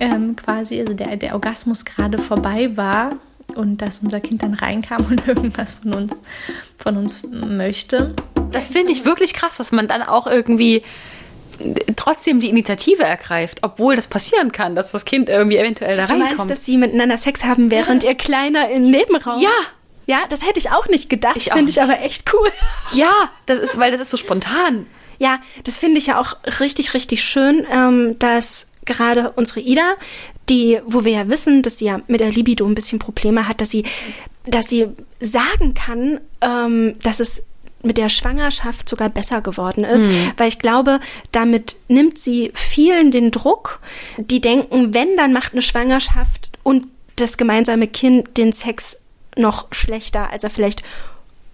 ähm, 0.00 0.36
quasi, 0.36 0.80
also 0.80 0.94
der, 0.94 1.16
der 1.16 1.34
Orgasmus 1.34 1.84
gerade 1.84 2.18
vorbei 2.18 2.76
war 2.76 3.10
und 3.54 3.78
dass 3.78 4.00
unser 4.00 4.20
Kind 4.20 4.42
dann 4.42 4.54
reinkam 4.54 5.04
und 5.06 5.26
irgendwas 5.28 5.74
von 5.74 5.94
uns 5.94 6.20
von 6.78 6.96
uns 6.96 7.22
möchte. 7.30 8.14
Das 8.50 8.68
finde 8.68 8.92
ich 8.92 9.04
wirklich 9.04 9.34
krass, 9.34 9.56
dass 9.56 9.72
man 9.72 9.88
dann 9.88 10.02
auch 10.02 10.26
irgendwie 10.26 10.82
trotzdem 11.96 12.40
die 12.40 12.48
Initiative 12.48 13.02
ergreift, 13.02 13.58
obwohl 13.62 13.96
das 13.96 14.06
passieren 14.06 14.52
kann, 14.52 14.74
dass 14.74 14.92
das 14.92 15.04
Kind 15.04 15.28
irgendwie 15.28 15.56
eventuell 15.56 15.96
da 15.96 16.04
reinkommt. 16.04 16.32
Du 16.32 16.36
meinst, 16.36 16.50
dass 16.50 16.64
sie 16.64 16.76
miteinander 16.76 17.18
Sex 17.18 17.44
haben, 17.44 17.70
während 17.70 18.02
ja. 18.02 18.10
ihr 18.10 18.14
Kleiner 18.16 18.70
im 18.70 18.90
Nebenraum? 18.90 19.40
Ja. 19.40 19.50
Ja, 20.06 20.18
das 20.28 20.44
hätte 20.44 20.58
ich 20.58 20.70
auch 20.70 20.88
nicht 20.88 21.08
gedacht. 21.08 21.36
Ich 21.36 21.44
das 21.44 21.54
finde 21.54 21.70
ich 21.70 21.80
aber 21.80 22.00
echt 22.00 22.32
cool. 22.34 22.48
Ja, 22.92 23.30
das 23.46 23.60
ist, 23.60 23.78
weil 23.78 23.92
das 23.92 24.00
ist 24.00 24.10
so 24.10 24.16
spontan. 24.16 24.86
Ja, 25.18 25.38
das 25.62 25.78
finde 25.78 25.98
ich 25.98 26.08
ja 26.08 26.20
auch 26.20 26.36
richtig, 26.58 26.94
richtig 26.94 27.22
schön, 27.22 27.64
ähm, 27.72 28.18
dass 28.18 28.66
gerade 28.84 29.30
unsere 29.36 29.60
Ida, 29.60 29.94
die, 30.48 30.80
wo 30.84 31.04
wir 31.04 31.12
ja 31.12 31.28
wissen, 31.28 31.62
dass 31.62 31.78
sie 31.78 31.84
ja 31.84 32.00
mit 32.08 32.20
der 32.20 32.32
Libido 32.32 32.66
ein 32.66 32.74
bisschen 32.74 32.98
Probleme 32.98 33.46
hat, 33.46 33.60
dass 33.60 33.70
sie, 33.70 33.84
dass 34.44 34.68
sie 34.68 34.88
sagen 35.20 35.74
kann, 35.74 36.20
ähm, 36.40 36.98
dass 37.02 37.20
es 37.20 37.44
mit 37.82 37.98
der 37.98 38.08
Schwangerschaft 38.08 38.88
sogar 38.88 39.08
besser 39.08 39.40
geworden 39.40 39.84
ist, 39.84 40.06
mhm. 40.06 40.32
weil 40.36 40.48
ich 40.48 40.58
glaube, 40.58 41.00
damit 41.32 41.76
nimmt 41.88 42.18
sie 42.18 42.52
vielen 42.54 43.10
den 43.10 43.30
Druck, 43.30 43.80
die 44.18 44.40
denken, 44.40 44.94
wenn, 44.94 45.16
dann 45.16 45.32
macht 45.32 45.52
eine 45.52 45.62
Schwangerschaft 45.62 46.52
und 46.62 46.86
das 47.16 47.36
gemeinsame 47.36 47.88
Kind 47.88 48.36
den 48.36 48.52
Sex 48.52 48.98
noch 49.36 49.72
schlechter, 49.72 50.30
als 50.30 50.44
er 50.44 50.50
vielleicht 50.50 50.82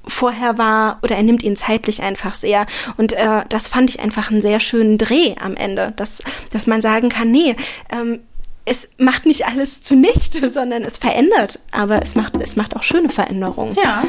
vorher 0.07 0.59
war 0.59 0.99
oder 1.03 1.17
er 1.17 1.23
nimmt 1.23 1.43
ihn 1.43 1.57
zeitlich 1.57 2.03
einfach 2.03 2.35
sehr. 2.35 2.67
Und 2.97 3.13
äh, 3.13 3.43
das 3.49 3.69
fand 3.69 3.91
ich 3.91 4.01
einfach 4.01 4.31
einen 4.31 4.41
sehr 4.41 4.61
schönen 4.61 4.99
Dreh 4.99 5.35
am 5.41 5.55
Ende, 5.55 5.93
dass, 5.97 6.23
dass 6.51 6.67
man 6.67 6.81
sagen 6.81 7.09
kann, 7.11 7.31
nee, 7.31 7.57
ähm, 7.91 8.21
es 8.65 8.91
macht 8.99 9.27
nicht 9.27 9.47
alles 9.47 9.83
zunichte, 9.83 10.51
sondern 10.51 10.83
es 10.83 10.99
verändert, 10.99 11.61
aber 11.71 12.03
es 12.03 12.15
macht, 12.15 12.37
es 12.41 12.57
macht 12.57 12.77
auch 12.77 12.83
schöne 12.83 13.09
Veränderungen. 13.09 13.77
Ja. 13.83 14.03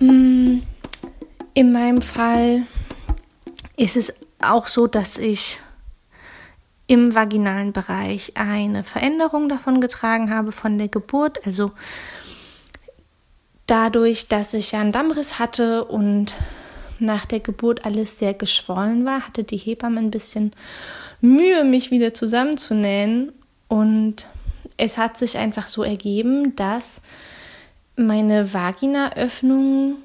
Mm, 0.00 0.58
in 1.54 1.72
meinem 1.72 2.02
Fall 2.02 2.62
ist 3.76 3.96
es 3.96 4.14
auch 4.40 4.66
so, 4.66 4.86
dass 4.86 5.18
ich 5.18 5.60
im 6.86 7.14
vaginalen 7.14 7.72
Bereich 7.72 8.32
eine 8.34 8.82
Veränderung 8.82 9.48
davon 9.48 9.80
getragen 9.80 10.30
habe 10.30 10.52
von 10.52 10.78
der 10.78 10.88
Geburt. 10.88 11.44
Also 11.44 11.72
dadurch, 13.66 14.28
dass 14.28 14.54
ich 14.54 14.72
ja 14.72 14.80
einen 14.80 14.92
Dammriss 14.92 15.38
hatte 15.38 15.84
und 15.84 16.34
nach 16.98 17.26
der 17.26 17.40
Geburt 17.40 17.84
alles 17.84 18.18
sehr 18.18 18.34
geschwollen 18.34 19.04
war, 19.04 19.26
hatte 19.26 19.44
die 19.44 19.58
Hebamme 19.58 20.00
ein 20.00 20.10
bisschen 20.10 20.52
Mühe, 21.20 21.64
mich 21.64 21.90
wieder 21.90 22.14
zusammenzunähen. 22.14 23.32
Und 23.68 24.26
es 24.76 24.96
hat 24.96 25.18
sich 25.18 25.36
einfach 25.36 25.66
so 25.66 25.82
ergeben, 25.82 26.56
dass 26.56 27.00
meine 27.98 28.52
Vaginaöffnung 28.52 29.96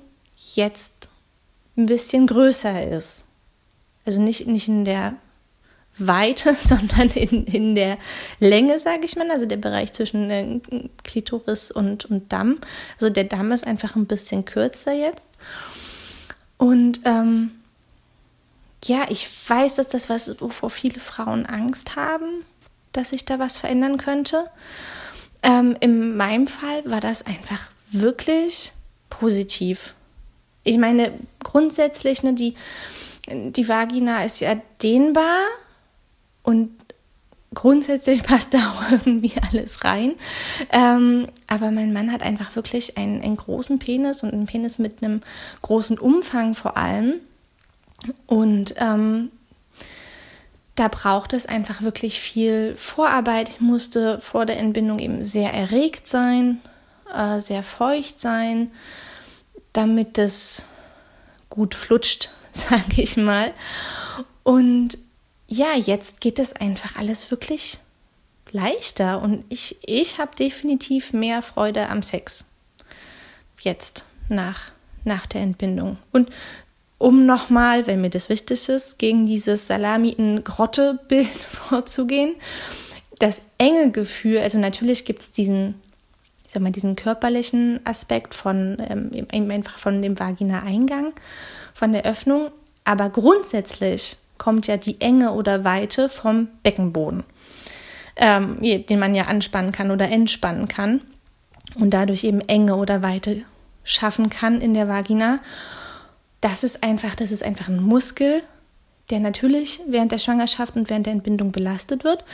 jetzt 0.55 1.09
ein 1.77 1.85
bisschen 1.85 2.27
größer 2.27 2.89
ist. 2.89 3.25
Also 4.05 4.19
nicht, 4.19 4.47
nicht 4.47 4.67
in 4.67 4.85
der 4.85 5.15
Weite, 5.97 6.53
sondern 6.57 7.09
in, 7.09 7.45
in 7.45 7.75
der 7.75 7.97
Länge, 8.39 8.79
sage 8.79 9.05
ich 9.05 9.15
mal, 9.15 9.29
also 9.31 9.45
der 9.45 9.57
Bereich 9.57 9.93
zwischen 9.93 10.29
äh, 10.29 10.59
Klitoris 11.03 11.71
und, 11.71 12.05
und 12.05 12.31
Damm. 12.31 12.59
Also 12.95 13.09
der 13.09 13.25
Damm 13.25 13.51
ist 13.51 13.65
einfach 13.65 13.95
ein 13.95 14.07
bisschen 14.07 14.45
kürzer 14.45 14.93
jetzt. 14.93 15.29
Und 16.57 17.01
ähm, 17.05 17.51
ja, 18.85 19.05
ich 19.09 19.27
weiß, 19.47 19.75
dass 19.75 19.87
das 19.87 20.09
was, 20.09 20.41
wovor 20.41 20.69
viele 20.69 20.99
Frauen 20.99 21.45
Angst 21.45 21.95
haben, 21.95 22.43
dass 22.91 23.09
sich 23.09 23.25
da 23.25 23.39
was 23.39 23.57
verändern 23.57 23.97
könnte. 23.97 24.49
Ähm, 25.41 25.75
in 25.79 26.15
meinem 26.15 26.47
Fall 26.47 26.83
war 26.85 27.01
das 27.01 27.25
einfach 27.25 27.72
wirklich 27.93 28.73
positiv. 29.09 29.93
Ich 30.63 30.77
meine, 30.77 31.11
grundsätzlich, 31.43 32.23
ne, 32.23 32.33
die, 32.33 32.55
die 33.29 33.67
Vagina 33.67 34.23
ist 34.23 34.39
ja 34.39 34.55
dehnbar 34.81 35.39
und 36.41 36.71
grundsätzlich 37.53 38.23
passt 38.23 38.53
da 38.53 38.57
auch 38.71 38.91
irgendwie 38.91 39.33
alles 39.49 39.83
rein. 39.83 40.13
Ähm, 40.71 41.27
aber 41.47 41.71
mein 41.71 41.93
Mann 41.93 42.11
hat 42.11 42.23
einfach 42.23 42.55
wirklich 42.55 42.97
einen, 42.97 43.21
einen 43.21 43.37
großen 43.37 43.79
Penis 43.79 44.23
und 44.23 44.33
einen 44.33 44.45
Penis 44.45 44.79
mit 44.79 45.03
einem 45.03 45.21
großen 45.61 45.97
Umfang 45.97 46.53
vor 46.53 46.77
allem. 46.77 47.15
Und 48.25 48.75
ähm, 48.77 49.31
da 50.75 50.87
braucht 50.87 51.33
es 51.33 51.45
einfach 51.45 51.81
wirklich 51.83 52.19
viel 52.19 52.75
Vorarbeit. 52.75 53.49
Ich 53.49 53.61
musste 53.61 54.19
vor 54.19 54.45
der 54.45 54.57
Entbindung 54.57 54.99
eben 54.99 55.23
sehr 55.23 55.53
erregt 55.53 56.07
sein, 56.07 56.59
äh, 57.13 57.39
sehr 57.39 57.63
feucht 57.63 58.19
sein, 58.19 58.71
damit 59.73 60.17
es 60.17 60.67
gut 61.49 61.75
flutscht, 61.75 62.29
sage 62.51 63.01
ich 63.01 63.17
mal. 63.17 63.53
Und 64.43 64.97
ja, 65.47 65.75
jetzt 65.75 66.21
geht 66.21 66.39
es 66.39 66.53
einfach 66.53 66.97
alles 66.97 67.31
wirklich 67.31 67.79
leichter 68.51 69.21
und 69.21 69.43
ich, 69.49 69.77
ich 69.81 70.19
habe 70.19 70.35
definitiv 70.35 71.13
mehr 71.13 71.41
Freude 71.41 71.89
am 71.89 72.03
Sex. 72.03 72.45
Jetzt, 73.59 74.05
nach, 74.29 74.71
nach 75.03 75.25
der 75.25 75.41
Entbindung. 75.41 75.97
Und 76.11 76.29
um 76.97 77.25
nochmal, 77.25 77.87
wenn 77.87 78.01
mir 78.01 78.09
das 78.09 78.29
wichtig 78.29 78.69
ist, 78.69 78.97
gegen 78.97 79.25
dieses 79.25 79.67
Salami 79.67 80.09
in 80.09 80.43
Grotte-Bild 80.43 81.27
vorzugehen, 81.27 82.35
das 83.19 83.41
enge 83.57 83.91
Gefühl, 83.91 84.39
also 84.39 84.57
natürlich 84.57 85.05
gibt 85.05 85.21
es 85.21 85.31
diesen, 85.31 85.75
sag 86.53 86.61
mal, 86.61 86.71
diesen 86.71 86.95
körperlichen 86.95 87.79
Aspekt 87.83 88.35
von 88.35 88.77
ähm, 88.79 89.51
einfach 89.51 89.77
von 89.77 90.01
dem 90.01 90.19
Vagina-Eingang, 90.19 91.13
von 91.73 91.91
der 91.91 92.05
Öffnung, 92.05 92.51
aber 92.83 93.09
grundsätzlich 93.09 94.17
kommt 94.37 94.67
ja 94.67 94.77
die 94.77 94.99
Enge 95.01 95.31
oder 95.33 95.63
Weite 95.63 96.09
vom 96.09 96.47
Beckenboden, 96.63 97.23
ähm, 98.15 98.59
den 98.61 98.99
man 98.99 99.15
ja 99.15 99.25
anspannen 99.25 99.71
kann 99.71 99.91
oder 99.91 100.09
entspannen 100.09 100.67
kann 100.67 101.01
und 101.75 101.93
dadurch 101.93 102.23
eben 102.23 102.41
Enge 102.41 102.75
oder 102.75 103.01
Weite 103.01 103.43
schaffen 103.83 104.29
kann 104.29 104.61
in 104.61 104.73
der 104.73 104.87
Vagina. 104.87 105.39
Das 106.41 106.63
ist 106.63 106.83
einfach, 106.83 107.15
das 107.15 107.31
ist 107.31 107.43
einfach 107.43 107.69
ein 107.69 107.81
Muskel, 107.81 108.43
der 109.13 109.21
natürlich 109.21 109.79
während 109.87 110.11
der 110.11 110.17
Schwangerschaft 110.17 110.75
und 110.75 110.89
während 110.89 111.05
der 111.05 111.13
Entbindung 111.13 111.51
belastet 111.51 112.03
wird, 112.03 112.25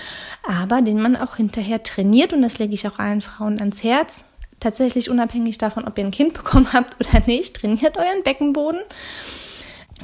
aber 0.47 0.81
den 0.81 1.01
man 1.01 1.17
auch 1.17 1.35
hinterher 1.35 1.83
trainiert 1.83 2.31
und 2.31 2.41
das 2.41 2.57
lege 2.57 2.73
ich 2.73 2.87
auch 2.87 2.99
allen 2.99 3.19
Frauen 3.19 3.59
ans 3.59 3.83
Herz. 3.83 4.23
Tatsächlich 4.61 5.09
unabhängig 5.09 5.57
davon, 5.57 5.85
ob 5.85 5.97
ihr 5.97 6.05
ein 6.05 6.11
Kind 6.11 6.33
bekommen 6.41 6.71
habt 6.71 6.95
oder 6.99 7.21
nicht, 7.25 7.57
trainiert 7.57 7.97
euren 7.97 8.23
Beckenboden 8.23 8.79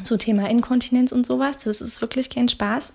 so 0.04 0.18
Thema 0.18 0.50
Inkontinenz 0.50 1.12
und 1.12 1.26
sowas. 1.26 1.60
Das 1.60 1.80
ist 1.82 2.02
wirklich 2.02 2.30
kein 2.30 2.50
Spaß. 2.50 2.94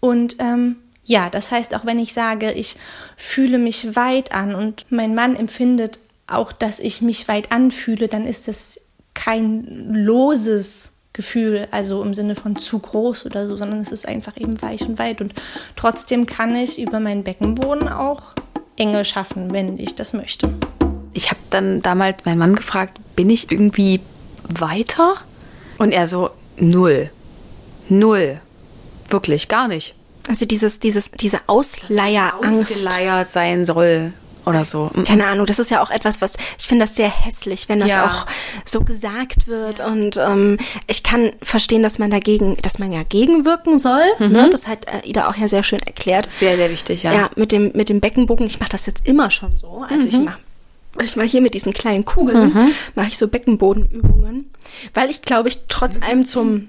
Und 0.00 0.36
ähm, 0.38 0.76
ja, 1.04 1.30
das 1.30 1.50
heißt, 1.50 1.74
auch 1.74 1.84
wenn 1.84 1.98
ich 1.98 2.12
sage, 2.12 2.52
ich 2.52 2.76
fühle 3.16 3.58
mich 3.58 3.96
weit 3.96 4.32
an 4.32 4.54
und 4.54 4.86
mein 4.90 5.14
Mann 5.14 5.36
empfindet 5.36 5.98
auch, 6.26 6.52
dass 6.52 6.80
ich 6.80 7.02
mich 7.02 7.28
weit 7.28 7.52
anfühle, 7.52 8.08
dann 8.08 8.26
ist 8.26 8.48
das 8.48 8.80
kein 9.14 9.64
loses 9.92 10.94
Gefühl, 11.18 11.66
also 11.72 12.00
im 12.00 12.14
Sinne 12.14 12.36
von 12.36 12.54
zu 12.54 12.78
groß 12.78 13.26
oder 13.26 13.48
so, 13.48 13.56
sondern 13.56 13.80
es 13.80 13.90
ist 13.90 14.06
einfach 14.06 14.36
eben 14.36 14.62
weich 14.62 14.82
und 14.82 15.00
weit. 15.00 15.20
Und 15.20 15.34
trotzdem 15.74 16.26
kann 16.26 16.54
ich 16.54 16.80
über 16.80 17.00
meinen 17.00 17.24
Beckenboden 17.24 17.88
auch 17.88 18.34
Enge 18.76 19.04
schaffen, 19.04 19.52
wenn 19.52 19.78
ich 19.78 19.96
das 19.96 20.12
möchte. 20.12 20.48
Ich 21.14 21.30
habe 21.30 21.40
dann 21.50 21.82
damals 21.82 22.24
meinen 22.24 22.38
Mann 22.38 22.54
gefragt, 22.54 23.00
bin 23.16 23.30
ich 23.30 23.50
irgendwie 23.50 23.98
weiter? 24.44 25.14
Und 25.78 25.90
er 25.90 26.06
so, 26.06 26.30
null. 26.56 27.10
Null. 27.88 28.40
Wirklich, 29.08 29.48
gar 29.48 29.66
nicht. 29.66 29.96
Also 30.28 30.46
dieses, 30.46 30.78
dieses, 30.78 31.10
diese 31.10 31.40
Ausleierangst. 31.48 32.76
Ausgeleiert 32.76 33.26
sein 33.26 33.64
soll 33.64 34.12
oder 34.48 34.64
so. 34.64 34.90
Mhm. 34.94 35.04
Keine 35.04 35.26
Ahnung, 35.26 35.46
das 35.46 35.58
ist 35.58 35.70
ja 35.70 35.82
auch 35.82 35.90
etwas, 35.90 36.20
was 36.20 36.34
ich 36.58 36.66
finde 36.66 36.84
das 36.84 36.96
sehr 36.96 37.10
hässlich, 37.10 37.68
wenn 37.68 37.80
das 37.80 37.88
ja. 37.88 38.06
auch 38.06 38.26
so 38.64 38.80
gesagt 38.80 39.46
wird. 39.46 39.80
Und 39.80 40.16
ähm, 40.16 40.58
ich 40.86 41.02
kann 41.02 41.32
verstehen, 41.42 41.82
dass 41.82 41.98
man 41.98 42.10
dagegen, 42.10 42.56
dass 42.62 42.78
man 42.78 42.92
ja 42.92 43.02
gegenwirken 43.02 43.78
soll. 43.78 44.02
Mhm. 44.18 44.32
Ne? 44.32 44.50
Das 44.50 44.66
hat 44.66 44.86
äh, 44.86 45.08
Ida 45.08 45.28
auch 45.28 45.36
ja 45.36 45.48
sehr 45.48 45.62
schön 45.62 45.80
erklärt. 45.80 46.28
Sehr, 46.30 46.56
sehr 46.56 46.70
wichtig, 46.70 47.02
ja. 47.02 47.12
Ja, 47.12 47.30
mit 47.36 47.52
dem, 47.52 47.72
mit 47.74 47.88
dem 47.88 48.00
Beckenbogen, 48.00 48.46
ich 48.46 48.58
mache 48.58 48.70
das 48.70 48.86
jetzt 48.86 49.06
immer 49.06 49.30
schon 49.30 49.56
so. 49.56 49.84
Also 49.88 50.04
mhm. 50.04 50.08
ich 50.08 50.18
mache 50.18 50.38
manchmal 50.96 51.28
hier 51.28 51.40
mit 51.40 51.54
diesen 51.54 51.72
kleinen 51.72 52.04
Kugeln 52.04 52.52
mhm. 52.52 52.72
mache 52.94 53.08
ich 53.08 53.18
so 53.18 53.28
Beckenbodenübungen, 53.28 54.50
weil 54.94 55.10
ich 55.10 55.22
glaube 55.22 55.48
ich 55.48 55.60
trotz 55.68 55.96
allem 56.02 56.24
zum 56.24 56.68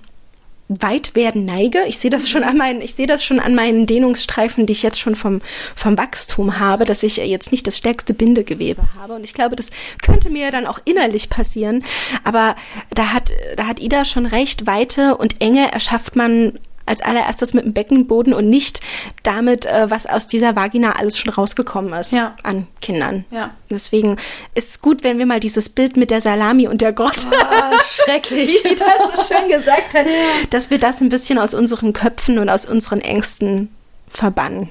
Weitwerden 0.69 1.45
neige. 1.45 1.79
Ich 1.87 1.97
sehe 1.97 2.11
das 2.11 2.29
schon 2.29 2.43
an 2.43 2.55
meinen, 2.55 2.81
ich 2.81 2.93
sehe 2.93 3.07
das 3.07 3.23
schon 3.23 3.39
an 3.39 3.55
meinen 3.55 3.87
Dehnungsstreifen, 3.87 4.67
die 4.67 4.73
ich 4.73 4.83
jetzt 4.83 4.99
schon 4.99 5.15
vom, 5.15 5.41
vom 5.75 5.97
Wachstum 5.97 6.59
habe, 6.59 6.85
dass 6.85 7.01
ich 7.01 7.17
jetzt 7.17 7.51
nicht 7.51 7.65
das 7.65 7.77
stärkste 7.77 8.13
Bindegewebe 8.13 8.83
habe. 8.99 9.13
Und 9.13 9.23
ich 9.23 9.33
glaube, 9.33 9.55
das 9.55 9.71
könnte 10.01 10.29
mir 10.29 10.51
dann 10.51 10.67
auch 10.67 10.79
innerlich 10.85 11.29
passieren. 11.29 11.83
Aber 12.23 12.55
da 12.91 13.13
hat, 13.13 13.31
da 13.57 13.65
hat 13.65 13.79
Ida 13.79 14.05
schon 14.05 14.27
recht. 14.27 14.67
Weite 14.67 15.17
und 15.17 15.41
Enge 15.41 15.71
erschafft 15.71 16.15
man 16.15 16.59
als 16.89 17.01
allererstes 17.01 17.53
mit 17.53 17.65
dem 17.65 17.73
Beckenboden 17.73 18.33
und 18.33 18.49
nicht 18.49 18.81
damit, 19.23 19.65
äh, 19.65 19.89
was 19.89 20.05
aus 20.05 20.27
dieser 20.27 20.55
Vagina 20.55 20.93
alles 20.93 21.17
schon 21.17 21.31
rausgekommen 21.31 21.93
ist 21.93 22.13
ja. 22.13 22.35
an 22.43 22.67
Kindern. 22.81 23.25
Ja. 23.31 23.51
Deswegen 23.69 24.17
ist 24.55 24.69
es 24.69 24.81
gut, 24.81 25.03
wenn 25.03 25.19
wir 25.19 25.25
mal 25.25 25.39
dieses 25.39 25.69
Bild 25.69 25.95
mit 25.97 26.11
der 26.11 26.21
Salami 26.21 26.67
und 26.67 26.81
der 26.81 26.93
Grotte, 26.93 27.27
oh, 27.31 27.77
schrecklich, 27.83 28.49
wie 28.63 28.69
sie 28.69 28.75
das 28.75 29.27
so 29.27 29.33
schön 29.33 29.49
gesagt 29.49 29.93
hat, 29.93 30.05
dass 30.49 30.69
wir 30.69 30.79
das 30.79 31.01
ein 31.01 31.09
bisschen 31.09 31.39
aus 31.39 31.53
unseren 31.53 31.93
Köpfen 31.93 32.39
und 32.39 32.49
aus 32.49 32.65
unseren 32.65 33.01
Ängsten 33.01 33.73
verbannen. 34.09 34.69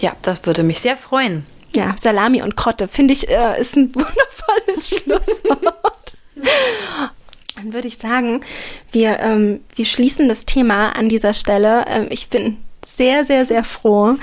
Ja, 0.00 0.16
das 0.22 0.46
würde 0.46 0.62
mich 0.62 0.80
sehr 0.80 0.96
freuen. 0.96 1.44
Ja, 1.74 1.94
Salami 1.96 2.42
und 2.42 2.56
Krotte, 2.56 2.88
finde 2.88 3.12
ich, 3.12 3.28
äh, 3.28 3.60
ist 3.60 3.76
ein 3.76 3.94
wundervolles 3.94 4.88
Schlusswort. 5.02 6.16
Dann 7.58 7.72
würde 7.72 7.88
ich 7.88 7.98
sagen, 7.98 8.40
wir, 8.92 9.18
ähm, 9.18 9.60
wir 9.74 9.84
schließen 9.84 10.28
das 10.28 10.46
Thema 10.46 10.90
an 10.90 11.08
dieser 11.08 11.34
Stelle. 11.34 11.84
Ähm, 11.88 12.06
ich 12.08 12.28
bin 12.28 12.58
sehr, 12.84 13.24
sehr, 13.24 13.46
sehr 13.46 13.64
froh, 13.64 14.14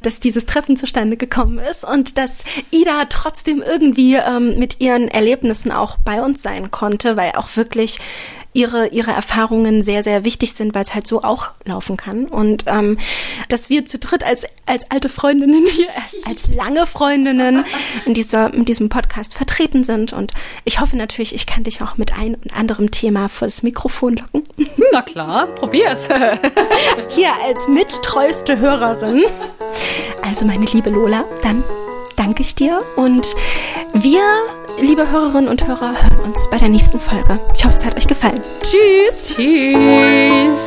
dass 0.00 0.20
dieses 0.20 0.46
Treffen 0.46 0.74
zustande 0.74 1.18
gekommen 1.18 1.58
ist 1.58 1.84
und 1.84 2.16
dass 2.16 2.44
Ida 2.70 3.04
trotzdem 3.10 3.62
irgendwie 3.62 4.14
ähm, 4.14 4.58
mit 4.58 4.80
ihren 4.80 5.08
Erlebnissen 5.08 5.70
auch 5.70 5.98
bei 5.98 6.22
uns 6.22 6.42
sein 6.42 6.70
konnte, 6.70 7.16
weil 7.18 7.32
auch 7.32 7.56
wirklich 7.56 7.98
ihre, 8.58 8.88
ihre 8.88 9.12
Erfahrungen 9.12 9.82
sehr, 9.82 10.02
sehr 10.02 10.24
wichtig 10.24 10.52
sind, 10.52 10.74
weil 10.74 10.82
es 10.82 10.92
halt 10.92 11.06
so 11.06 11.22
auch 11.22 11.50
laufen 11.64 11.96
kann. 11.96 12.26
Und 12.26 12.64
ähm, 12.66 12.98
dass 13.48 13.70
wir 13.70 13.84
zu 13.86 13.98
dritt 13.98 14.24
als, 14.24 14.46
als 14.66 14.90
alte 14.90 15.08
Freundinnen 15.08 15.64
hier, 15.66 15.86
als 16.26 16.48
lange 16.48 16.86
Freundinnen 16.86 17.64
in, 18.04 18.14
dieser, 18.14 18.52
in 18.52 18.64
diesem 18.64 18.88
Podcast 18.88 19.34
vertreten 19.34 19.84
sind. 19.84 20.12
Und 20.12 20.32
ich 20.64 20.80
hoffe 20.80 20.96
natürlich, 20.96 21.36
ich 21.36 21.46
kann 21.46 21.62
dich 21.62 21.80
auch 21.82 21.96
mit 21.96 22.18
ein 22.18 22.34
und 22.34 22.52
anderem 22.52 22.90
Thema 22.90 23.28
vor 23.28 23.46
das 23.46 23.62
Mikrofon 23.62 24.16
locken. 24.16 24.42
Na 24.92 25.02
klar, 25.02 25.46
probier's. 25.54 26.08
hier 27.10 27.30
als 27.44 27.68
mittreueste 27.68 28.58
Hörerin. 28.58 29.22
Also 30.22 30.44
meine 30.44 30.66
liebe 30.66 30.90
Lola, 30.90 31.24
dann 31.44 31.62
danke 32.18 32.42
ich 32.42 32.54
dir 32.54 32.82
und 32.96 33.34
wir 33.94 34.20
liebe 34.80 35.10
Hörerinnen 35.10 35.48
und 35.48 35.66
Hörer, 35.66 36.02
hören 36.02 36.20
uns 36.24 36.48
bei 36.50 36.58
der 36.58 36.68
nächsten 36.68 37.00
Folge. 37.00 37.38
Ich 37.54 37.64
hoffe, 37.64 37.76
es 37.76 37.84
hat 37.84 37.96
euch 37.96 38.06
gefallen. 38.06 38.42
Tschüss. 38.62 39.36
Tschüss. 39.36 40.58